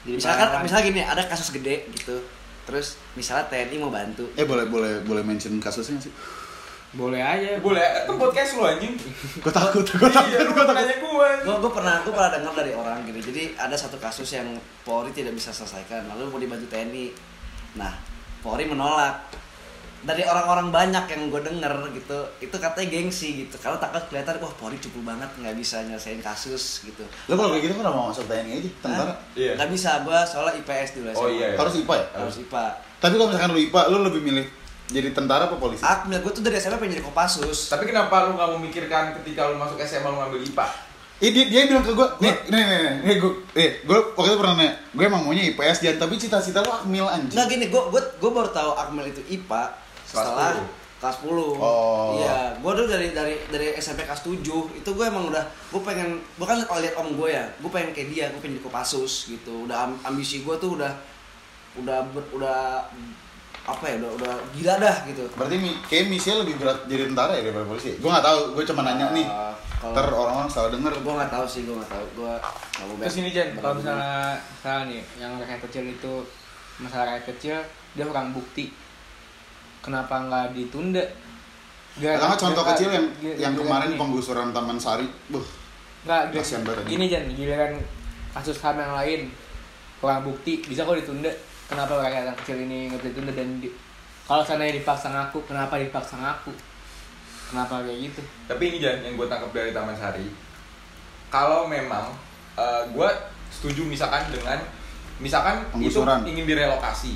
Jadi 0.00 0.14
misalkan 0.14 0.46
pahlawan. 0.46 0.62
misalnya 0.62 0.84
gini 0.86 1.00
ada 1.02 1.22
kasus 1.24 1.50
gede 1.50 1.88
gitu 1.90 2.20
terus 2.62 2.86
misalnya 3.12 3.48
TNI 3.48 3.76
mau 3.76 3.88
bantu 3.88 4.28
eh 4.32 4.44
boleh 4.44 4.66
boleh 4.66 5.02
boleh 5.02 5.20
mention 5.20 5.56
kasusnya 5.56 5.98
sih 5.98 6.12
boleh 6.92 7.18
aja. 7.18 7.54
Boleh, 7.58 7.80
itu 8.02 8.12
podcast 8.12 8.50
lu 8.54 8.62
anjing. 8.64 8.94
gue 9.44 9.52
takut 9.52 9.86
gue 9.86 10.10
takut 10.10 10.26
Iya, 10.28 10.42
gue 10.42 10.54
takut. 10.56 10.74
nanya 10.74 10.96
gua. 10.98 11.28
gue 11.38 11.54
gue 11.56 11.70
pernah 11.70 11.94
gue 12.00 12.10
pernah 12.10 12.30
dengar 12.32 12.52
dari 12.52 12.72
orang 12.72 12.98
gitu. 13.04 13.30
Jadi 13.30 13.54
ada 13.54 13.72
satu 13.72 13.94
kasus 13.96 14.26
yang 14.28 14.46
Polri 14.80 15.10
tidak 15.10 15.32
bisa 15.32 15.50
selesaikan 15.50 16.06
lalu 16.06 16.26
mau 16.26 16.38
dibantu 16.38 16.66
TNI 16.66 17.14
nah 17.72 17.94
Polri 18.40 18.66
menolak. 18.66 19.30
Dari 20.00 20.24
orang-orang 20.24 20.72
banyak 20.72 21.04
yang 21.06 21.28
gue 21.28 21.44
denger 21.44 21.70
gitu 21.92 22.18
itu 22.40 22.56
katanya 22.56 22.88
gengsi 22.88 23.44
gitu. 23.44 23.54
Kalau 23.56 23.76
takut 23.76 24.00
kelihatan 24.06 24.40
wah 24.40 24.50
Polri 24.50 24.74
cukup 24.76 25.06
banget 25.06 25.28
nggak 25.36 25.54
bisa 25.54 25.84
nyelesain 25.84 26.18
kasus 26.18 26.82
gitu. 26.82 27.04
Lo 27.28 27.36
kalau 27.36 27.52
kayak 27.52 27.68
gitu 27.68 27.74
kenapa 27.76 27.94
mau 27.94 28.08
masuk 28.08 28.24
TNI 28.24 28.50
aja 28.56 28.70
tentara. 28.80 29.14
Iya. 29.36 29.52
nggak 29.54 29.70
bisa 29.70 30.02
gue 30.02 30.18
soalnya 30.24 30.58
IPS 30.58 30.90
dulu 30.96 31.06
Oh, 31.12 31.28
SMA. 31.28 31.36
iya. 31.36 31.48
harus 31.54 31.74
IPA 31.76 31.94
ya? 31.94 32.06
Harus 32.16 32.36
IPA 32.40 32.64
tapi 32.96 33.14
kalau 33.14 33.28
misalkan 33.28 33.50
lu 33.50 33.60
IPA 33.62 33.80
lu 33.88 33.98
lebih 34.04 34.20
milih 34.20 34.46
jadi 34.90 35.08
tentara 35.10 35.46
apa 35.46 35.54
polisi 35.54 35.80
ah 35.80 36.02
menurut 36.02 36.22
gue 36.24 36.32
tuh 36.36 36.42
dari 36.42 36.56
SMA 36.56 36.76
pengen 36.76 36.94
jadi 36.94 37.04
kopassus 37.04 37.66
Tapi 37.68 37.86
kenapa 37.86 38.26
lu 38.26 38.34
gak 38.34 38.50
memikirkan 38.52 39.04
ketika 39.16 39.46
lu 39.46 39.56
masuk 39.56 39.78
SMA 39.80 40.04
lu 40.04 40.18
ngambil 40.18 40.42
IPA? 40.44 40.66
Eh, 41.20 41.30
dia, 41.30 41.44
dia 41.46 41.68
bilang 41.68 41.84
ke 41.84 41.92
gue, 41.92 42.08
nih, 42.18 42.32
nih, 42.48 42.62
nih, 42.64 42.78
nih, 42.80 42.92
nih, 43.04 43.16
gue, 43.20 43.32
eh, 43.52 43.70
gue 43.84 43.98
waktu 44.10 44.30
itu 44.30 44.38
pernah 44.40 44.56
nanya, 44.56 44.72
gue 44.88 45.04
emang 45.04 45.20
maunya 45.20 45.44
IPS 45.46 45.78
Jan, 45.78 45.96
tapi 45.96 46.16
cita-cita 46.16 46.58
lu 46.58 46.72
Akmil 46.72 47.04
anjing. 47.04 47.36
Nah 47.36 47.44
gini, 47.44 47.68
gue 47.68 47.82
gue 47.86 48.02
gue 48.16 48.30
baru 48.30 48.48
tahu 48.48 48.72
Akmil 48.72 49.04
itu 49.06 49.20
IPA 49.28 49.62
setelah 50.02 50.56
10. 50.56 50.64
kelas 50.96 51.16
10. 51.20 51.60
Oh. 51.60 52.16
Iya, 52.16 52.56
gue 52.56 52.70
dulu 52.72 52.88
dari 52.88 53.12
dari 53.12 53.36
dari 53.46 53.68
SMP 53.76 54.02
kelas 54.02 54.24
7 54.24 54.40
itu 54.74 54.90
gue 54.90 55.04
emang 55.04 55.28
udah 55.28 55.44
gue 55.44 55.80
pengen 55.80 56.08
gue 56.24 56.46
kan 56.46 56.56
kalau 56.64 56.80
lihat 56.80 56.96
om 56.96 57.12
gue 57.12 57.28
ya, 57.28 57.44
gue 57.52 57.68
pengen 57.68 57.92
kayak 57.92 58.08
dia, 58.08 58.24
gue 58.32 58.40
pengen 58.40 58.56
jadi 58.56 58.64
Kopassus 58.64 59.28
gitu. 59.28 59.68
Udah 59.68 59.92
am- 59.92 60.00
ambisi 60.02 60.40
gue 60.40 60.56
tuh 60.56 60.72
udah 60.72 60.92
udah 61.76 62.00
ber- 62.10 62.32
udah 62.32 62.88
apa 63.70 63.84
ya, 63.86 63.94
udah 63.96 64.10
udah 64.16 64.32
gila 64.52 64.74
dah 64.76 64.96
gitu. 65.04 65.22
Berarti 65.32 65.56
kayak 65.86 66.04
misinya 66.06 66.36
lebih 66.42 66.54
berat 66.56 66.78
jadi 66.84 67.02
tentara 67.06 67.32
ya 67.32 67.42
daripada 67.42 67.66
polisi. 67.66 67.94
Gue 67.96 68.10
nggak 68.10 68.22
tahu, 68.22 68.38
gue 68.52 68.64
cuma 68.66 68.82
nanya 68.82 69.06
nih. 69.10 69.24
Uh, 69.24 69.54
kalau- 69.80 69.94
Ntar 69.94 70.06
orang-orang 70.08 70.50
salah 70.50 70.70
denger. 70.70 70.92
Gue 70.98 71.14
nggak 71.14 71.30
tahu 71.30 71.44
sih, 71.46 71.60
gue 71.62 71.74
nggak 71.74 71.90
tahu. 71.90 72.04
Gue 72.14 72.32
nggak 72.34 72.84
mau 72.84 72.94
Terus 73.00 73.16
ini 73.16 73.30
Jan, 73.30 73.48
kalau 73.54 73.74
misalnya 73.74 74.14
misalnya 74.36 74.82
nih 74.86 75.00
yang 75.16 75.32
rakyat 75.36 75.60
kecil 75.64 75.84
itu 75.86 76.12
masalah 76.76 77.04
rakyat 77.08 77.24
kecil 77.30 77.56
dia 77.92 78.04
kurang 78.04 78.28
bukti. 78.30 78.64
Kenapa 79.80 80.14
nggak 80.20 80.46
ditunda? 80.52 81.04
Karena 81.96 82.36
contoh 82.36 82.62
gara- 82.62 82.70
kecil 82.72 82.88
yang 82.88 83.06
gara- 83.14 83.38
yang 83.38 83.52
gara- 83.52 83.62
kemarin 83.64 83.88
gini. 83.88 83.98
penggusuran 83.98 84.48
Taman 84.50 84.78
Sari, 84.78 85.06
buh, 85.26 85.42
Nggak, 86.00 86.22
gini- 86.30 86.38
Kasian 86.38 86.62
banget 86.62 86.84
gini 86.86 87.04
Jan, 87.06 87.24
giliran 87.28 87.72
kasus 88.30 88.56
HAM 88.56 88.76
yang 88.78 88.94
lain 88.94 89.20
kurang 89.98 90.22
bukti 90.22 90.62
bisa 90.62 90.82
kok 90.82 90.96
ditunda. 90.96 91.28
Kenapa 91.70 91.92
rakyat 91.96 92.24
yang 92.26 92.36
kecil 92.36 92.58
ini 92.60 92.90
bisa 92.90 93.06
ditunda 93.06 93.30
dan 93.30 93.48
di, 93.56 93.70
kalau 94.26 94.42
seandainya 94.42 94.74
dipaksa 94.76 95.06
ngaku, 95.08 95.38
kenapa 95.44 95.78
dipaksa 95.78 96.18
ngaku? 96.18 96.50
Kenapa 97.46 97.82
kayak 97.82 97.98
gitu? 98.04 98.20
Tapi 98.46 98.62
ini 98.64 98.76
Jan, 98.78 98.98
yang 99.00 99.14
gue 99.14 99.26
tangkap 99.26 99.50
dari 99.50 99.70
Taman 99.70 99.94
Sari 99.94 100.26
Kalau 101.26 101.66
memang 101.66 102.10
gue 102.88 103.08
setuju 103.50 103.82
misalkan 103.84 104.26
dengan 104.28 104.58
Misalkan 105.18 105.66
Penggusuran. 105.70 106.22
itu 106.22 106.30
ingin 106.32 106.46
direlokasi 106.46 107.14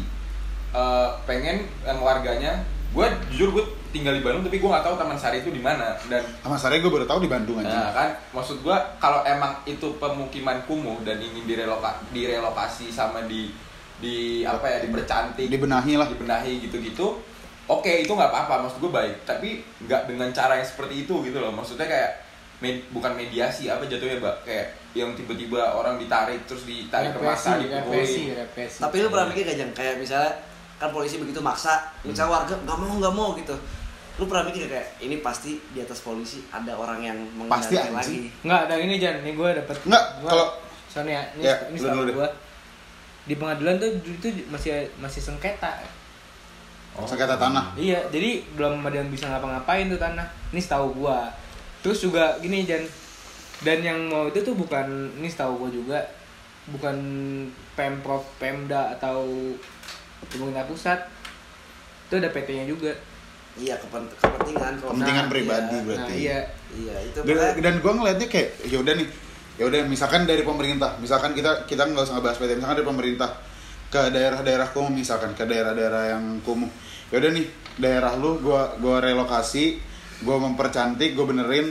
Eh, 0.71 1.09
Pengen 1.23 1.63
yang 1.83 1.99
warganya 1.99 2.59
Gue 2.91 3.07
jujur 3.29 3.51
gue 3.53 3.65
tinggal 3.91 4.11
di 4.13 4.23
Bandung 4.23 4.43
tapi 4.43 4.59
gue 4.59 4.67
nggak 4.67 4.83
tahu 4.83 4.95
Taman 4.95 5.15
Sari 5.15 5.39
itu 5.39 5.51
di 5.51 5.63
mana 5.63 5.95
Dan 6.05 6.23
Taman 6.43 6.59
Sari 6.59 6.83
gue 6.83 6.91
baru 6.91 7.07
tahu 7.07 7.23
di 7.23 7.31
Bandung 7.31 7.59
Nah 7.59 7.67
aja. 7.67 7.91
kan 7.93 8.09
maksud 8.31 8.59
gua 8.61 8.75
kalau 8.99 9.23
emang 9.23 9.55
itu 9.65 9.87
pemukiman 9.99 10.59
kumuh 10.65 10.99
dan 11.03 11.17
ingin 11.17 11.43
direloka, 11.45 11.95
direlokasi 12.11 12.91
sama 12.91 13.23
di 13.25 13.55
di 14.05 14.17
apa 14.45 14.67
ya 14.67 14.79
dipercantik 14.81 15.49
Dibenahi 15.49 15.97
lah. 15.97 16.05
dibenahi 16.07 16.61
gitu-gitu 16.61 17.17
oke 17.65 17.89
itu 17.89 18.11
nggak 18.11 18.29
apa-apa 18.29 18.55
maksud 18.63 18.79
gue 18.79 18.93
baik 18.93 19.25
tapi 19.25 19.49
nggak 19.81 20.05
dengan 20.07 20.29
cara 20.31 20.55
yang 20.55 20.67
seperti 20.67 21.03
itu 21.03 21.15
gitu 21.23 21.39
loh 21.39 21.49
maksudnya 21.51 21.87
kayak 21.87 22.11
med- 22.57 22.85
bukan 22.91 23.13
mediasi 23.15 23.67
apa 23.67 23.83
jatuhnya 23.83 24.21
mbak 24.21 24.37
kayak 24.43 24.67
yang 24.93 25.11
tiba-tiba 25.13 25.73
orang 25.73 25.97
ditarik 25.97 26.45
terus 26.45 26.63
ditarik 26.63 27.11
ke 27.11 27.21
masa 27.21 27.59
represi, 27.59 28.31
represi. 28.31 28.79
Tapi 28.79 28.97
lu 28.97 29.09
pernah 29.09 29.27
mikir 29.27 29.43
gak 29.43 29.57
Jang? 29.57 29.73
Kayak 29.73 29.99
misalnya 29.99 30.31
kan 30.77 30.89
polisi 30.89 31.19
begitu 31.19 31.41
maksa, 31.41 31.83
misalnya 32.01 32.31
warga 32.33 32.55
nggak 32.57 32.77
mau 32.77 32.95
nggak 32.95 33.11
mau 33.13 33.29
gitu. 33.35 33.57
Lu 34.15 34.25
pernah 34.25 34.47
mikir 34.47 34.65
gak 34.65 34.71
kayak 34.71 34.89
ini 35.01 35.19
pasti 35.19 35.59
di 35.67 35.83
atas 35.83 35.99
polisi 35.99 36.47
ada 36.49 36.73
orang 36.73 37.03
yang 37.03 37.19
Pasti, 37.51 37.75
mengendalikan 37.75 37.91
anjing. 37.91 37.97
lagi. 37.97 38.19
Enggak, 38.41 38.63
dari 38.69 38.83
ini 38.85 38.95
Jan, 38.97 39.15
nih 39.21 39.35
gue 39.35 39.49
dapet 39.57 39.77
Nggak, 39.83 40.05
kalau- 40.23 40.51
soalnya 40.87 41.21
ini, 41.33 41.43
Ya, 41.43 41.55
ini 41.67 41.79
gue 41.83 42.29
di 43.25 43.35
pengadilan 43.37 43.81
tuh 43.81 43.91
itu 44.05 44.29
masih 44.53 44.89
masih 45.01 45.21
sengketa. 45.21 45.81
Oh. 46.95 47.09
Sengketa 47.09 47.41
tanah. 47.41 47.75
Iya, 47.75 48.07
jadi 48.13 48.45
belum 48.55 48.85
ada 48.85 49.03
yang 49.03 49.11
bisa 49.11 49.27
ngapa-ngapain 49.27 49.91
tuh 49.91 49.99
tanah. 49.99 50.29
Ini 50.55 50.61
setahu 50.61 51.05
gua. 51.05 51.33
Terus 51.83 52.05
juga 52.05 52.39
gini 52.39 52.69
Jan. 52.69 52.85
Dan 53.65 53.81
yang 53.81 53.99
mau 54.13 54.29
itu 54.29 54.45
tuh 54.45 54.55
bukan 54.55 55.11
ini 55.19 55.27
setahu 55.27 55.67
gua 55.67 55.71
juga 55.73 55.99
bukan 56.69 56.97
Pemprov, 57.77 58.25
Pemda 58.41 58.95
atau 58.97 59.27
pemerintah 60.31 60.65
pusat. 60.65 61.01
Itu 62.09 62.21
ada 62.21 62.31
PT-nya 62.31 62.65
juga. 62.69 62.93
Iya 63.55 63.79
kepen- 63.79 64.11
kepentingan 64.19 64.83
Kepentingan 64.83 65.27
pribadi 65.31 65.77
iya. 65.79 65.85
berarti. 65.87 66.13
Nah, 66.13 66.19
iya. 66.19 66.39
Iya 66.75 66.97
itu 67.07 67.19
Dan, 67.23 67.55
dan 67.63 67.75
gue 67.79 67.93
ngeliatnya 67.95 68.27
kayak 68.27 68.49
ya 68.67 68.83
udah 68.83 68.95
nih, 68.99 69.07
ya 69.55 69.65
udah 69.71 69.87
misalkan 69.87 70.27
dari 70.27 70.43
pemerintah, 70.43 70.99
misalkan 70.99 71.31
kita 71.31 71.67
kita 71.71 71.87
nggak 71.87 72.05
usah 72.11 72.19
ngebahas 72.19 72.39
PT, 72.43 72.51
misalkan 72.59 72.77
dari 72.83 72.89
pemerintah 72.89 73.31
ke 73.87 74.11
daerah-daerah 74.11 74.69
kumuh 74.75 74.91
misalkan 74.91 75.31
ke 75.39 75.47
daerah-daerah 75.47 76.19
yang 76.19 76.43
kumuh, 76.43 76.67
ya 77.15 77.23
udah 77.23 77.31
nih 77.31 77.47
daerah 77.79 78.19
lu 78.19 78.43
gua 78.43 78.75
gua 78.83 78.99
relokasi, 78.99 79.79
gua 80.27 80.43
mempercantik, 80.43 81.15
gua 81.15 81.31
benerin. 81.31 81.71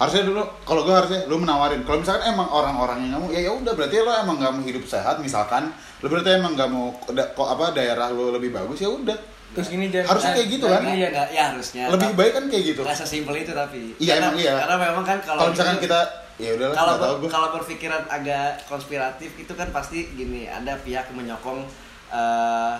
Harusnya 0.00 0.26
dulu 0.26 0.42
kalau 0.66 0.82
gua 0.82 1.04
harusnya 1.04 1.28
lu 1.30 1.38
menawarin. 1.38 1.86
Kalau 1.86 2.02
misalkan 2.02 2.34
emang 2.34 2.48
orang-orangnya 2.50 3.14
nggak 3.14 3.22
mau, 3.22 3.30
ya 3.30 3.40
ya 3.46 3.52
udah 3.54 3.72
berarti 3.78 3.94
lo 4.02 4.10
emang 4.10 4.36
nggak 4.42 4.52
mau 4.56 4.62
hidup 4.66 4.84
sehat 4.88 5.22
misalkan, 5.22 5.70
lu 6.02 6.06
berarti 6.10 6.30
emang 6.34 6.58
nggak 6.58 6.70
mau 6.72 6.90
da- 7.14 7.30
kok 7.30 7.46
apa 7.46 7.70
daerah 7.70 8.10
lu 8.10 8.34
lebih 8.34 8.50
bagus 8.50 8.82
ya 8.82 8.90
udah. 8.90 9.18
Terus 9.50 9.66
gini. 9.66 9.90
Harusnya 9.90 10.30
nah, 10.30 10.36
kayak 10.38 10.48
gitu 10.50 10.66
nah, 10.66 10.72
kan? 10.78 10.82
Nggak- 10.82 10.98
Jan. 10.98 11.10
nggak- 11.10 11.30
ya 11.30 11.42
harusnya. 11.54 11.84
Lebih 11.90 12.10
baik 12.14 12.32
kan 12.34 12.44
kayak 12.50 12.64
gitu. 12.74 12.80
nggak 12.86 12.98
sesimpel 12.98 13.34
itu 13.38 13.52
tapi. 13.54 13.80
Iya 13.98 14.12
karena, 14.18 14.26
emang 14.26 14.36
iya. 14.38 14.54
Karena 14.62 14.76
memang 14.78 15.04
kan 15.04 15.18
kalau 15.22 15.40
Kalau 15.42 15.50
misalkan 15.54 15.78
kita 15.82 16.00
ya 16.40 16.56
udahlah 16.56 16.74
kalau 16.74 16.94
kalau 17.28 17.48
berpikiran 17.60 18.08
agak 18.08 18.64
konspiratif 18.64 19.36
itu 19.36 19.52
kan 19.52 19.68
pasti 19.68 20.08
gini 20.16 20.48
ada 20.48 20.80
pihak 20.80 21.12
yang 21.12 21.16
menyokong 21.20 21.68
eh, 22.08 22.74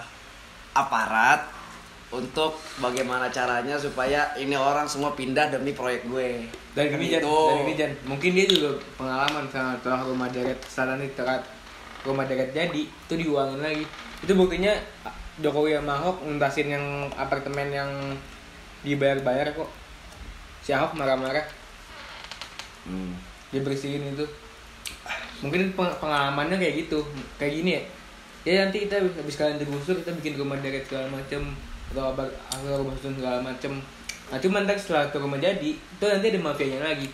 aparat 0.72 1.44
untuk 2.10 2.58
bagaimana 2.82 3.30
caranya 3.30 3.78
supaya 3.78 4.34
ini 4.34 4.58
orang 4.58 4.88
semua 4.88 5.14
pindah 5.14 5.46
demi 5.52 5.70
proyek 5.70 6.10
gue 6.10 6.50
dari 6.74 6.90
Kan 6.90 6.98
gini 6.98 7.06
Jan, 7.14 7.22
itu. 7.22 7.38
dari 7.38 7.58
gini 7.62 7.74
Jan. 7.78 7.92
Mungkin 8.02 8.30
dia 8.34 8.46
juga 8.50 8.70
pengalaman 8.98 9.44
sama 9.46 9.78
telah 9.78 10.02
rumah 10.02 10.26
deret 10.26 10.58
saran 10.66 10.98
itu 10.98 11.14
terat 11.14 11.46
rumah 12.02 12.26
deret 12.26 12.50
jadi 12.50 12.82
itu 12.82 13.14
diuangin 13.14 13.62
lagi. 13.62 13.86
Itu 14.26 14.34
buktinya 14.34 14.74
Jokowi 15.38 15.78
sama 15.78 16.02
Ahok 16.02 16.26
nuntasin 16.26 16.68
yang 16.68 16.84
apartemen 17.14 17.70
yang 17.70 17.90
dibayar-bayar 18.82 19.54
kok. 19.54 19.70
Si 20.66 20.74
Ahok 20.74 20.98
marah-marah 20.98 21.60
Hmm. 22.80 23.12
Dia 23.50 23.60
bersihin 23.60 24.14
itu. 24.14 24.26
Mungkin 25.40 25.72
peng- 25.72 25.96
pengalamannya 25.98 26.56
kayak 26.56 26.86
gitu, 26.86 27.00
kayak 27.36 27.52
gini 27.60 27.70
ya. 27.76 27.82
Ya 28.40 28.52
nanti 28.64 28.88
kita 28.88 28.96
habis- 29.00 29.36
kalian 29.36 29.60
digusur 29.60 30.00
kita 30.00 30.16
bikin 30.16 30.40
rumah 30.40 30.56
deret 30.60 30.88
segala 30.88 31.12
macem 31.12 31.52
atau 31.92 32.14
apa 32.14 32.24
atau 32.48 32.80
rumah 32.80 32.94
susun 32.96 33.20
segala 33.20 33.44
macem. 33.44 33.76
Nah 34.30 34.38
cuman 34.38 34.64
ntar 34.64 34.78
setelah 34.78 35.10
itu 35.10 35.18
rumah 35.20 35.36
jadi 35.36 35.70
itu 35.76 36.04
nanti 36.06 36.26
ada 36.32 36.40
mafianya 36.40 36.80
lagi. 36.86 37.08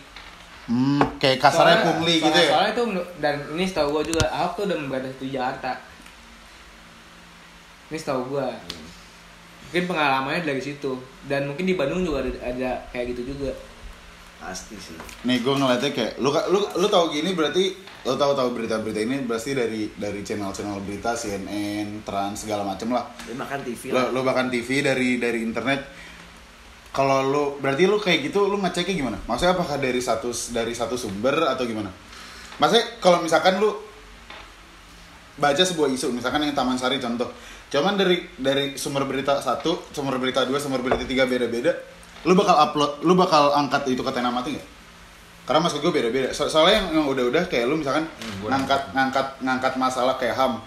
Hmm, 0.66 0.99
kayak 1.22 1.39
kasarnya 1.39 1.78
Soalnya- 1.78 1.87
pungli 1.87 2.14
gitu 2.18 2.26
soalnya- 2.26 2.43
ya. 2.43 2.51
Soalnya 2.51 2.82
menur- 2.91 3.12
dan 3.22 3.34
ini 3.55 3.64
setahu 3.66 3.89
gua 3.95 4.03
juga 4.03 4.24
Ahok 4.28 4.53
tuh 4.59 4.64
udah 4.66 4.78
membatasi 4.82 5.16
di 5.22 5.28
Jakarta. 5.34 5.72
Ini 7.87 7.97
setahu 7.99 8.22
gua. 8.34 8.51
Mungkin 9.70 9.84
pengalamannya 9.91 10.43
dari 10.47 10.62
situ 10.62 10.93
dan 11.26 11.47
mungkin 11.47 11.66
di 11.66 11.74
Bandung 11.74 12.03
juga 12.03 12.22
ada, 12.22 12.30
ada 12.43 12.70
kayak 12.91 13.14
gitu 13.14 13.34
juga. 13.34 13.51
Pasti 14.47 14.78
sih 14.78 14.94
Nih 15.26 15.42
gue 15.42 15.55
ngeliatnya 15.59 15.90
kayak 15.90 16.22
lu 16.22 16.30
lu 16.30 16.59
lu 16.78 16.86
tahu 16.86 17.11
gini 17.11 17.34
berarti 17.34 17.74
lu 18.07 18.14
tahu 18.14 18.32
tahu 18.38 18.49
berita-berita 18.55 19.03
ini 19.03 19.26
pasti 19.26 19.59
dari 19.59 19.90
dari 19.99 20.22
channel-channel 20.22 20.78
berita 20.86 21.18
CNN, 21.18 22.07
Trans 22.07 22.47
segala 22.47 22.62
macem 22.62 22.94
lah. 22.94 23.11
dia 23.26 23.34
makan 23.34 23.66
TV 23.66 23.90
Lu, 23.90 23.99
lah 23.99 24.07
lu 24.14 24.22
bahkan 24.22 24.47
TV 24.47 24.86
dari 24.86 25.18
dari 25.18 25.42
internet. 25.42 25.82
Kalau 26.94 27.26
lu 27.26 27.44
berarti 27.59 27.90
lu 27.90 27.99
kayak 27.99 28.30
gitu 28.30 28.47
lu 28.47 28.62
ngeceknya 28.62 28.94
gimana? 28.94 29.18
Maksudnya 29.26 29.59
apakah 29.59 29.82
dari 29.82 29.99
satu 29.99 30.30
dari 30.55 30.70
satu 30.70 30.94
sumber 30.94 31.51
atau 31.51 31.66
gimana? 31.66 31.90
Maksudnya 32.62 33.03
kalau 33.03 33.18
misalkan 33.26 33.59
lu 33.59 33.74
baca 35.36 35.61
sebuah 35.61 35.92
isu 35.92 36.16
misalkan 36.16 36.49
yang 36.49 36.57
Taman 36.57 36.80
Sari 36.80 36.97
contoh 36.97 37.28
cuman 37.68 37.99
dari 38.01 38.24
dari 38.40 38.78
sumber 38.80 39.05
berita 39.05 39.36
satu 39.44 39.92
sumber 39.92 40.16
berita 40.16 40.49
dua 40.49 40.57
sumber 40.57 40.80
berita 40.80 41.05
tiga 41.05 41.28
beda-beda 41.28 41.76
lu 42.27 42.35
bakal 42.35 42.57
upload 42.59 42.93
lu 43.07 43.14
bakal 43.14 43.55
angkat 43.55 43.87
itu 43.87 44.03
ke 44.03 44.11
Tena 44.11 44.29
Mati 44.35 44.59
nggak 44.59 44.68
karena 45.47 45.61
maksud 45.62 45.79
gue 45.79 45.93
beda-beda 45.95 46.29
So- 46.35 46.51
soalnya 46.51 46.83
yang, 46.83 46.87
yang 47.01 47.07
udah-udah 47.07 47.47
kayak 47.47 47.70
lu 47.70 47.79
misalkan 47.79 48.03
Hmm, 48.18 48.51
ngangkat 48.51 48.91
ngangkat 48.91 49.27
ngangkat 49.41 49.72
masalah 49.79 50.18
kayak 50.18 50.35
ham 50.35 50.59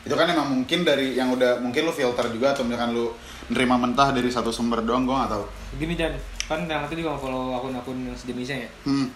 itu 0.00 0.14
kan 0.14 0.24
emang 0.30 0.48
mungkin 0.48 0.86
dari 0.86 1.18
yang 1.18 1.34
udah 1.34 1.58
mungkin 1.60 1.84
lu 1.84 1.92
filter 1.92 2.30
juga 2.30 2.54
atau 2.54 2.62
misalkan 2.64 2.94
lu 2.94 3.10
nerima 3.50 3.74
mentah 3.74 4.14
dari 4.14 4.30
satu 4.30 4.54
sumber 4.54 4.86
doang 4.86 5.02
gue 5.04 5.12
nggak 5.12 5.32
tahu 5.34 5.44
Gini 5.76 5.94
Jan, 5.98 6.14
kan 6.46 6.62
yang 6.70 6.86
nanti 6.86 6.94
juga 6.98 7.18
follow 7.18 7.54
akun-akun 7.58 8.06
yang 8.06 8.14
sejenisnya 8.14 8.66
ya. 8.66 8.70
hmm. 8.86 9.06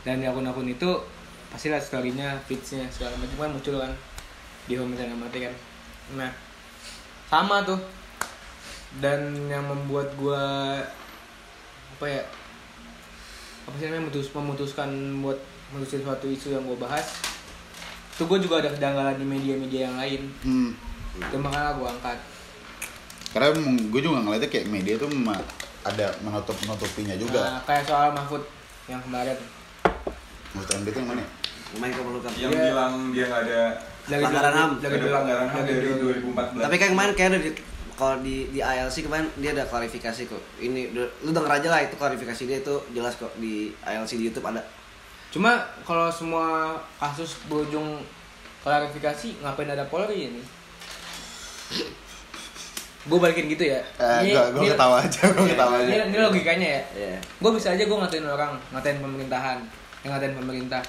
Dan 0.00 0.20
di 0.20 0.26
akun-akun 0.28 0.68
itu 0.68 0.88
pasti 1.52 1.68
lihat 1.68 1.84
story-nya, 1.84 2.36
feeds-nya 2.48 2.88
segala 2.88 3.16
macam 3.20 3.36
kan 3.36 3.50
muncul 3.52 3.74
kan 3.80 3.92
di 4.64 4.76
home 4.76 4.92
saya 4.96 5.12
mati 5.12 5.44
kan. 5.44 5.54
Nah, 6.16 6.30
sama 7.28 7.64
tuh. 7.64 7.80
Dan 9.00 9.48
yang 9.48 9.64
membuat 9.68 10.12
gua 10.16 10.76
apa 12.00 12.08
ya? 12.08 12.24
Apa 13.62 13.76
sih 13.76 13.84
namanya 13.84 14.02
memutus, 14.02 14.32
memutuskan 14.32 14.88
buat 15.20 15.36
memutuskan 15.68 16.00
suatu 16.02 16.26
isu 16.26 16.48
yang 16.50 16.64
gua 16.64 16.80
bahas. 16.80 17.12
Itu 18.10 18.24
gua 18.24 18.40
juga 18.40 18.58
ada 18.58 18.72
kedanggalan 18.72 19.14
di 19.14 19.26
media-media 19.26 19.80
yang 19.84 19.96
lain. 19.96 20.22
Hmm. 20.40 20.72
Itu 21.12 21.36
makanya 21.36 21.76
gua 21.76 21.92
angkat. 21.92 22.16
karena 23.30 23.54
gue 23.86 24.00
juga 24.02 24.26
ngeliatnya 24.26 24.50
kayak 24.50 24.66
media 24.66 24.98
tuh 24.98 25.06
ada 25.86 26.10
menutup 26.18 26.50
menutupinya 26.60 27.14
juga 27.14 27.38
Nah, 27.38 27.62
kayak 27.62 27.86
soal 27.86 28.10
Mahfud 28.10 28.42
yang 28.88 28.98
kemarin. 29.06 29.38
Mahfud 30.50 30.66
MD 30.74 30.88
itu 30.88 30.98
yang 30.98 31.08
mana? 31.10 31.22
ya? 31.22 31.28
main 31.78 31.94
ke 31.94 32.02
pelukan 32.02 32.32
Yang 32.34 32.50
Dia- 32.50 32.66
bilang 32.66 32.92
dia 33.14 33.24
nggak 33.30 33.42
ada 33.46 33.60
Pelanggaran 34.02 34.52
HAM. 34.52 34.70
pelanggaran 34.82 35.46
HAM 35.46 35.62
dari 35.62 35.78
2014. 35.94 36.58
tapi 36.58 36.74
kan 36.74 36.88
kemarin 36.90 37.12
kayak 37.14 37.28
ada 37.30 37.38
di 37.38 37.50
kalau 38.00 38.16
di 38.18 38.48
di 38.48 38.58
ILC 38.58 39.04
kemarin 39.04 39.28
dia 39.36 39.52
ada 39.52 39.62
klarifikasi 39.62 40.24
kok 40.24 40.40
ini 40.56 40.88
udah- 40.90 41.12
lu 41.20 41.30
denger 41.30 41.52
aja 41.54 41.68
lah 41.68 41.80
itu 41.80 41.94
klarifikasi 41.94 42.42
dia 42.42 42.58
itu 42.58 42.74
jelas 42.90 43.12
kok 43.14 43.28
di 43.36 43.68
ILC 43.76 44.16
di 44.16 44.24
YouTube 44.26 44.46
ada 44.46 44.64
Cuma 45.30 45.54
kalau 45.84 46.10
semua 46.10 46.74
kasus 46.96 47.38
berujung 47.46 48.02
klarifikasi 48.60 49.38
ngapain 49.38 49.68
ada 49.68 49.86
Polri 49.86 50.26
ini? 50.26 50.42
Gue 53.00 53.16
balikin 53.16 53.46
gitu 53.46 53.64
ya. 53.64 53.78
Eh, 53.96 54.26
Ini- 54.26 54.34
gua, 54.34 54.44
gua 54.50 54.60
ini- 54.60 54.70
ketawa 54.74 54.96
aja, 55.00 55.22
gua 55.30 55.46
ketawa 55.46 55.74
Ini, 55.80 55.88
aja. 55.88 56.04
ini 56.04 56.18
logikanya 56.18 56.68
ya. 56.68 56.82
Iya. 56.92 57.18
Gue 57.38 57.50
bisa 57.54 57.72
aja 57.72 57.80
gue 57.80 57.94
ngatain 57.96 58.26
orang, 58.26 58.52
ngatain 58.74 58.98
pemerintahan, 58.98 59.58
yang 60.02 60.10
ngatain 60.12 60.34
pemerintah. 60.34 60.82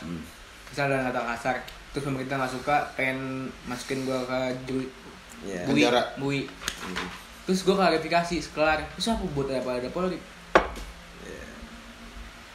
Misalnya 0.68 0.98
ada 0.98 1.14
kata 1.14 1.22
kasar, 1.32 1.56
terus 1.94 2.04
pemerintah 2.04 2.36
nggak 2.36 2.52
suka, 2.52 2.78
pengen 2.98 3.20
masukin 3.64 4.04
gue 4.04 4.20
ke 4.26 4.40
Iya. 5.42 5.66
bui, 5.66 5.82
Penjara. 5.82 6.02
bui. 6.16 6.40
Terus 7.44 7.62
gue 7.62 7.74
klarifikasi, 7.74 8.36
sekelar, 8.38 8.86
terus 8.94 9.10
apa 9.10 9.26
buat 9.32 9.50
apa 9.50 9.82
ada 9.82 9.90
Polri? 9.90 10.20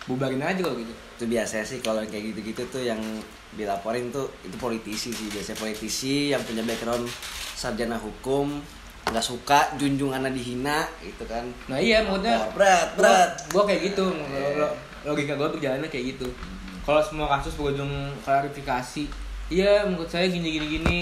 Bubarin 0.06 0.38
aja 0.38 0.62
kalau 0.62 0.78
gitu. 0.78 0.94
itu 1.16 1.24
biasa 1.26 1.64
sih 1.64 1.80
kalau 1.80 1.98
yang 1.98 2.12
kayak 2.12 2.30
gitu-gitu 2.30 2.62
tuh 2.68 2.78
yang 2.78 3.00
dilaporin 3.56 4.12
tuh 4.12 4.28
itu 4.44 4.52
politisi 4.54 5.08
sih 5.10 5.32
biasanya 5.32 5.58
politisi 5.58 6.28
yang 6.28 6.44
punya 6.44 6.60
background 6.60 7.08
sarjana 7.56 7.96
hukum 7.96 8.60
nggak 9.08 9.24
suka 9.24 9.72
junjungannya 9.74 10.28
dihina 10.30 10.84
gitu 11.00 11.24
kan 11.24 11.42
Nah 11.66 11.80
iya, 11.80 12.04
maksudnya 12.04 12.36
berat 12.52 12.92
berat 12.94 13.32
Gue 13.48 13.64
kayak 13.64 13.80
gitu, 13.82 14.12
lo- 14.60 14.76
logika 15.02 15.34
gue 15.34 15.48
berjalannya 15.56 15.88
kayak 15.88 16.14
gitu. 16.14 16.28
Kalau 16.84 17.00
semua 17.00 17.26
kasus 17.32 17.56
berujung 17.56 17.90
klarifikasi, 18.22 19.08
iya 19.48 19.88
menurut 19.88 20.06
saya 20.06 20.28
gini 20.28 20.54
gini 20.54 20.66
gini. 20.78 20.98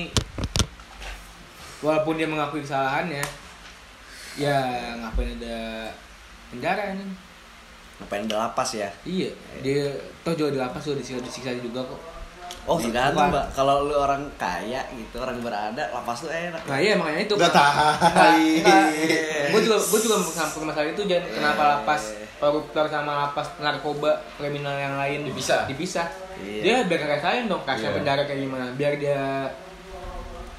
Walaupun 1.84 2.16
dia 2.16 2.24
mengakui 2.24 2.58
kesalahannya, 2.58 3.20
ya 4.34 4.58
ngapain 4.96 5.36
ada 5.36 5.92
penjara 6.48 6.96
nih? 6.96 7.12
ngapain 7.94 8.26
udah 8.26 8.38
lapas 8.42 8.74
ya 8.74 8.90
Iya, 9.04 9.30
dia 9.60 9.86
toh 10.20 10.34
juga 10.34 10.50
di 10.50 10.58
lapas 10.58 10.82
juga 10.82 10.98
disiksa, 10.98 11.22
disiksa 11.22 11.54
juga 11.56 11.78
kok. 11.80 12.00
oh 12.64 12.74
Di- 12.74 12.88
tergantung 12.88 13.28
mbak 13.28 13.46
kalau 13.52 13.84
lu 13.84 13.94
orang 13.94 14.24
kaya 14.34 14.82
gitu 14.90 15.16
orang 15.16 15.38
berada 15.38 15.84
lapas 15.92 16.18
tuh 16.18 16.32
enak 16.32 16.58
Nah 16.64 16.74
iya 16.76 16.96
makanya 16.96 17.20
itu. 17.22 17.34
Gak 17.36 17.52
tai. 17.54 18.64
Gue 19.46 19.60
juga 19.62 19.76
gue 19.78 20.00
juga 20.00 20.16
sampai 20.24 20.64
masalah 20.64 20.88
itu 20.88 21.02
jangan 21.04 21.28
kenapa 21.30 21.62
lapas 21.70 22.02
koruptor 22.34 22.84
sama 22.88 23.12
lapas 23.22 23.46
narkoba 23.58 24.10
kriminal 24.34 24.74
yang 24.74 24.96
lain 24.96 25.28
Dipisah. 25.28 25.68
Dipisah. 25.68 26.08
Iya. 26.36 26.60
Dia 26.60 26.74
biar 26.84 27.00
ngerasain 27.00 27.46
dong 27.46 27.62
kasih 27.62 27.86
Iya. 27.86 27.94
penjara 27.94 28.22
kayak 28.24 28.40
gimana. 28.42 28.66
Biar 28.74 28.92
dia 28.96 29.22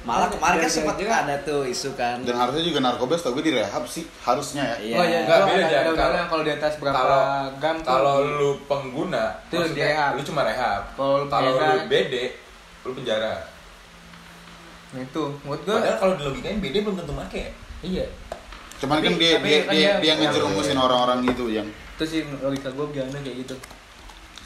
malah 0.06 0.30
kemarin 0.30 0.56
kan 0.56 0.70
sempat 0.70 0.94
jangan- 0.94 1.26
ada 1.26 1.34
tuh 1.42 1.66
isu 1.66 1.90
kan 1.92 2.22
Dan 2.22 2.32
harusnya 2.32 2.62
juga 2.62 2.78
narkoba 2.80 3.12
setahu 3.12 3.36
gue 3.36 3.50
direhab 3.50 3.82
sih, 3.84 4.06
harusnya 4.20 4.62
ya. 4.64 4.76
Iya. 4.78 4.94
Oh 4.94 5.04
iya, 5.04 5.18
Nggak, 5.20 5.36
itu 5.36 5.46
beda, 5.50 5.66
ada 5.76 5.90
undangnya 5.90 6.24
kalau 6.24 6.42
di 6.42 6.52
atas 6.52 6.72
berapa 6.76 6.94
kalau 6.94 7.20
gram 7.58 7.76
tuh 7.76 7.90
kalau 7.90 8.14
lu 8.22 8.50
pengguna 8.64 9.24
Itu 9.44 9.56
direhab. 9.68 10.10
lu 10.14 10.22
cuma 10.22 10.40
rehab 10.42 10.82
Kalau 10.92 11.14
lu 11.16 11.26
kalau 11.26 11.48
lu 11.48 11.58
penjara- 11.58 11.86
BD 11.86 12.14
lu 12.80 12.92
penjara 12.94 13.34
Nah, 14.88 15.02
itu 15.02 15.22
menurut 15.42 15.60
gue 15.60 15.74
padahal 15.74 15.98
kalau 15.98 16.14
di 16.14 16.22
logikanya 16.22 16.58
BD 16.58 16.76
belum 16.80 16.96
tentu 16.96 17.12
make 17.12 17.42
iya. 17.82 18.06
Cuman 18.76 18.94
Tapi- 18.94 19.04
kan 19.04 19.12
dia 19.16 19.30
tapi 19.34 19.48
dia 19.48 19.58
kan 19.60 19.72
dia, 19.72 19.90
dia- 19.92 19.98
dia 19.98 20.14
ngejerumusin 20.22 20.78
orang-orang 20.78 21.18
gitu 21.26 21.44
yang 21.48 21.66
Itu 21.92 22.04
sih 22.06 22.20
logika 22.38 22.70
gue 22.70 22.86
gimana 22.90 23.18
kayak 23.18 23.36
gitu. 23.42 23.54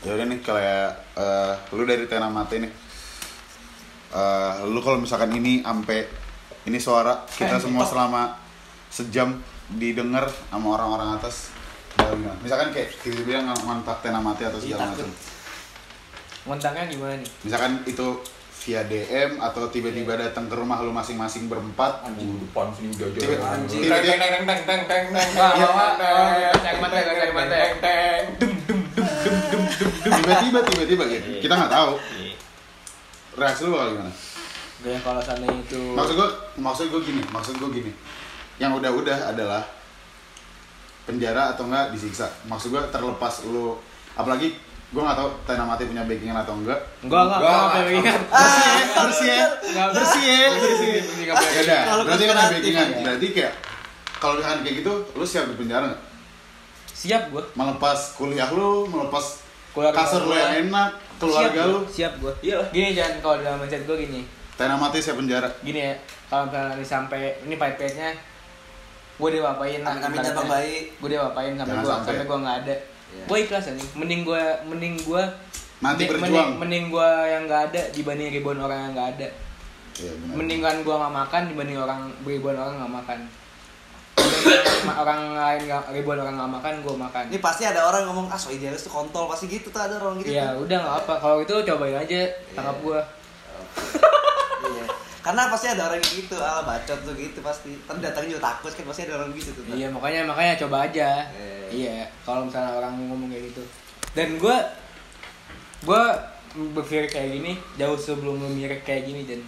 ya 0.00 0.16
udah 0.16 0.24
nih 0.24 0.40
kayak 0.40 0.88
eh, 1.14 1.52
lu 1.70 1.84
dari 1.84 2.06
Tena 2.06 2.26
Mate 2.26 2.56
nih. 2.56 2.72
Eh, 4.10 4.54
lu 4.66 4.82
kalau 4.82 4.98
misalkan 4.98 5.30
ini 5.30 5.62
ampe 5.62 6.10
ini 6.64 6.76
suara 6.76 7.22
kita 7.28 7.56
semua 7.56 7.86
selama 7.86 8.34
sejam 8.90 9.38
didengar 9.70 10.26
sama 10.44 10.74
orang-orang 10.74 11.14
atas 11.14 11.54
ya 11.94 12.10
gimana? 12.10 12.34
misalkan 12.42 12.68
kayak 12.70 12.90
tiba-tiba 12.98 13.38
yang 13.38 13.46
ngontak 13.54 14.02
Tena 14.02 14.18
Mate 14.18 14.42
atau 14.44 14.58
segala 14.58 14.90
macam 14.90 15.06
Ngontangnya 16.42 16.90
gimana 16.90 17.14
nih? 17.16 17.28
misalkan 17.40 17.86
itu 17.86 18.06
via 18.60 18.82
DM 18.82 19.38
atau 19.38 19.70
tiba-tiba 19.70 20.18
datang 20.18 20.44
ke 20.44 20.54
rumah 20.54 20.82
lu 20.82 20.90
masing-masing 20.90 21.46
berempat 21.46 22.02
anjing 22.02 22.34
depan 22.36 22.66
sini 22.72 22.90
jauh 22.92 23.14
Tiba- 23.14 23.38
jauh 23.38 23.46
anjing. 23.46 23.80
teng 23.80 24.02
teng 24.02 24.18
teng 24.18 24.42
teng 24.42 24.82
teng 24.84 25.06
teng 25.06 25.06
teng 25.06 25.30
Iya, 25.30 26.50
teng, 26.52 26.76
teng, 26.76 26.90
teng, 26.90 27.14
cari 27.14 27.32
mata. 27.32 27.54
teng, 27.54 27.74
teng. 27.78 28.22
Tiba-tiba 30.02 30.58
tiba-tiba 30.64 31.04
gitu 31.06 31.28
kita 31.40 31.54
nggak 31.54 31.72
tahu 31.72 31.92
reaksi 33.40 33.62
lu 33.64 33.72
bakal 33.72 33.96
gimana? 33.96 34.12
Yang 34.80 35.02
kalau 35.04 35.20
sana 35.20 35.44
itu 35.44 35.80
maksud 35.92 36.14
gue 36.16 36.28
maksud 36.56 36.86
gue 36.88 37.00
gini 37.02 37.22
maksud 37.28 37.54
gue 37.56 37.70
gini. 37.72 37.92
Yang 38.56 38.80
udah-udah 38.80 39.32
adalah 39.32 39.62
penjara 41.04 41.56
atau 41.56 41.64
enggak 41.66 41.90
disiksa. 41.90 42.28
Maksud 42.44 42.70
gue 42.70 42.82
terlepas 42.88 43.44
lu 43.48 43.76
apalagi 44.14 44.52
gue 44.90 44.98
nggak 44.98 45.16
tahu 45.16 45.28
Tena 45.46 45.64
Mati 45.64 45.86
punya 45.86 46.04
backingan 46.04 46.38
atau 46.40 46.54
enggak. 46.58 46.80
Enggak, 47.00 47.22
enggak, 47.24 47.38
Enggak. 47.40 47.56
enggak, 47.56 47.80
enggak, 47.80 47.98
ingat. 48.00 48.20
bersih 49.00 49.28
ya 49.30 49.46
bersih 49.90 50.22
ya 50.24 50.48
bersih 50.50 50.88
ya. 50.90 50.98
Bersih, 51.30 51.64
ya 51.64 51.92
udah 51.94 52.04
berarti 52.04 52.24
kan 52.26 52.36
ada 52.36 52.50
backingan. 52.52 52.86
ya. 52.86 52.98
berarti 53.06 53.26
kayak 53.32 53.52
kalau 54.20 54.34
misalkan 54.36 54.60
kayak 54.60 54.76
gitu 54.84 54.92
lu 55.16 55.24
siap 55.24 55.44
di 55.48 55.56
penjara 55.56 55.84
nggak? 55.88 56.02
Siap 56.90 57.22
gue. 57.32 57.42
melepas 57.56 57.98
kuliah 58.18 58.48
lu 58.52 58.84
melepas 58.86 59.24
Keluarga 59.70 59.96
kasur 60.02 60.22
lu 60.26 60.34
gua. 60.34 60.38
yang 60.42 60.52
enak 60.66 60.90
keluarga 61.20 61.60
siap, 61.60 61.70
lu 61.70 61.78
Siap 61.86 62.12
gue. 62.18 62.32
Iya. 62.42 62.58
Gini 62.74 62.88
jangan 62.96 63.14
kalau 63.22 63.36
dalam 63.38 63.58
mindset 63.62 63.82
gue 63.86 63.96
gini. 63.96 64.20
Tena 64.58 64.76
Mati 64.76 65.00
siap 65.00 65.16
penjara 65.16 65.48
Gini 65.64 65.80
ya, 65.80 65.94
kalau 66.28 66.44
misalnya 66.50 66.76
ini 66.76 66.84
sampai 66.84 67.20
ini 67.48 67.54
pahit-pahitnya 67.56 68.10
gue 69.20 69.30
diapain 69.36 69.80
lah. 69.84 69.94
Amin, 70.00 70.18
jangan 70.20 70.48
baik. 70.48 70.82
Gue 70.96 71.08
diapain 71.12 71.52
sampai 71.56 71.74
gue 71.76 71.92
sampai. 71.92 72.24
gue 72.24 72.38
nggak 72.40 72.58
ada. 72.64 72.74
Iya. 73.10 73.24
Gue 73.28 73.38
ikhlas 73.44 73.64
aja. 73.68 73.84
Mending 73.96 74.20
gue 74.24 74.42
mending 74.68 74.94
gue 75.04 75.22
Nanti 75.80 76.04
mending, 76.04 76.08
berjuang. 76.12 76.28
mending, 76.28 76.48
mending 76.60 76.84
gue 76.92 77.10
yang 77.24 77.42
nggak 77.48 77.62
ada 77.72 77.82
dibanding 77.92 78.28
ribuan 78.32 78.58
orang 78.60 78.78
yang 78.84 78.92
nggak 78.96 79.08
ada. 79.16 79.28
Iya, 80.00 80.12
benar. 80.16 80.34
Mendingan 80.36 80.76
gue 80.84 80.94
nggak 80.96 81.14
makan 81.24 81.42
dibanding 81.52 81.78
orang 81.80 82.00
ribuan 82.24 82.56
orang 82.56 82.74
nggak 82.80 82.94
makan. 83.00 83.18
Orang 84.90 85.32
lain 85.32 85.60
ribuan 85.90 86.18
orang 86.18 86.36
nggak 86.36 86.52
makan 86.52 86.74
gue 86.80 86.94
makan. 86.94 87.22
ini 87.26 87.38
pasti 87.38 87.62
ada 87.62 87.80
orang 87.82 88.04
ngomong 88.04 88.26
ah 88.26 88.36
so 88.36 88.48
idealis 88.48 88.82
tuh 88.82 88.92
kontol 88.92 89.24
pasti 89.26 89.46
gitu 89.46 89.68
tuh 89.68 89.80
ada 89.80 89.96
orang 89.96 90.18
gitu 90.18 90.28
Ya 90.30 90.52
udah 90.52 90.76
nggak 90.78 90.96
apa. 91.00 91.14
Kalau 91.16 91.36
itu 91.38 91.54
cobain 91.54 91.96
aja 91.96 92.20
tangkap 92.52 92.74
Iya. 92.74 92.82
gue. 92.82 93.00
iya 94.66 94.84
karena 95.20 95.46
pasti 95.46 95.66
ada 95.68 95.84
orang 95.84 96.00
gitu 96.00 96.32
ah 96.34 96.60
bacot 96.60 96.96
tuh 96.98 97.12
gitu 97.12 97.38
pasti 97.40 97.76
kan 97.84 98.00
datangnya 98.00 98.34
juga 98.34 98.50
takut 98.50 98.72
kan 98.72 98.84
pasti 98.84 99.04
ada 99.04 99.14
orang 99.16 99.30
gitu 99.32 99.52
tuh 99.52 99.62
Iya 99.68 99.88
makanya 99.88 100.20
makanya 100.26 100.52
coba 100.58 100.76
aja. 100.84 101.28
Eh. 101.30 101.68
Iya 101.70 102.04
kalau 102.24 102.44
misalnya 102.44 102.72
orang 102.74 102.92
ngomong 102.98 103.28
kayak 103.28 103.52
gitu. 103.52 103.62
Dan 104.10 104.36
gue 104.36 104.56
gue 105.82 106.02
berpikir 106.72 107.04
kayak 107.08 107.30
gini 107.32 107.52
jauh 107.76 107.96
sebelum 107.96 108.36
lu 108.36 108.48
mirip 108.50 108.80
kayak 108.82 109.06
gini 109.06 109.24
dan 109.24 109.40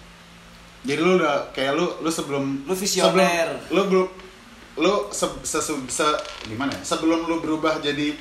Jadi 0.83 0.99
lu 0.99 1.17
udah 1.17 1.51
kayak 1.51 1.73
lu 1.73 1.89
lu 1.99 2.09
sebelum 2.09 2.63
Lu 2.63 2.73
visioner. 2.73 3.49
sebelum, 3.53 3.71
lu 3.71 3.83
belum 3.87 4.07
lu 4.75 5.09
se, 5.09 5.27
se, 5.43 5.59
se- 5.61 5.85
se- 5.87 6.21
gimana 6.47 6.71
ya? 6.71 6.81
Sebelum 6.83 7.25
lu 7.25 7.39
berubah 7.39 7.77
jadi 7.79 8.17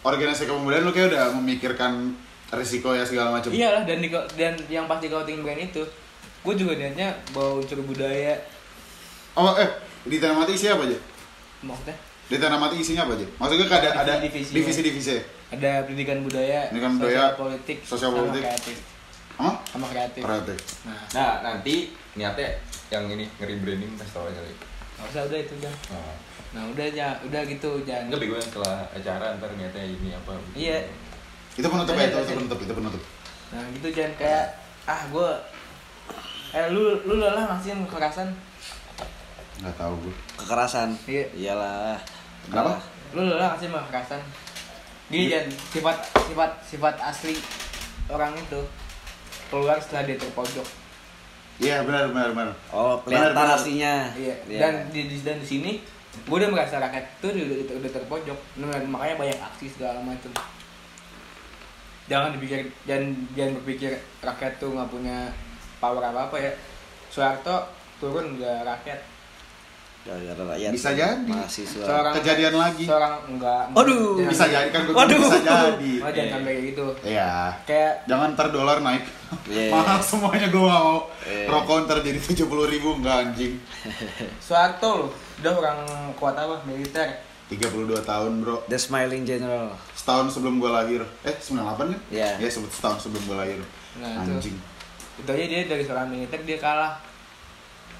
organisasi 0.00 0.44
kepemudaan 0.44 0.82
lu 0.82 0.90
kayak 0.90 1.12
udah 1.12 1.30
memikirkan 1.34 2.14
risiko 2.50 2.90
ya 2.90 3.02
segala 3.02 3.30
macam. 3.30 3.50
iyalah 3.50 3.84
dan 3.84 3.98
di, 3.98 4.08
dan 4.34 4.54
yang 4.66 4.84
pasti 4.84 5.06
kau 5.06 5.22
tinggi 5.22 5.40
brand 5.40 5.60
itu 5.60 5.84
gue 6.38 6.54
juga 6.54 6.72
niatnya 6.74 7.12
bawa 7.28 7.58
unsur 7.58 7.76
budaya 7.80 8.34
Oh 9.34 9.52
eh 9.54 9.68
di 10.02 10.16
tanah 10.16 10.34
mati 10.36 10.54
isinya 10.54 10.74
apa 10.74 10.84
aja? 10.86 10.98
maksudnya 11.60 11.96
Di 12.26 12.36
tanah 12.36 12.58
mati 12.58 12.76
isinya 12.76 13.04
apa 13.04 13.12
aja? 13.14 13.26
Maksudnya 13.36 13.64
kan 13.64 13.78
ada 13.78 13.90
ada 13.98 14.12
Divisi-divisi. 14.18 14.54
divisi-divisi. 14.80 15.16
ada 15.48 15.70
pendidikan 15.84 16.18
budaya, 16.20 16.60
Pendidikan 16.68 16.92
sosial 16.94 17.04
budaya, 17.04 17.26
politik, 17.34 17.76
sosial 17.82 18.10
sama 18.10 18.18
politik. 18.18 18.42
kreatif, 18.44 18.76
Hah? 19.36 19.54
sama 19.64 19.86
kreatif. 19.88 20.22
Kreatif. 20.22 20.58
Nah, 20.84 21.00
nah 21.10 21.32
nanti 21.42 21.74
niatnya 22.14 22.48
yang 22.88 23.04
ini 23.08 23.24
ngeri 23.36 23.54
branding 23.58 23.92
kasih 23.94 24.12
tau 24.12 24.24
aja 24.24 24.40
nggak 24.98 25.08
usah 25.08 25.22
udah 25.24 25.38
itu 25.38 25.54
udah. 25.56 25.74
nah, 25.88 26.14
Nah 26.48 26.62
udah 26.66 26.86
ya, 26.88 27.08
udah 27.22 27.42
gitu 27.44 27.70
jangan. 27.84 28.08
enggak 28.08 28.20
bego 28.20 28.34
yang 28.34 28.48
setelah 28.48 28.76
acara 28.90 29.36
ntar 29.36 29.50
niatnya 29.52 29.84
ini 29.84 30.10
apa 30.10 30.32
Iya. 30.52 30.78
Itu 31.54 31.66
penutup 31.66 31.92
Iya, 31.92 32.00
ya, 32.00 32.04
itu, 32.04 32.14
iya, 32.14 32.18
itu 32.18 32.26
iya. 32.26 32.38
penutup, 32.38 32.58
itu 32.58 32.72
penutup. 32.74 33.02
Nah 33.48 33.62
gitu 33.70 33.88
jangan 33.90 34.12
kayak 34.16 34.44
ah 34.84 35.00
gue 35.06 35.30
eh 36.50 36.66
lu 36.68 36.82
lu 37.04 37.14
lelah 37.16 37.44
ngasih 37.46 37.76
kekerasan 37.84 38.28
Enggak 39.58 39.74
tahu 39.76 39.94
gue. 40.00 40.14
kekerasan 40.36 40.88
Iya. 41.04 41.24
iyalah 41.34 41.98
Kenapa? 42.44 42.80
lu 43.10 43.20
lelah 43.22 43.52
ngasih 43.52 43.68
kekerasan 43.68 44.20
gini 45.08 45.24
jangan 45.26 45.48
sifat 45.68 45.96
sifat 46.22 46.50
sifat 46.64 46.94
asli 46.98 47.34
orang 48.06 48.32
itu 48.34 48.60
keluar 49.48 49.76
setelah 49.78 50.04
dia 50.04 50.16
terpojok 50.16 50.64
Iya, 51.58 51.82
benar 51.82 52.14
benar 52.14 52.30
benar. 52.38 52.54
oh 52.70 53.02
kelihatan 53.02 53.34
aslinya 53.34 54.14
iya. 54.14 54.34
Iya. 54.46 54.58
dan 54.62 54.72
di, 54.94 55.10
di 55.10 55.16
dan 55.26 55.42
di 55.42 55.46
sini 55.46 55.72
gue 56.18 56.36
udah 56.38 56.50
merasa 56.50 56.78
rakyat 56.78 57.18
tuh 57.18 57.30
udah, 57.34 57.66
udah, 57.66 57.74
udah 57.82 57.90
terpojok. 57.94 58.38
Nah, 58.62 58.78
makanya 58.90 59.14
banyak 59.18 59.38
aksi 59.38 59.66
segala 59.70 60.02
macam. 60.02 60.30
Jangan 62.08 62.34
dipikir 62.38 62.70
jangan 62.86 63.10
jangan 63.34 63.52
berpikir 63.62 63.92
rakyat 64.22 64.52
tuh 64.58 64.70
nggak 64.74 64.90
punya 64.90 65.30
power 65.82 66.02
apa 66.02 66.30
apa 66.30 66.36
ya. 66.38 66.52
Soeharto 67.10 67.70
turun 67.98 68.38
nggak 68.38 68.66
rakyat 68.66 69.00
gara-gara 70.00 70.42
rakyat 70.48 70.72
Bisa 70.72 70.90
jadi. 70.90 71.26
mahasiswa 71.26 71.84
seorang 71.84 72.12
Kejadian 72.16 72.54
lagi. 72.54 72.84
seorang 72.84 73.14
enggak 73.28 73.62
Aduh. 73.70 74.16
jangan- 74.16 74.30
Bisa 74.30 74.44
jadi 74.46 74.68
kan 74.70 74.80
gue 74.82 74.94
Waduh. 74.94 75.18
bisa 75.20 75.38
jadi. 75.38 75.92
Oh, 76.04 76.10
jangan 76.10 76.30
sampai 76.32 76.50
kayak 76.50 76.64
gitu 76.66 76.86
Iya. 77.04 77.32
kayak 77.62 77.92
Jangan 78.06 78.28
ntar 78.32 78.48
dolar 78.48 78.78
naik. 78.80 79.04
Iya. 79.44 79.68
Mahal 79.74 80.00
semuanya 80.00 80.48
gue 80.48 80.62
mau. 80.62 80.96
Iya. 81.22 81.46
Rokok 81.46 81.76
ntar 81.84 81.98
jadi 82.00 82.16
70 82.16 82.44
ribu 82.64 82.88
enggak 82.94 83.16
anjing. 83.26 83.54
Loh 84.80 85.12
udah 85.38 85.52
orang 85.54 85.78
kuat 86.16 86.34
apa 86.34 86.58
militer 86.64 87.06
32 87.48 87.68
tahun 88.02 88.32
bro. 88.40 88.60
The 88.66 88.76
Smiling 88.76 89.24
General 89.24 89.72
Setahun 89.94 90.30
sebelum 90.30 90.58
gue 90.58 90.68
lahir. 90.68 91.00
Eh 91.22 91.32
98 91.32 91.64
kan? 91.86 92.00
Iya. 92.08 92.30
Ya 92.36 92.48
sebut 92.48 92.68
setahun 92.68 93.04
sebelum 93.04 93.24
gue 93.24 93.36
lahir. 93.36 93.60
Nah, 93.96 94.22
itu. 94.22 94.32
anjing. 94.32 94.56
itu 95.18 95.26
aja 95.26 95.44
dia 95.44 95.66
dari 95.66 95.82
seorang 95.82 96.06
militer 96.06 96.38
dia 96.42 96.56
kalah 96.56 96.94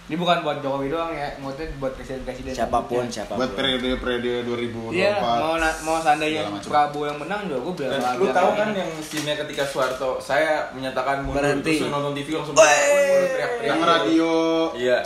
ini 0.09 0.17
bukan 0.17 0.41
buat 0.41 0.59
Jokowi 0.59 0.89
doang 0.89 1.13
ya 1.13 1.37
maksudnya 1.37 1.69
buat 1.77 1.93
presiden 1.93 2.25
presiden 2.25 2.51
siapa 2.51 2.81
pun 2.83 3.05
siapa 3.07 3.29
pun 3.31 3.39
Buat 3.39 3.53
periode-periode 3.55 4.41
2024. 4.43 4.97
Iya, 4.97 5.13
mau 5.21 5.55
na- 5.55 5.79
mau 5.83 5.97
seandainya. 5.99 6.49
Prabowo 6.61 7.05
yang 7.05 7.19
menang 7.19 7.45
juga 7.45 7.59
gue 7.61 7.75
bilang 7.79 7.93
Dan 7.95 8.17
lu 8.17 8.27
tahu 8.31 8.51
kan 8.55 8.69
yang 8.73 8.89
scene 8.99 9.37
ketika 9.37 9.63
Soeharto 9.63 10.17
saya 10.19 10.73
menyatakan 10.73 11.21
mundur 11.23 11.45
Berhenti. 11.45 11.77
terus 11.77 11.93
nonton 11.93 12.17
TV 12.17 12.29
langsung 12.33 12.57
teriak-teriak. 12.57 13.51
Yang 13.63 13.81
radio 13.85 14.31
Iya. 14.75 14.99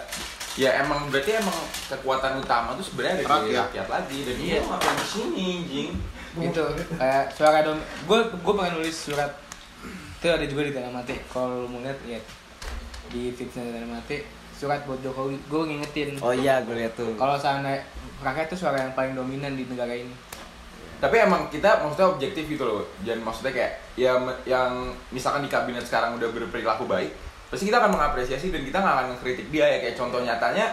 Ya 0.54 0.70
emang 0.78 1.08
berarti 1.08 1.30
emang 1.34 1.58
kekuatan 1.88 2.38
utama 2.38 2.70
tuh 2.72 2.84
sebenarnya 2.84 3.14
ada 3.16 3.20
di 3.20 3.26
Rakyat. 3.26 3.62
rakyat 3.66 3.86
lagi 3.88 4.18
dan 4.22 4.34
Iya. 4.36 4.46
dia 4.54 4.60
ngapain 4.62 4.94
di 4.94 5.06
sini, 5.08 5.48
jing. 5.66 5.90
gitu 6.34 6.64
kayak 6.94 7.28
suara 7.30 7.60
dom 7.60 7.76
gue 8.02 8.18
gue 8.38 8.54
pengen 8.54 8.72
nulis 8.74 8.96
surat 8.96 9.28
itu 10.14 10.26
ada 10.26 10.46
juga 10.46 10.62
di 10.62 10.72
tanah 10.72 10.88
mati 10.90 11.12
kalau 11.26 11.66
mau 11.66 11.76
lihat 11.78 12.00
lihat 12.06 12.24
di 13.08 13.28
fitnya 13.30 13.60
tanah 13.66 13.90
mati 13.90 14.24
surat 14.62 14.80
buat 14.84 15.00
Jokowi 15.00 15.34
gue 15.42 15.62
ngingetin 15.66 16.08
oh 16.18 16.30
iya 16.30 16.62
gue 16.62 16.72
lihat 16.72 16.94
tuh 16.94 17.10
kalau 17.14 17.34
seandainya 17.34 17.82
rakyat 18.20 18.46
itu 18.46 18.56
suara 18.56 18.78
yang 18.78 18.92
paling 18.92 19.12
dominan 19.12 19.52
di 19.52 19.66
negara 19.66 19.90
ini 19.90 20.14
Tapi 20.96 21.18
emang 21.18 21.50
kita 21.50 21.82
maksudnya 21.82 22.06
objektif 22.08 22.46
gitu 22.46 22.62
loh. 22.62 22.86
Jangan 23.02 23.26
maksudnya 23.26 23.50
kayak 23.50 23.72
ya 23.98 24.14
yang 24.46 24.70
misalkan 25.10 25.42
di 25.42 25.50
kabinet 25.50 25.82
sekarang 25.82 26.14
udah 26.14 26.30
berperilaku 26.30 26.86
baik, 26.86 27.10
pasti 27.50 27.66
kita 27.66 27.82
akan 27.82 27.90
mengapresiasi 27.90 28.54
dan 28.54 28.62
kita 28.62 28.78
nggak 28.78 28.94
akan 28.94 29.06
ngekritik 29.10 29.50
dia 29.50 29.66
ya 29.66 29.78
kayak 29.82 29.98
contoh 29.98 30.22
nyatanya 30.22 30.70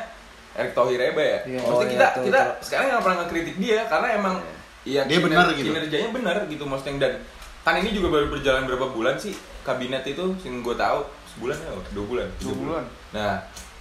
Erick 0.53 0.77
Thohir 0.77 1.01
Eba 1.01 1.17
ya. 1.17 1.39
Iya. 1.49 1.59
Maksudnya 1.59 1.73
Oh, 1.73 1.81
kita 1.89 2.05
iya, 2.05 2.13
tuh, 2.13 2.23
kita 2.29 2.39
tuh. 2.45 2.53
sekarang 2.61 2.85
nggak 2.85 3.01
pernah 3.01 3.17
ngekritik 3.25 3.55
dia 3.57 3.79
karena 3.89 4.07
emang 4.13 4.35
Iya, 4.85 5.01
Dia 5.09 5.17
benar 5.19 5.45
gitu. 5.51 5.65
Kinerjanya 5.65 6.09
benar 6.13 6.35
gitu 6.45 6.63
maksudnya 6.63 6.93
dan 7.01 7.13
kan 7.59 7.73
ini 7.75 7.89
juga 7.89 8.07
baru 8.13 8.25
berjalan 8.29 8.63
berapa 8.63 8.85
bulan 8.85 9.17
sih 9.17 9.33
kabinet 9.65 10.05
itu 10.05 10.25
yang 10.45 10.61
gue 10.61 10.75
tahu 10.77 10.99
sebulan 11.33 11.57
ya 11.57 11.69
dua 11.89 12.05
bulan 12.05 12.27
Dua 12.37 12.53
bulan. 12.53 12.83
nah 13.09 13.33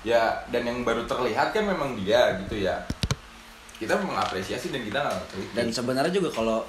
ya 0.09 0.23
dan 0.49 0.63
yang 0.63 0.81
baru 0.81 1.05
terlihat 1.05 1.53
kan 1.53 1.63
memang 1.63 1.93
dia 1.95 2.33
gitu 2.39 2.57
ya 2.59 2.81
kita 3.77 3.95
mengapresiasi 3.95 4.69
dan 4.69 4.83
kita 4.83 4.99
nggak 4.99 5.23
dan 5.53 5.67
sebenarnya 5.69 6.11
juga 6.11 6.33
kalau 6.33 6.65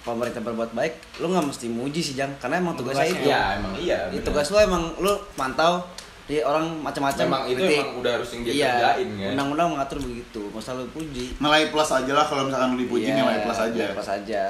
pemerintah 0.00 0.40
berbuat 0.40 0.72
baik 0.72 0.94
lu 1.20 1.28
nggak 1.28 1.46
mesti 1.46 1.66
muji 1.68 2.00
sih 2.00 2.14
jang 2.14 2.32
karena 2.38 2.58
emang 2.58 2.72
tugasnya 2.74 3.04
Tugasnya. 3.04 3.20
itu 3.20 3.28
ya 3.28 3.40
emang 3.54 3.72
iya 3.76 3.98
benar. 4.08 4.24
tugas 4.24 4.46
lu 4.48 4.56
emang 4.58 4.82
lu 4.96 5.12
mantau 5.36 5.84
di 6.24 6.40
orang 6.40 6.64
macam-macam 6.78 7.24
Memang 7.24 7.44
itu 7.46 7.56
kritik. 7.58 7.76
emang 7.78 7.92
udah 7.98 8.12
harus 8.14 8.28
yang 8.30 8.42
dia 8.42 8.52
iya, 8.52 8.68
kerjain 8.70 9.08
kan. 9.10 9.30
undang-undang 9.32 9.68
mengatur 9.70 9.98
begitu 9.98 10.42
masa 10.48 10.70
lu 10.72 10.84
puji 10.88 11.26
nilai 11.36 11.62
plus 11.68 11.90
aja 11.90 12.12
lah 12.14 12.24
kalau 12.24 12.42
misalkan 12.44 12.68
lu 12.72 12.78
dipuji 12.78 13.06
Iya, 13.06 13.16
nilai 13.16 13.36
plus 13.42 13.60
aja. 13.60 13.72
nilai 13.74 13.92
plus 13.92 14.10
aja 14.10 14.42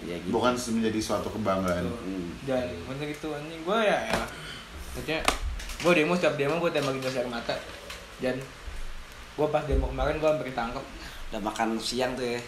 ya 0.00 0.14
gitu 0.20 0.30
Bukan 0.30 0.52
menjadi 0.52 1.00
suatu 1.00 1.28
kebanggaan. 1.30 1.84
Hmm. 1.84 2.28
dan 2.44 2.68
maksudnya 2.84 3.08
gitu 3.10 3.26
anjing 3.32 3.60
gue 3.62 3.78
ya 3.80 3.98
ya 4.02 4.20
maksudnya 4.90 5.18
gue 5.84 5.92
demo 5.92 6.16
setiap 6.16 6.34
demo 6.40 6.56
gue 6.56 6.72
tembakin 6.72 7.00
gas 7.04 7.16
air 7.20 7.28
mata. 7.28 7.54
Dan 8.16 8.40
gue 9.36 9.46
pas 9.52 9.62
demo 9.68 9.92
kemarin 9.92 10.16
gue 10.16 10.28
hampir 10.28 10.48
ditangkap. 10.48 10.84
Udah 11.28 11.40
makan 11.44 11.76
siang 11.76 12.16
tuh 12.16 12.24
ya 12.24 12.40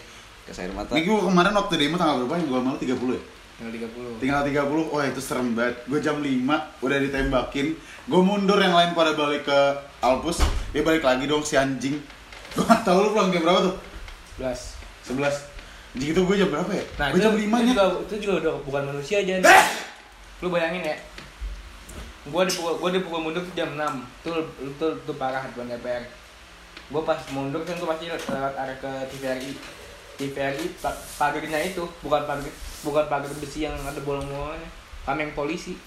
ke 0.49 0.51
air 0.57 0.73
mata. 0.73 0.97
Ini 0.97 1.05
gue 1.05 1.17
kemarin 1.21 1.53
waktu 1.53 1.73
demo 1.77 1.95
tanggal 2.01 2.25
berapa 2.25 2.33
yang 2.41 2.47
gue 2.49 2.59
malu 2.65 2.77
30 2.81 2.89
ya? 3.13 3.23
tinggal 3.57 3.73
30 3.89 4.21
Tinggal 4.21 4.41
30, 4.45 4.93
wah 4.93 5.03
itu 5.09 5.21
serem 5.21 5.57
banget. 5.57 5.81
Gue 5.89 5.97
jam 5.97 6.21
5, 6.21 6.85
udah 6.85 6.97
ditembakin. 7.01 7.67
Gue 8.05 8.21
mundur, 8.21 8.61
yang 8.61 8.77
lain 8.77 8.93
pada 8.93 9.17
balik 9.17 9.49
ke 9.49 9.59
Alpus. 9.97 10.45
Dia 10.69 10.85
balik 10.85 11.01
lagi 11.01 11.25
dong 11.25 11.41
si 11.41 11.57
anjing. 11.57 11.97
Gue 12.53 12.63
gak 12.69 12.85
tau 12.85 13.01
lu 13.01 13.17
pulang 13.17 13.33
jam 13.33 13.41
berapa 13.41 13.73
tuh? 13.73 13.75
belas 14.37 14.77
11 15.09 15.17
Anjing 15.97 16.13
itu 16.13 16.21
gue 16.21 16.35
jam 16.37 16.49
berapa 16.53 16.69
ya? 16.69 16.85
Nah, 17.01 17.07
gue 17.09 17.21
jam 17.25 17.33
5 17.33 17.41
itu 17.41 17.49
nya 17.49 17.73
juga, 17.73 17.85
itu 18.05 18.15
juga 18.21 18.33
udah 18.45 18.53
bukan 18.61 18.83
manusia 18.93 19.17
aja. 19.25 19.41
Lu 20.45 20.53
bayangin 20.53 20.93
ya. 20.93 20.97
Gua 22.27 22.43
dipukul 22.43 22.73
gua 22.79 22.89
dipukul 22.91 23.21
mundur 23.23 23.43
tuh 23.43 23.53
jam 23.55 23.75
6. 23.75 24.03
Itu 24.23 24.31
itu, 24.63 24.87
itu 24.99 25.13
parah 25.15 25.43
depan 25.47 25.67
DPR. 25.71 26.03
Gua 26.91 27.01
pas 27.03 27.19
mundur 27.31 27.63
kan 27.63 27.75
gua 27.79 27.95
pasti 27.95 28.11
lewat 28.11 28.53
arah 28.55 28.77
ke 28.79 28.91
TVRI. 29.13 29.51
TVRI 30.17 30.65
pa- 30.81 31.01
pagernya 31.21 31.61
itu 31.61 31.83
bukan 32.01 32.25
pagar 32.25 32.51
bukan 32.81 33.05
pagar 33.05 33.31
besi 33.37 33.67
yang 33.67 33.75
ada 33.79 34.01
bolong-bolongnya. 34.01 34.69
Kameng 35.07 35.31
polisi. 35.31 35.79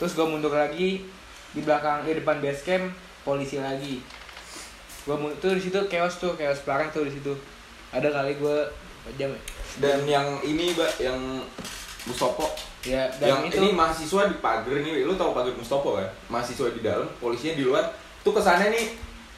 Terus 0.00 0.18
gua 0.18 0.26
mundur 0.26 0.50
lagi 0.50 1.06
di 1.52 1.60
belakang 1.60 2.02
di 2.02 2.16
depan 2.18 2.42
base 2.42 2.62
camp 2.64 2.90
polisi 3.22 3.62
lagi. 3.62 4.02
Gua 5.06 5.18
mundur 5.18 5.38
tuh 5.38 5.54
di 5.54 5.62
situ 5.62 5.78
chaos 5.86 6.18
tuh, 6.18 6.34
chaos 6.34 6.62
parah 6.66 6.90
tuh 6.90 7.06
di 7.06 7.12
situ. 7.14 7.34
Ada 7.92 8.08
kali 8.08 8.40
berapa 8.40 9.10
jam? 9.20 9.30
Dan 9.82 10.04
yang 10.04 10.40
ini, 10.44 10.72
Mbak, 10.76 10.92
yang 11.00 11.20
Mustopo 12.06 12.46
Ya, 12.82 13.06
dan 13.14 13.28
yang 13.30 13.40
itu 13.46 13.62
ini 13.62 13.78
mahasiswa 13.78 14.26
di 14.26 14.42
pagar 14.42 14.74
nih, 14.82 15.06
lu 15.06 15.14
tahu 15.14 15.30
pagar 15.30 15.54
Mustopo 15.54 15.94
kan? 15.94 16.10
Mahasiswa 16.26 16.66
di 16.74 16.82
dalam, 16.82 17.06
polisinya 17.22 17.54
di 17.54 17.62
luar. 17.62 17.86
Tuh 18.26 18.34
kesannya 18.34 18.74
nih 18.74 18.86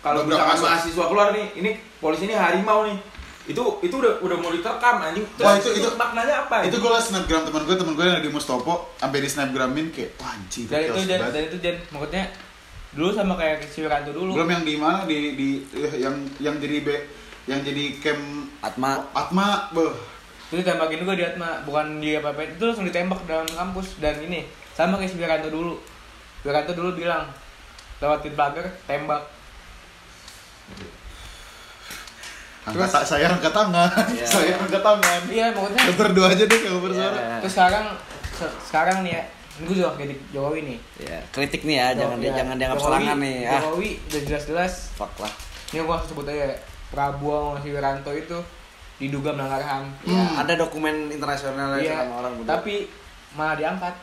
kalau 0.01 0.25
misalkan 0.25 0.57
masuk. 0.57 0.65
mahasiswa 0.65 1.05
keluar 1.12 1.29
nih, 1.37 1.47
ini 1.61 1.71
polisi 2.01 2.25
ini 2.25 2.33
harimau 2.33 2.89
nih. 2.89 2.97
Itu 3.45 3.85
itu 3.85 3.93
udah 3.93 4.25
udah 4.25 4.37
mau 4.41 4.49
diterkam 4.49 4.97
anjing. 5.05 5.29
Terus 5.37 5.45
Wah, 5.45 5.61
itu- 5.61 5.77
itu- 5.77 5.93
maknanya 6.01 6.49
apa? 6.49 6.65
Itu 6.65 6.81
gue 6.81 6.89
liat 6.89 7.05
snapgram 7.05 7.45
temen 7.45 7.62
gue, 7.69 7.77
temen 7.77 7.93
gue 7.93 8.07
yang 8.09 8.25
di 8.25 8.33
Mustopo 8.33 8.97
Sampai 8.97 9.21
di 9.21 9.29
snapgramin 9.29 9.87
kayak, 9.93 10.17
wah 10.17 10.33
anjing 10.33 10.65
dan 10.65 10.81
itu 10.89 11.01
dan, 11.05 11.19
banget." 11.21 11.33
dan 11.37 11.43
itu 11.45 11.57
dan 11.61 11.77
maksudnya 11.93 12.25
dulu 12.97 13.11
sama 13.12 13.35
kayak 13.37 13.69
si 13.69 13.85
Wiranto 13.85 14.17
dulu. 14.17 14.33
Belum 14.41 14.49
yang 14.49 14.65
di 14.65 14.75
mana 14.81 15.05
di 15.05 15.37
di 15.37 15.49
eh, 15.77 16.01
yang 16.01 16.17
yang 16.41 16.57
jadi 16.57 16.81
be 16.81 16.97
yang 17.45 17.61
jadi 17.61 18.01
camp 18.01 18.25
Atma 18.65 19.05
Atma, 19.12 19.69
beuh. 19.77 19.93
Itu 20.55 20.63
tembakin 20.63 20.99
juga 21.01 21.13
di 21.13 21.25
Atma, 21.25 21.59
bukan 21.61 21.99
di 21.99 22.15
apa 22.15 22.31
apa 22.31 22.47
itu 22.47 22.63
langsung 22.63 22.85
ditembak 22.85 23.21
dalam 23.25 23.43
kampus 23.45 23.99
dan 23.99 24.15
ini 24.21 24.47
sama 24.71 24.97
kayak 24.97 25.09
si 25.09 25.17
Wiranto 25.17 25.49
dulu. 25.49 25.75
Wiranto 26.41 26.73
dulu 26.73 26.95
bilang 26.95 27.27
lewatin 27.99 28.33
pagar 28.33 28.67
tembak. 28.85 29.23
Angkat 32.65 32.89
tak 32.89 33.05
saya 33.05 33.29
angkat 33.29 33.53
tangan, 33.53 33.91
Iya. 34.09 34.25
saya 34.33 34.55
angkat 34.57 34.81
tangan. 34.81 35.21
Iya 35.27 35.53
maksudnya. 35.53 35.85
Berdua 35.93 36.27
aja 36.29 36.45
deh 36.45 36.61
kalau 36.61 36.81
bersuara. 36.81 37.13
Iya. 37.13 37.37
Terus 37.43 37.53
sekarang 37.53 37.85
se- 38.33 38.57
sekarang 38.63 38.97
nih 39.03 39.13
ya, 39.13 39.23
gue 39.61 39.75
juga 39.77 39.91
kritik 39.93 40.19
Jokowi 40.31 40.61
nih. 40.65 40.79
ya 40.99 41.19
kritik 41.29 41.63
nih 41.63 41.77
ya 41.77 41.87
jangan 41.95 42.17
Ya, 42.19 42.33
jangan 42.35 42.55
dianggap 42.57 42.79
Jokowi- 42.79 42.89
serangan 42.97 43.17
nih 43.21 43.37
ah 43.45 43.61
Jokowi 43.61 43.89
udah 44.01 44.21
jelas-jelas 44.25 44.73
fuck 44.95 45.13
lah 45.17 45.33
ini 45.71 45.79
gua 45.81 45.99
sebut 46.01 46.25
aja 46.25 46.57
Prabowo 46.89 47.35
sama 47.45 47.59
si 47.61 47.69
Wiranto 47.69 48.11
itu 48.11 48.39
diduga 48.97 49.30
melanggar 49.30 49.59
HAM. 49.59 49.84
ya 50.03 50.14
Hmm. 50.14 50.40
ada 50.40 50.53
dokumen 50.55 51.09
internasional 51.09 51.74
Iya, 51.76 52.01
sama 52.01 52.14
orang 52.20 52.32
berdua. 52.36 52.51
tapi 52.53 52.74
malah 53.32 53.55
diangkat. 53.55 53.95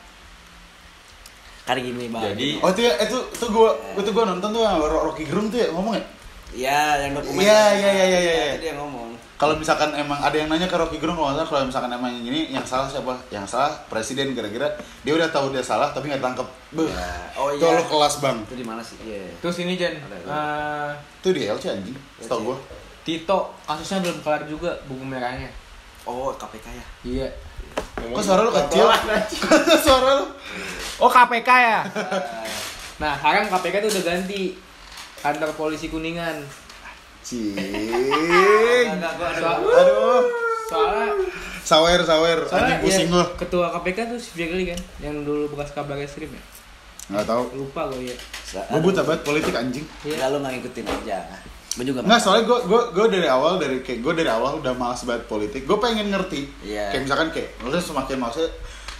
kan 1.62 1.78
gini 1.78 2.10
bang 2.10 2.34
Jadi- 2.34 2.58
Oh 2.58 2.68
itu 2.68 2.82
ya, 2.82 2.92
itu 3.00 3.14
itu 3.30 3.46
gua 3.48 3.70
itu 3.94 4.10
gua 4.10 4.26
nonton 4.26 4.50
tuh 4.50 4.60
yang 4.60 4.82
Rocky 4.82 5.22
Gerung 5.22 5.46
tuh 5.46 5.58
ya 5.58 5.70
ngomong 5.70 5.94
ya. 5.94 6.04
Iya, 6.52 6.80
yang 7.00 7.12
dokumen. 7.14 7.38
Iya, 7.40 7.62
iya, 7.72 7.90
iya, 7.92 8.04
iya, 8.04 8.20
iya. 8.20 8.34
Itu 8.50 8.60
dia 8.60 8.74
ngomong. 8.74 9.14
Kalau 9.38 9.54
misalkan 9.56 9.90
emang 9.92 10.18
ada 10.18 10.34
yang 10.34 10.46
nanya 10.46 10.66
ke 10.66 10.74
Rocky 10.74 10.98
Gerung 10.98 11.14
kalau 11.14 11.32
kalau 11.40 11.64
misalkan 11.64 11.88
emang 11.88 12.10
yang 12.12 12.26
ini 12.26 12.50
yang 12.50 12.62
salah 12.62 12.84
siapa? 12.84 13.14
Yang 13.28 13.46
salah 13.48 13.72
presiden 13.86 14.34
kira-kira 14.34 14.74
dia 15.00 15.12
udah 15.12 15.26
tahu 15.28 15.48
dia 15.48 15.62
salah 15.62 15.88
tapi 15.88 16.10
nggak 16.10 16.20
tangkep. 16.20 16.46
Ya. 16.76 17.08
Oh 17.36 17.48
Itu 17.48 17.62
iya. 17.62 17.74
lo 17.74 17.84
kelas 17.86 18.14
bang. 18.18 18.36
Itu 18.42 18.54
di 18.54 18.66
mana 18.66 18.82
sih? 18.82 18.98
Iya. 19.00 19.30
Terus 19.38 19.56
ini 19.58 19.72
Jen, 19.74 19.96
Ada, 19.96 20.16
eh, 20.18 20.90
Itu 21.18 21.30
di 21.30 21.42
LC 21.44 21.64
anjing. 21.72 21.96
Setahu 22.18 22.40
gua. 22.44 22.56
Tito 23.02 23.38
kasusnya 23.62 23.98
belum 24.00 24.18
kelar 24.20 24.42
juga 24.46 24.70
buku 24.86 25.02
merahnya. 25.02 25.50
Oh, 26.02 26.30
KPK 26.32 26.66
ya. 26.66 26.84
Iya. 27.02 27.28
Kok 27.94 28.22
suara 28.22 28.42
lu 28.42 28.52
kecil? 28.52 28.86
Kok 29.42 29.80
suara 29.80 30.08
lu? 30.18 30.26
Oh 30.98 31.08
KPK 31.08 31.48
ya. 31.50 31.80
nah 33.00 33.18
sekarang 33.18 33.50
KPK 33.50 33.74
tuh 33.82 33.90
udah 33.90 34.04
ganti 34.04 34.40
kantor 35.18 35.50
polisi 35.54 35.86
kuningan. 35.88 36.42
Cing. 37.22 37.54
So- 39.38 39.62
Aduh. 39.62 40.22
soalnya 40.66 41.06
Sawer 41.62 42.00
sawer. 42.02 42.38
soalnya 42.42 42.74
Anjing 42.74 42.82
pusing 42.82 43.08
ya, 43.08 43.22
ketua 43.38 43.70
KPK 43.70 43.98
tuh 44.10 44.18
si 44.18 44.34
Firly 44.34 44.66
kan, 44.66 44.80
yang 44.98 45.22
dulu 45.22 45.46
bekas 45.54 45.70
kabar 45.70 45.94
reskrim 45.94 46.26
ya. 46.26 46.42
Nggak 47.06 47.24
tahu. 47.24 47.42
Lupa 47.54 47.86
gue 47.94 48.10
ya. 48.10 48.16
Gua 48.66 48.82
buta 48.82 49.06
banget 49.06 49.22
politik 49.22 49.54
anjing. 49.54 49.86
Iya. 50.02 50.26
Ya 50.26 50.32
lu 50.34 50.42
nggak 50.42 50.58
ngikutin 50.58 50.86
aja. 50.86 51.18
Gue 51.72 51.84
juga 51.88 52.04
Nggak, 52.04 52.20
soalnya 52.20 52.44
gue 52.44 52.58
gue 52.68 52.80
gue 52.92 53.06
dari 53.16 53.28
awal 53.32 53.56
dari 53.56 53.80
kayak 53.80 54.04
gue 54.04 54.12
dari 54.12 54.28
awal 54.28 54.60
udah 54.60 54.76
malas 54.76 55.02
banget 55.08 55.24
politik. 55.24 55.64
Gue 55.64 55.80
pengen 55.80 56.12
ngerti. 56.12 56.44
Iya. 56.60 56.92
Kayak 56.92 57.02
misalkan 57.08 57.28
kayak 57.32 57.48
lu 57.64 57.72
semakin 57.72 58.16
maksudnya 58.20 58.52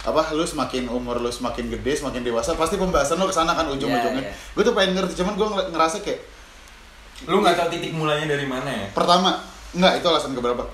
apa 0.03 0.35
lu 0.35 0.43
semakin 0.43 0.91
umur 0.91 1.15
lu 1.21 1.31
semakin 1.31 1.71
gede 1.71 2.03
semakin 2.03 2.27
dewasa 2.27 2.59
pasti 2.59 2.75
pembahasan 2.75 3.15
lu 3.15 3.29
ke 3.29 3.35
sana 3.35 3.53
kan 3.53 3.69
ujung-ujungnya. 3.69 4.25
Iya, 4.25 4.33
iya. 4.33 4.51
Gue 4.57 4.63
tuh 4.65 4.73
pengen 4.73 4.97
ngerti 4.97 5.13
cuman 5.21 5.33
gue 5.37 5.47
ngerasa 5.71 6.01
kayak 6.01 6.19
Lu 7.29 7.39
nggak 7.39 7.55
tahu 7.55 7.67
titik 7.71 7.93
mulanya 7.95 8.25
dari 8.35 8.43
mana 8.43 8.67
ya? 8.67 8.87
pertama 8.91 9.39
nggak 9.71 10.01
itu 10.01 10.07
alasan 10.09 10.33
keberapa. 10.35 10.65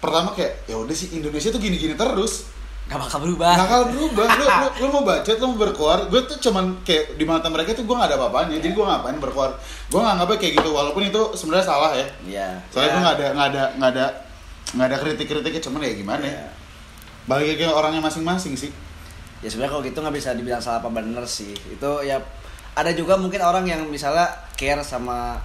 Pertama 0.00 0.32
kayak 0.32 0.64
ya 0.70 0.78
udah 0.78 0.94
sih 0.94 1.12
Indonesia 1.12 1.50
tuh 1.50 1.60
gini-gini 1.60 1.98
terus. 1.98 2.48
Gak 2.86 3.02
bakal 3.02 3.18
berubah. 3.18 3.50
Nggak 3.58 3.66
bakal 3.66 3.80
berubah. 3.90 4.24
Lu, 4.30 4.44
lu, 4.46 4.68
lu 4.80 4.86
mau 4.94 5.02
baca, 5.02 5.30
lu 5.34 5.46
mau 5.50 5.58
berkuar. 5.58 5.98
Gue 6.06 6.20
tuh 6.22 6.38
cuman 6.38 6.64
kayak 6.86 7.18
di 7.18 7.24
mata 7.26 7.50
mereka 7.50 7.74
tuh 7.74 7.82
gue 7.82 7.94
gak 7.94 8.08
ada 8.08 8.16
apa-apanya. 8.16 8.62
Jadi 8.62 8.68
gue 8.70 8.84
ngapain 8.86 9.18
berkuar. 9.18 9.50
Gue 9.90 9.98
nganggapnya 9.98 10.38
kayak 10.38 10.52
gitu. 10.62 10.70
Walaupun 10.70 11.02
itu 11.02 11.22
sebenarnya 11.34 11.66
salah 11.66 11.90
ya. 11.92 12.06
Iya. 12.22 12.48
Soalnya 12.70 12.86
Ya. 12.86 12.94
gue 12.94 13.02
nggak 13.02 13.16
ada 13.18 13.26
nggak 13.34 13.48
ada 13.50 13.62
nggak 13.74 13.90
ada 13.90 14.06
nggak 14.72 14.86
ada 14.86 14.96
kritik-kritiknya. 15.02 15.62
Cuman 15.66 15.80
ya 15.82 15.92
gimana 15.98 16.24
ya. 16.24 16.30
Iya. 16.30 16.48
Balik 17.26 17.58
ke 17.58 17.66
orangnya 17.66 17.98
masing-masing 17.98 18.54
sih. 18.54 18.70
ya 19.36 19.52
sebenarnya 19.52 19.72
kalau 19.76 19.84
gitu 19.84 19.98
nggak 20.00 20.16
bisa 20.16 20.30
dibilang 20.32 20.62
salah 20.64 20.80
apa 20.80 20.88
bener 20.88 21.20
sih 21.28 21.52
itu 21.52 21.90
ya 22.08 22.16
ada 22.72 22.88
juga 22.96 23.20
mungkin 23.20 23.36
orang 23.44 23.68
yang 23.68 23.84
misalnya 23.84 24.24
care 24.56 24.80
sama 24.80 25.36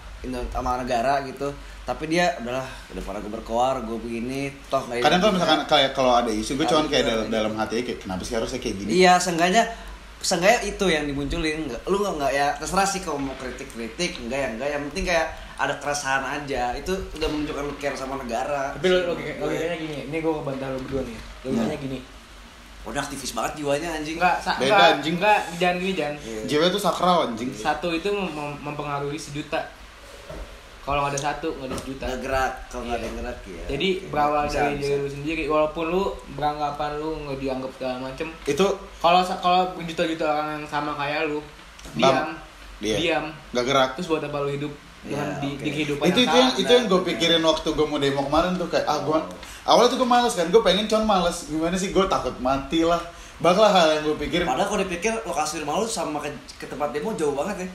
sama 0.48 0.80
negara 0.80 1.20
gitu 1.28 1.52
tapi 1.92 2.08
dia 2.08 2.40
udahlah 2.40 2.64
udah 2.90 3.04
pernah 3.04 3.20
gue 3.20 3.34
berkoar 3.34 3.76
gue 3.84 3.98
begini 4.00 4.42
toh 4.66 4.80
nggak 4.82 5.04
Kadang 5.04 5.20
kalau 5.20 5.28
ini." 5.28 5.38
misalkan 5.38 5.62
kayak 5.68 5.92
kalau 5.92 6.12
ada 6.16 6.32
isu, 6.32 6.52
gue 6.54 6.64
cuman 6.66 6.88
kayak 6.88 7.04
dalam, 7.06 7.26
dalam 7.28 7.54
hati 7.54 7.84
kayak 7.84 8.00
kenapa 8.00 8.24
sih 8.24 8.34
harusnya 8.34 8.58
kayak 8.58 8.76
gini. 8.78 8.90
iya 8.96 9.14
seenggaknya 9.18 9.68
seenggaknya 10.18 10.60
itu 10.66 10.86
yang 10.88 11.04
dimunculin 11.04 11.60
lu 11.68 11.98
nggak 11.98 12.14
nggak 12.16 12.32
ya 12.32 12.48
terserah 12.56 12.86
sih 12.86 13.02
kalau 13.02 13.20
mau 13.20 13.36
kritik 13.36 13.68
kritik 13.70 14.16
enggak 14.20 14.40
ya 14.40 14.48
enggak 14.52 14.70
yang 14.70 14.82
penting 14.88 15.04
kayak 15.06 15.28
ada 15.58 15.74
keresahan 15.78 16.24
aja 16.24 16.64
itu 16.74 16.90
udah 17.12 17.28
menunjukkan 17.28 17.64
lu 17.64 17.76
care 17.76 17.94
sama 17.94 18.16
negara 18.16 18.72
Tapi 18.72 18.88
lo 18.88 19.12
logika, 19.12 19.38
logikanya 19.38 19.78
gini, 19.78 19.98
ini 20.08 20.18
gue 20.18 20.32
ngebantah 20.32 20.68
lo 20.68 20.78
berdua 20.80 21.02
nih. 21.04 21.18
Logikanya 21.44 21.78
gini. 21.78 22.00
udah 22.82 22.98
aktivis 22.98 23.38
banget 23.38 23.62
jiwanya 23.62 23.94
anjing 23.94 24.18
Enggak, 24.18 24.42
sa- 24.42 24.58
Beda, 24.58 24.74
enggak, 24.74 24.90
anjing. 24.96 25.16
enggak, 25.20 25.40
jangan 25.60 25.76
gini 25.78 25.94
jangan. 25.94 26.16
Iya. 26.18 26.42
JW 26.50 26.62
tuh 26.72 26.82
sakral 26.82 27.18
anjing. 27.28 27.50
Satu 27.54 27.88
itu 27.92 28.10
mem- 28.10 28.34
mem- 28.34 28.58
mempengaruhi 28.64 29.20
sejuta. 29.20 29.62
Kalau 30.82 31.00
nggak 31.00 31.14
ada 31.14 31.22
satu, 31.24 31.48
nggak 31.54 31.68
ada 31.68 31.78
sejuta. 31.78 32.04
nggak 32.06 32.22
gerak 32.22 32.54
kalau 32.68 32.84
nggak 32.84 32.98
ada 32.98 33.06
yang 33.06 33.18
gerak 33.18 33.38
ya 33.46 33.64
Jadi 33.70 33.88
berawal 34.10 34.44
Bisa, 34.44 34.58
dari 34.58 34.74
bisa. 34.74 34.82
diri 34.84 34.96
lu 34.98 35.10
sendiri, 35.12 35.44
walaupun 35.46 35.84
lu 35.88 36.04
beranggapan 36.34 36.92
lu 36.98 37.10
nggak 37.22 37.38
dianggap 37.38 37.72
segala 37.72 37.96
macem. 38.02 38.28
Itu 38.44 38.66
Kalau 38.98 39.22
kalau 39.22 39.62
juta-juta 39.80 40.26
orang 40.26 40.48
yang 40.56 40.66
sama 40.66 40.92
kayak 40.96 41.28
lu, 41.28 41.40
diam, 41.94 42.34
Iya. 42.80 42.98
diam, 42.98 43.26
gak 43.52 43.64
gerak. 43.64 43.90
terus 43.94 44.08
buat 44.08 44.22
apa 44.22 44.38
lu 44.40 44.50
hidup 44.50 44.74
dengan 45.02 45.28
Ya, 45.28 45.38
di, 45.38 45.50
di 45.56 45.70
kehidupan 45.72 46.02
itu 46.04 46.20
itu 46.20 46.26
yang 46.28 46.34
yang 46.36 46.50
salah? 46.52 46.62
itu 46.62 46.72
yang 46.72 46.86
gue 46.88 47.02
pikirin 47.08 47.42
waktu 47.44 47.70
gue 47.72 47.86
mau 47.86 47.98
demo 47.98 48.22
kemarin 48.24 48.54
tuh 48.56 48.68
kayak 48.68 48.86
ah 48.86 49.00
gue 49.00 49.18
awalnya 49.64 49.90
tuh 49.90 49.98
gue 49.98 50.06
males 50.08 50.30
kan 50.32 50.46
gue 50.46 50.62
pengen 50.62 50.86
cuman 50.86 51.06
males 51.08 51.38
gimana 51.44 51.74
sih 51.74 51.90
gue 51.90 52.06
takut 52.06 52.38
mati 52.38 52.82
lah 52.82 53.02
bakal 53.38 53.66
hal 53.66 53.86
yang 53.92 54.04
gue 54.04 54.18
pikirin 54.20 54.46
Padahal 54.46 54.66
kalau 54.68 54.82
dipikir 54.82 55.14
lokasi 55.24 55.58
rumah 55.60 55.78
lu 55.78 55.86
sama 55.86 56.18
ke, 56.18 56.30
ke 56.56 56.66
tempat 56.66 56.90
demo 56.90 57.14
jauh 57.14 57.34
banget 57.34 57.66
ya. 57.66 57.70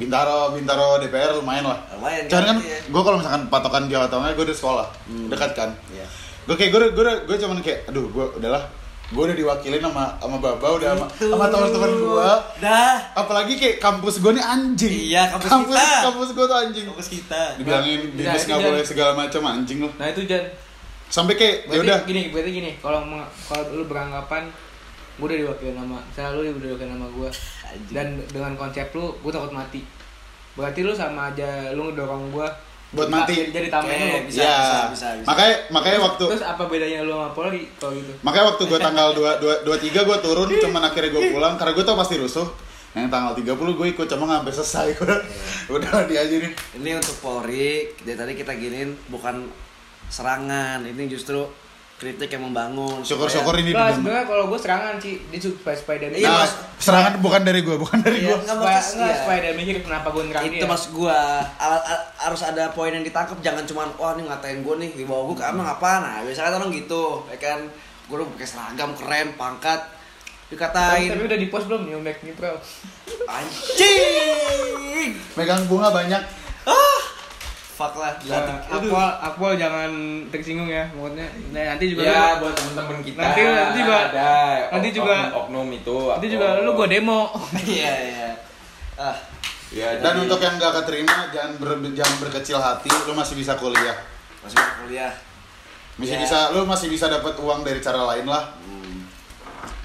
Bintaro 0.00 0.50
Bintaro 0.50 0.96
DPR 0.96 1.36
lumayan 1.36 1.64
lah 1.66 1.78
Lumayan 1.92 2.24
cuman 2.24 2.44
kan 2.46 2.56
iya. 2.58 2.78
gue 2.82 3.02
kalau 3.02 3.16
misalkan 3.16 3.42
patokan 3.46 3.84
Jawa 3.86 4.06
Tengah 4.06 4.32
gue 4.32 4.42
udah 4.42 4.56
sekolah 4.56 4.86
Hmm. 5.04 5.28
dekat 5.28 5.50
kan 5.52 5.70
Iya. 5.88 6.06
gue 6.42 6.56
kayak 6.56 6.70
gue 6.70 6.80
gue 6.90 7.04
gue 7.24 7.36
cuman 7.38 7.60
kayak 7.60 7.86
aduh 7.86 8.06
gue 8.06 8.24
udahlah 8.34 8.64
gue 9.06 9.18
udah 9.20 9.36
diwakilin 9.36 9.82
sama 9.82 10.14
sama 10.16 10.36
baba 10.38 10.66
udah 10.72 10.88
sama 10.92 11.06
Itu. 11.10 11.26
sama 11.28 11.44
teman-teman 11.46 11.90
gue 11.92 12.30
Dah. 12.58 12.96
apalagi 13.12 13.52
kayak 13.54 13.76
kampus 13.78 14.14
gue 14.18 14.32
nih 14.32 14.44
anjing 14.44 14.94
Iya, 15.10 15.22
kampus 15.30 15.50
kampus, 15.50 15.76
kita. 15.76 15.98
kampus 16.02 16.28
gue 16.30 16.44
tuh 16.44 16.58
anjing 16.58 16.84
Fokus 16.86 17.08
kita. 17.10 17.42
dibilangin 17.54 18.00
Nah, 18.00 18.14
dinas 18.16 18.42
nggak 18.44 18.60
boleh 18.64 18.82
segala 18.82 19.12
macam 19.14 19.42
anjing 19.44 19.78
loh 19.80 19.92
Nah 19.94 20.06
itu 20.08 20.24
Jan. 20.24 20.44
sampai 21.06 21.34
kayak 21.34 21.54
ya 21.66 21.70
Berarti 21.74 21.84
udah 21.84 21.98
gini, 22.06 22.22
berarti 22.30 22.50
gini. 22.52 22.70
Kalau 22.78 23.02
kalau 23.44 23.64
lu 23.72 23.84
beranggapan 23.84 24.46
gue 25.12 25.26
udah 25.26 25.38
diwakilin 25.42 25.74
sama, 25.74 25.98
misalnya 26.00 26.30
lu 26.30 26.40
udah 26.48 26.68
diwakilin 26.70 26.94
sama 26.94 27.08
gue, 27.10 27.28
Anjing. 27.70 27.92
dan 27.92 28.06
dengan 28.26 28.52
konsep 28.54 28.90
lu, 28.90 29.14
gue 29.16 29.30
takut 29.30 29.50
mati. 29.50 29.80
Berarti 30.52 30.80
lu 30.80 30.90
sama 30.90 31.30
aja 31.30 31.70
lu 31.70 31.88
ngedorong 31.88 32.30
gue 32.30 32.48
Buat 32.90 33.06
mati. 33.06 33.46
jadi 33.48 33.70
tameng 33.70 33.86
Oke, 33.86 34.02
lu. 34.02 34.18
bisa, 34.26 34.42
ya 34.42 34.50
bisa, 34.50 34.78
bisa, 34.90 35.08
bisa. 35.14 35.24
makanya 35.24 35.54
makanya 35.70 35.98
waktu 36.02 36.24
Terus 36.26 36.42
apa 36.44 36.62
bedanya 36.66 36.98
lu 37.00 37.14
sama 37.14 37.30
Polri 37.30 37.62
kalau 37.78 37.94
gitu? 37.94 38.10
makanya 38.20 38.46
waktu 38.50 38.62
gue 38.66 38.78
tanggal 38.80 39.08
dua 39.14 39.30
dua 39.38 39.54
dua 39.62 39.76
tiga 39.78 40.02
gue 40.02 40.18
turun 40.18 40.50
cuman 40.50 40.82
akhirnya 40.84 41.08
gue 41.08 41.22
pulang 41.30 41.54
karena 41.54 41.70
gue 41.70 41.84
tau 41.84 41.94
pasti 41.94 42.18
rusuh 42.18 42.50
yang 42.90 43.06
tanggal 43.06 43.30
30 43.32 43.46
gue 43.46 43.86
ikut 43.88 44.06
cuma 44.10 44.26
nggak 44.26 44.38
sampai 44.42 44.54
selesai 44.58 44.86
gue 44.98 45.06
Iya. 45.06 45.70
udah 45.70 45.90
dia 46.04 46.18
aja 46.20 46.34
nih 46.36 46.52
Ini 46.74 46.90
untuk 46.98 47.14
Polri, 47.22 47.70
dari 48.02 48.18
tadi 48.18 48.32
kita 48.34 48.52
giniin 48.52 48.90
bukan 49.06 49.46
serangan, 50.08 50.82
ini 50.82 51.06
justru 51.06 51.46
kritik 52.00 52.32
yang 52.32 52.42
membangun. 52.42 53.04
syukur-syukur 53.04 53.52
ini 53.54 53.70
Enggak, 53.70 53.92
sebenarnya 53.92 54.24
kalau 54.24 54.48
gue 54.48 54.56
serangan 54.56 54.96
sih, 54.96 55.20
dia 55.28 55.36
supaya 55.36 55.76
supaya 55.76 55.96
dia 56.00 56.08
Iya, 56.16 56.26
nah, 56.26 56.40
Mas. 56.40 56.52
serangan 56.80 57.12
bukan 57.20 57.42
dari 57.44 57.60
gue 57.60 57.76
bukan 57.76 58.00
dari 58.00 58.18
Iya, 58.18 58.32
gue 58.32 58.36
nggak 58.40 58.56
supaya, 58.56 58.72
maksud- 58.74 58.94
enggak, 58.96 59.08
iya. 59.10 59.20
mikir 59.52 59.76
kenapa 59.84 60.08
gue 60.08 60.22
nyerang 60.24 60.44
itu 60.46 60.56
dia. 60.56 60.64
mas 60.64 60.84
al- 61.84 61.84
harus 62.18 62.40
ada 62.42 62.64
poin 62.70 62.88
yang 62.88 63.00
ditangkap 63.00 63.36
jangan 63.40 63.64
cuman 63.64 63.88
wah 63.94 64.12
ini 64.12 64.24
ngatain 64.24 64.60
gua 64.60 64.76
nih 64.76 64.92
di 64.92 65.04
bawah 65.04 65.28
gua 65.30 65.48
emang 65.48 65.68
apa 65.70 65.90
nah 66.00 66.14
biasanya 66.20 66.48
kan 66.48 66.58
orang 66.58 66.72
gitu 66.74 67.04
ya 67.26 67.36
kan 67.36 67.60
gua 68.08 68.16
udah 68.18 68.28
pakai 68.32 68.48
seragam 68.48 68.90
keren 68.92 69.28
pangkat 69.34 69.80
dikatain 70.48 71.08
tapi 71.10 71.22
udah 71.22 71.36
di 71.36 71.46
post 71.46 71.64
belum 71.64 71.84
New 71.84 72.00
Make 72.00 72.20
Me 72.22 72.32
Proud? 72.32 72.60
anjing 73.26 75.10
megang 75.32 75.64
bunga 75.64 75.88
banyak 75.90 76.22
fuck 77.80 77.94
lah 77.96 78.12
Nah, 78.20 78.44
Aduh. 78.68 78.92
Akpol, 78.92 79.08
Akpol 79.24 79.52
jangan 79.56 79.90
tersinggung 80.28 80.68
ya, 80.68 80.84
maksudnya. 80.92 81.24
Nah, 81.50 81.64
nanti 81.72 81.84
juga 81.88 82.02
Ya 82.04 82.12
lu- 82.12 82.44
buat 82.44 82.52
temen-temen 82.52 82.98
kita 83.00 83.18
Nanti- 83.18 83.40
nanti 83.40 83.78
juga- 83.80 84.00
ada 84.04 84.30
nanti 84.68 84.88
ok- 84.88 84.94
juga- 84.94 85.20
oknum, 85.24 85.40
oknum 85.40 85.68
itu 85.72 85.96
nanti 86.06 86.26
juga 86.28 86.46
lu 86.60 86.70
gue 86.74 86.88
demo. 86.90 87.20
iya 87.66 87.92
iya 88.06 88.28
ah 88.94 89.16
ya, 89.70 89.88
dan 89.96 90.12
jadi- 90.12 90.20
untuk 90.20 90.38
yang 90.38 90.54
nggak 90.54 90.72
keterima 90.76 91.16
jangan 91.30 91.52
ber, 91.56 91.70
jangan 91.90 92.16
berkecil 92.20 92.58
hati 92.58 92.90
lu 92.92 93.12
masih 93.12 93.32
bisa 93.34 93.56
kuliah 93.56 93.96
masih 94.40 94.56
mau 94.56 94.72
kuliah 94.82 95.12
masih 95.96 96.14
Ya. 96.14 96.20
bisa 96.20 96.38
lu 96.50 96.60
masih 96.64 96.88
bisa 96.88 97.06
dapat 97.06 97.32
uang 97.36 97.60
dari 97.60 97.78
cara 97.78 98.04
lain 98.06 98.24
lah 98.24 98.52
Hmm. 98.60 98.89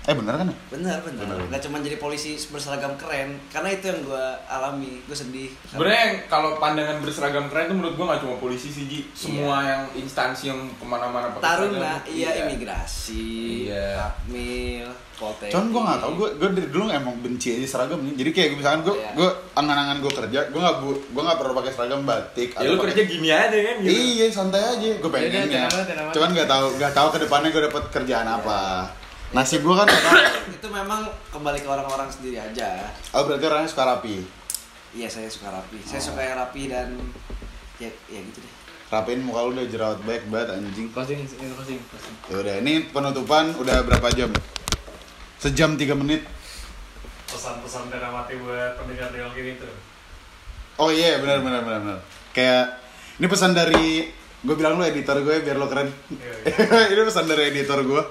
Eh 0.06 0.14
bener 0.14 0.34
kan 0.36 0.46
ya 0.46 0.58
benar 0.70 0.98
benar 1.02 1.26
nggak 1.48 1.62
cuma 1.62 1.82
jadi 1.82 1.98
polisi 1.98 2.38
berseragam 2.48 2.94
keren 2.94 3.42
karena 3.50 3.70
itu 3.70 3.86
yang 3.88 4.00
gua 4.02 4.38
alami 4.46 5.02
gua 5.04 5.18
sedih 5.18 5.50
Sebenarnya 5.66 6.00
yang 6.00 6.16
kalau 6.28 6.50
pandangan 6.56 7.02
berseragam 7.02 7.50
keren 7.50 7.66
tuh 7.66 7.76
menurut 7.76 7.96
gua 7.96 8.06
nggak 8.14 8.22
cuma 8.22 8.36
polisi 8.38 8.70
sih 8.70 8.86
Ji 8.86 9.02
Semua 9.12 9.66
yang 9.66 9.82
instansi 9.96 10.48
yang 10.48 10.62
ke 10.70 10.86
mana-mana 10.86 11.30
pakai 11.32 11.42
taruna 11.42 11.98
seragam. 11.98 12.14
iya 12.14 12.30
imigrasi 12.40 13.26
Iya. 13.66 13.88
akmil 14.06 14.86
poltek 15.16 15.48
Cuman 15.48 15.72
gue 15.72 15.82
gak 15.82 15.98
tau, 15.98 16.12
gue 16.14 16.30
gue 16.36 16.50
dari 16.52 16.68
dulu 16.68 16.92
emang 16.92 17.16
benci 17.18 17.56
aja 17.56 17.64
seragam 17.66 18.04
nih. 18.04 18.20
Jadi 18.20 18.30
kayak 18.30 18.50
misalkan 18.54 18.82
gue 18.84 18.96
Iya. 18.96 19.12
gue 19.16 19.30
angan-angan 19.56 19.98
gue 19.98 20.12
kerja, 20.12 20.40
gue 20.46 20.60
gak 20.60 20.76
bu, 20.78 20.92
gue 20.92 21.22
gak 21.24 21.40
perlu 21.40 21.54
pakai 21.56 21.72
seragam 21.72 22.04
batik. 22.04 22.50
Ya 22.52 22.68
lu 22.68 22.76
kerja 22.78 23.02
gini 23.02 23.30
aja 23.32 23.56
kan 23.56 23.76
gitu 23.80 23.90
Iya 23.90 24.26
santai 24.28 24.60
aja, 24.62 24.90
gue 24.92 25.10
pengennya. 25.10 25.72
Cuman 26.12 26.30
gak 26.36 26.50
tahu 26.52 26.66
gak 26.76 26.92
tahu 26.92 27.08
ke 27.10 27.20
depannya 27.24 27.50
gue 27.50 27.64
dapet 27.64 27.84
kerjaan 27.90 28.28
apa. 28.28 28.92
Nasib 29.36 29.62
gue 29.62 29.76
kan 29.76 29.84
itu 30.48 30.68
memang 30.72 31.04
kembali 31.28 31.60
ke 31.60 31.68
orang-orang 31.68 32.08
sendiri 32.08 32.40
aja 32.40 32.88
Oh 33.12 33.28
berarti 33.28 33.44
orangnya 33.44 33.68
suka 33.68 33.84
rapi. 33.86 34.24
iya 34.96 35.12
saya 35.12 35.28
suka 35.28 35.52
rapi 35.52 35.76
saya 35.84 36.00
Oh. 36.00 36.06
suka 36.08 36.24
yang 36.24 36.40
rapi 36.40 36.62
dan 36.66 36.96
ya 37.76 37.92
ya 38.08 38.20
gitu 38.22 38.40
deh 38.40 38.54
Rapiin 38.86 39.20
muka 39.20 39.44
lu 39.44 39.52
udah 39.52 39.66
jerawat 39.66 39.98
baik 40.00 40.30
banget 40.30 40.56
anjing. 40.56 40.88
Closing, 40.88 41.18
ini 41.18 41.50
closing, 41.52 41.82
closing. 41.84 42.16
Ya 42.30 42.36
udah, 42.38 42.56
ini 42.62 42.74
penutupan 42.86 43.50
udah 43.58 43.82
berapa 43.82 44.14
jam? 44.14 44.30
Sejam 45.36 45.74
tiga 45.74 45.98
menit. 45.98 46.22
pesan-pesan 47.26 47.90
dan 47.90 48.06
amati 48.06 48.38
buat 48.38 48.78
pendengar 48.78 49.10
Real 49.10 49.34
ini 49.34 49.58
tuh 49.58 49.74
Oh 50.78 50.94
iya, 50.94 51.18
benar 51.18 51.42
benar 51.42 51.66
benar 51.66 51.80
benar. 51.82 52.00
Kayak 52.32 52.78
ini 53.18 53.26
pesan 53.26 53.52
dari 53.52 54.06
gue 54.40 54.56
bilang 54.56 54.78
lu 54.78 54.86
editor 54.86 55.18
gue 55.20 55.42
biar 55.42 55.58
lo 55.58 55.66
keren. 55.66 55.90
Iya, 56.08 56.86
ini 56.94 57.02
pesan 57.02 57.26
dari 57.26 57.50
editor 57.50 57.82
gue. 57.82 58.02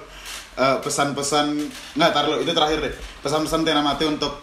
Eh, 0.55 0.77
pesan-pesan 0.79 1.51
nggak 1.99 2.11
tar 2.15 2.31
lu 2.31 2.39
itu 2.39 2.51
terakhir 2.55 2.79
deh. 2.79 2.93
Pesan-pesan 3.19 3.67
Tena 3.67 3.83
Mati 3.83 4.07
untuk 4.07 4.39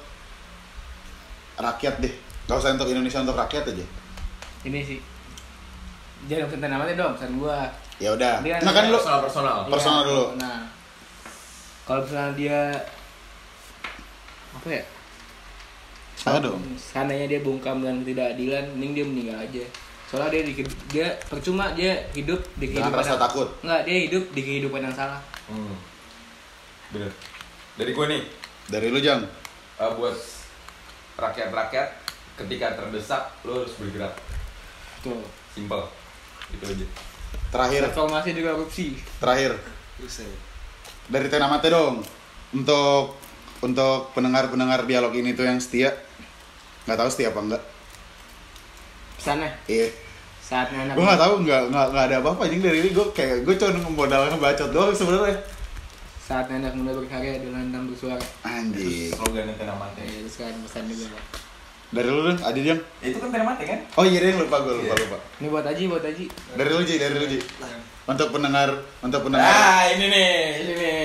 rakyat 1.57 2.05
deh. 2.05 2.13
Gak 2.45 2.59
usah 2.61 2.77
untuk 2.77 2.93
Indonesia 2.93 3.25
untuk 3.25 3.33
rakyat 3.33 3.65
aja. 3.73 3.87
Ini 4.69 4.79
sih. 4.85 5.01
Jangan 6.29 6.53
pesan 6.53 6.69
namanya 6.69 6.95
dong, 7.01 7.13
pesan 7.17 7.41
gua. 7.41 7.65
Ya 7.97 8.13
udah. 8.13 8.45
Dia 8.45 8.61
Nah 8.61 8.73
kan 8.77 8.93
lu 8.93 8.99
Personal 9.01 9.21
personal 9.25 9.57
Personal 9.73 10.01
Iya, 10.03 10.09
dulu. 10.13 10.25
Nah, 10.37 10.61
kalau 11.89 12.01
misalnya 12.05 12.33
dia 12.37 12.59
apa 14.53 14.69
ya? 14.69 14.83
Apa 16.29 16.39
dong? 16.39 16.61
Seandainya 16.77 17.27
dia 17.27 17.41
bungkam 17.41 17.81
dan 17.81 18.05
ketidakadilan, 18.05 18.65
mending 18.77 18.93
dia 18.93 19.07
meninggal 19.09 19.39
aja. 19.41 19.65
Soalnya 20.13 20.29
dia 20.29 20.43
di, 20.45 20.53
dia 20.93 21.07
percuma 21.25 21.73
dia 21.73 22.05
hidup 22.13 22.45
di 22.61 22.69
Jangan 22.69 22.93
kehidupan 22.93 23.01
rasa 23.01 23.11
yang- 23.17 23.23
takut. 23.25 23.49
Enggak, 23.65 23.81
dia 23.89 23.97
hidup 24.05 24.25
di 24.29 24.41
kehidupan 24.45 24.81
yang 24.85 24.93
salah. 24.93 25.21
hmm. 25.49 25.92
Bener 26.93 27.11
Dari 27.75 27.91
gue 27.91 28.07
nih 28.07 28.23
Dari 28.69 28.87
lu 28.89 28.99
Jang. 28.99 29.25
eh, 29.77 29.93
Buat 29.93 30.17
rakyat-rakyat 31.17 31.89
Ketika 32.35 32.75
terdesak 32.75 33.23
Lo 33.43 33.61
harus 33.61 33.75
bergerak 33.77 34.15
Tuh. 35.01 35.19
Simple. 35.51 35.85
Itu 36.49 36.65
aja. 36.65 36.87
Terakhir, 37.49 37.81
Reformasi 37.87 38.33
di 38.33 38.41
korupsi. 38.41 38.87
terakhir 39.19 39.53
Buset. 39.97 40.25
dari 41.05 41.27
Tenamate 41.27 41.69
dong. 41.69 42.01
Untuk 42.51 43.19
untuk 43.61 44.11
pendengar-pendengar 44.13 44.83
dialog 44.83 45.13
ini 45.13 45.33
tuh 45.33 45.45
yang 45.45 45.59
setia, 45.59 45.93
nggak 46.85 46.97
tahu 46.97 47.09
setia 47.09 47.29
apa 47.29 47.41
enggak. 47.43 47.63
Pesannya 49.15 49.51
Iya. 49.67 49.87
saatnya 50.41 50.79
anak 50.83 50.95
Gue 50.95 51.05
nggak 51.05 51.21
tahu 51.21 51.35
nggak 51.43 51.63
nggak 51.69 51.87
nggak 51.89 52.05
ada 52.07 52.17
apa-apa 52.19 52.41
anjing 52.43 52.61
dari 52.61 52.79
ini 52.79 52.91
gue 52.91 53.07
kayak 53.11 53.37
gue 53.43 53.55
cuma 53.55 53.77
modal 53.89 54.23
ngebacot 54.29 54.71
doang 54.71 54.91
sebenarnya. 54.91 55.37
Saatnya 56.33 56.65
anak 56.65 56.75
muda 56.81 56.97
berkarya 56.97 57.45
dengan 57.45 57.69
lantang 57.69 57.93
bersuara. 57.93 58.25
Anjing. 58.41 59.13
Slogan 59.13 59.53
Tena 59.53 59.77
Mate. 59.77 60.01
Ya, 60.01 60.17
itu 60.25 60.31
sekarang 60.33 60.65
pesan 60.65 60.89
juga 60.89 61.13
lah. 61.13 61.25
Dari 61.93 62.09
lu 62.09 62.21
dong, 62.25 62.41
Adi 62.41 62.61
Jang. 62.65 62.81
Itu 63.05 63.21
kan 63.21 63.29
Tena 63.29 63.45
Mate 63.45 63.65
kan? 63.69 63.79
Oh 64.01 64.05
iya 64.09 64.19
deh 64.25 64.33
lupa 64.41 64.65
gue 64.65 64.81
lupa 64.81 64.97
lupa. 64.97 65.19
Ini 65.21 65.47
buat 65.53 65.67
Aji, 65.69 65.83
buat 65.93 66.01
Aji. 66.01 66.25
Dari 66.57 66.71
lu 66.73 66.83
Ji, 66.89 66.95
dari 66.97 67.15
lu 67.21 67.27
Ji. 67.29 67.39
Untuk 68.09 68.29
pendengar, 68.33 68.81
untuk 69.05 69.21
pendengar. 69.29 69.45
Ah, 69.45 69.93
ini 69.93 70.09
nih, 70.09 70.33
ini 70.57 70.73
nih. 70.73 71.01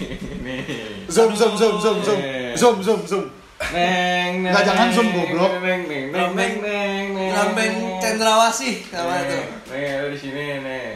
Ini. 0.40 0.56
Zoom 1.12 1.36
zoom 1.36 1.52
zoom 1.60 1.76
zoom 1.76 2.00
zoom 2.00 2.20
zoom 2.56 2.76
zoom 2.80 3.00
zoom. 3.04 3.24
Neng, 3.60 4.48
neng. 4.48 4.48
Nggak, 4.48 4.64
jangan 4.64 4.88
zoom, 4.96 5.12
goblok. 5.12 5.60
Neng, 5.60 5.84
neng, 5.84 6.06
neng, 6.08 6.32
neng, 6.32 6.54
neng, 6.64 7.06
neng. 7.12 7.30
Lambeng 7.36 7.76
Cendrawasih 8.00 8.88
nama 8.88 9.28
itu. 9.28 9.38
Nih, 9.68 9.88
lu 10.00 10.06
di 10.08 10.18
sini 10.18 10.44
nih. 10.64 10.88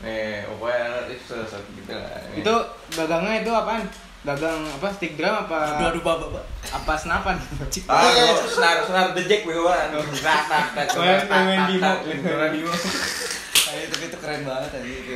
Nih, 0.00 0.48
pokoknya 0.48 1.12
itu 1.12 1.36
satu 1.44 1.68
gitu 1.76 1.92
lah. 1.92 2.24
Itu 2.32 2.79
gagangnya 3.00 3.40
itu 3.40 3.50
apaan? 3.50 3.84
Gagang 4.20 4.60
apa 4.68 4.92
stick 4.92 5.16
drum 5.16 5.32
apa? 5.32 5.80
Aduh 5.80 5.96
aduh 5.96 6.02
bapak 6.04 6.28
bapak. 6.28 6.44
Apa 6.76 6.92
senapan? 6.92 7.40
Ah, 7.88 8.04
senar 8.44 8.84
senar 8.84 9.16
jack 9.16 9.48
bego 9.48 9.64
banget. 9.64 9.96
Tak 10.20 10.42
tak 10.44 10.64
tak. 10.76 10.86
Main- 11.00 11.24
tak, 11.24 11.40
main 11.48 11.56
tak, 11.56 11.68
Bimo, 11.72 11.80
tak. 11.80 11.96
main 12.36 12.50
Bimo. 12.52 12.72
Kayak 13.64 13.82
itu 13.88 13.96
itu 14.04 14.16
keren 14.20 14.40
banget 14.44 14.68
tadi 14.76 14.90
itu. 14.92 15.12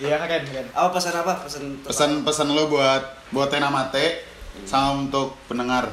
Iya 0.00 0.16
keren, 0.16 0.42
keren. 0.48 0.66
Apa 0.72 0.88
pesan 0.96 1.14
apa? 1.20 1.32
Pesan 1.44 1.62
Pesan-pesan 1.84 2.48
lo 2.48 2.72
buat 2.72 3.02
buat 3.28 3.52
Tenamate 3.52 4.24
sama 4.64 4.96
untuk 4.96 5.36
pendengar. 5.44 5.84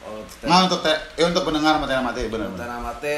Oh, 0.00 0.22
Nah 0.46 0.64
untuk 0.64 0.80
te, 0.86 0.94
eh, 0.94 1.26
untuk 1.26 1.42
pendengar 1.42 1.74
sama 1.74 1.90
Tenamate 1.90 2.30
benar. 2.30 2.48
Matera 2.48 2.78
Mate, 2.78 3.16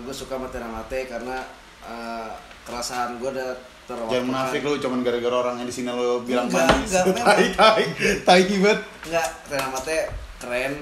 gue 0.00 0.14
suka 0.14 0.38
Matera 0.38 0.70
Mate 0.70 1.10
karena 1.10 1.42
eh, 1.82 2.30
kerasahan 2.62 3.18
gue 3.18 3.30
udah 3.34 3.50
Jangan 3.86 4.24
munafik 4.26 4.66
lu 4.66 4.82
cuman 4.82 4.98
gara-gara 5.06 5.36
orang 5.46 5.62
yang 5.62 5.68
di 5.70 5.74
sini 5.74 5.94
lo 5.94 6.18
bilang 6.26 6.50
Enggak, 6.50 6.66
manis. 6.66 6.90
enggak. 6.90 7.22
Tai 7.22 7.46
tai 7.54 7.84
tai 8.26 8.42
banget. 8.42 8.80
Enggak, 9.06 9.28
Matera 9.46 9.68
Mate 9.70 9.98
keren. 10.42 10.72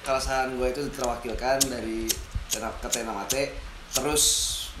Kerasahan 0.00 0.48
gue 0.56 0.68
itu 0.72 0.82
terwakilkan 0.88 1.60
dari 1.68 2.08
ke 2.48 2.88
Tena 2.88 3.12
Mate. 3.12 3.52
Terus 3.92 4.24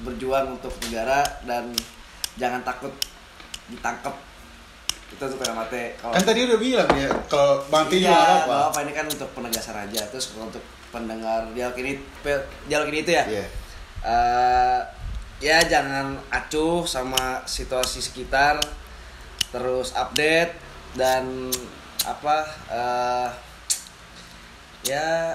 berjuang 0.00 0.56
untuk 0.56 0.72
negara 0.88 1.20
dan 1.44 1.68
jangan 2.40 2.64
takut 2.64 2.92
ditangkap. 3.68 4.16
Itu 5.12 5.20
untuk 5.28 5.36
Tena 5.44 5.52
Mate. 5.52 6.00
Kalau 6.00 6.16
Kan 6.16 6.24
tadi 6.24 6.40
udah 6.48 6.56
bilang 6.56 6.88
ya 6.96 7.12
kalau 7.28 7.60
mati 7.68 8.00
iya, 8.00 8.08
juga 8.08 8.16
apa-apa. 8.48 8.56
apa 8.72 8.78
ini 8.88 8.92
kan 8.96 9.04
untuk 9.04 9.28
penegasan 9.36 9.76
aja. 9.76 10.00
Terus 10.08 10.32
untuk 10.32 10.64
pendengar 10.88 11.44
dialog 11.52 11.76
ini 11.76 12.00
dialog 12.64 12.88
ini 12.88 12.98
itu 13.04 13.12
ya. 13.12 13.24
Iya. 13.28 13.44
Eh, 13.98 14.80
ya 15.38 15.62
jangan 15.62 16.18
acuh 16.34 16.82
sama 16.82 17.46
situasi 17.46 18.02
sekitar 18.02 18.58
terus 19.54 19.94
update 19.94 20.52
dan 20.98 21.48
apa 22.02 22.36
eh, 22.68 23.28
ya 24.86 25.34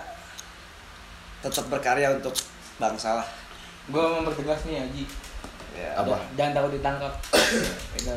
tetap 1.44 1.68
berkarya 1.68 2.16
untuk 2.16 2.36
bangsa 2.80 3.20
lah 3.24 3.28
Gue 3.92 4.00
mau 4.00 4.24
mempertegas 4.24 4.64
nih 4.64 4.80
Aji. 4.80 5.04
ya 5.76 5.92
Apa? 6.00 6.16
Jangan 6.40 6.56
takut 6.56 6.72
ditangkap. 6.72 7.14
Gitu. 8.00 8.16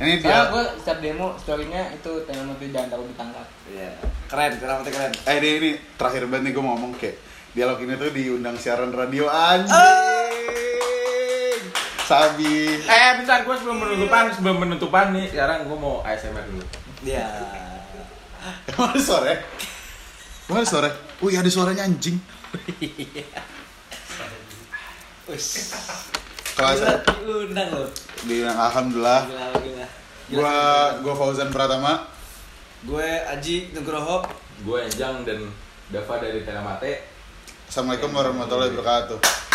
Ini 0.00 0.22
Soalnya 0.22 0.46
dia 0.46 0.52
gue 0.54 0.64
setiap 0.80 0.98
demo 1.02 1.28
storynya 1.36 1.82
itu 1.92 2.12
tema 2.24 2.54
itu 2.56 2.72
jangan 2.72 2.88
takut 2.88 3.06
ditangkap. 3.10 3.46
ya 3.68 3.90
keren 4.30 4.52
keren 4.56 4.80
keren 4.86 5.12
eh 5.12 5.34
ini, 5.42 5.48
ini 5.60 5.70
terakhir 6.00 6.24
banget 6.30 6.48
nih 6.48 6.52
gue 6.56 6.64
mau 6.64 6.72
ngomong 6.78 6.96
kayak 6.96 7.20
dialog 7.52 7.78
ini 7.84 7.94
tuh 8.00 8.10
diundang 8.14 8.56
siaran 8.56 8.94
radio 8.94 9.28
anjing. 9.28 9.76
Sabi. 12.10 12.74
Eh, 12.74 13.10
bentar 13.22 13.46
gua 13.46 13.54
sebelum 13.54 13.78
penutupan, 13.78 14.34
sebelum 14.34 14.56
penutupan 14.58 15.14
nih, 15.14 15.30
sekarang 15.30 15.70
gua 15.70 15.78
mau 15.78 15.94
ASMR 16.02 16.42
dulu. 16.42 16.66
ya 17.06 17.22
Emang 18.66 18.90
ada 18.90 18.98
suara? 18.98 19.30
Emang 20.50 20.58
ada 20.58 20.66
suara? 20.66 20.90
Wih 21.22 21.38
ada 21.38 21.46
suaranya 21.46 21.86
anjing. 21.86 22.18
Wis. 25.30 25.70
Kalau 26.58 26.74
saya 26.74 26.98
undang 27.22 27.70
loh 27.70 27.86
bilang 28.26 28.58
alhamdulillah. 28.58 29.30
gila 29.30 29.46
gila 29.62 29.86
Gua 30.34 30.54
gua 31.06 31.14
Fauzan 31.14 31.54
Pratama. 31.54 32.10
gue 32.80 33.08
Aji 33.28 33.76
Nugroho 33.76 34.24
Gue 34.64 34.88
Enjang 34.88 35.20
dan 35.28 35.44
Dava 35.92 36.16
dari 36.16 36.40
Tena 36.48 36.64
Mate. 36.64 37.04
Assalamualaikum 37.68 38.08
warahmatullahi 38.08 38.72
wabarakatuh. 38.72 39.49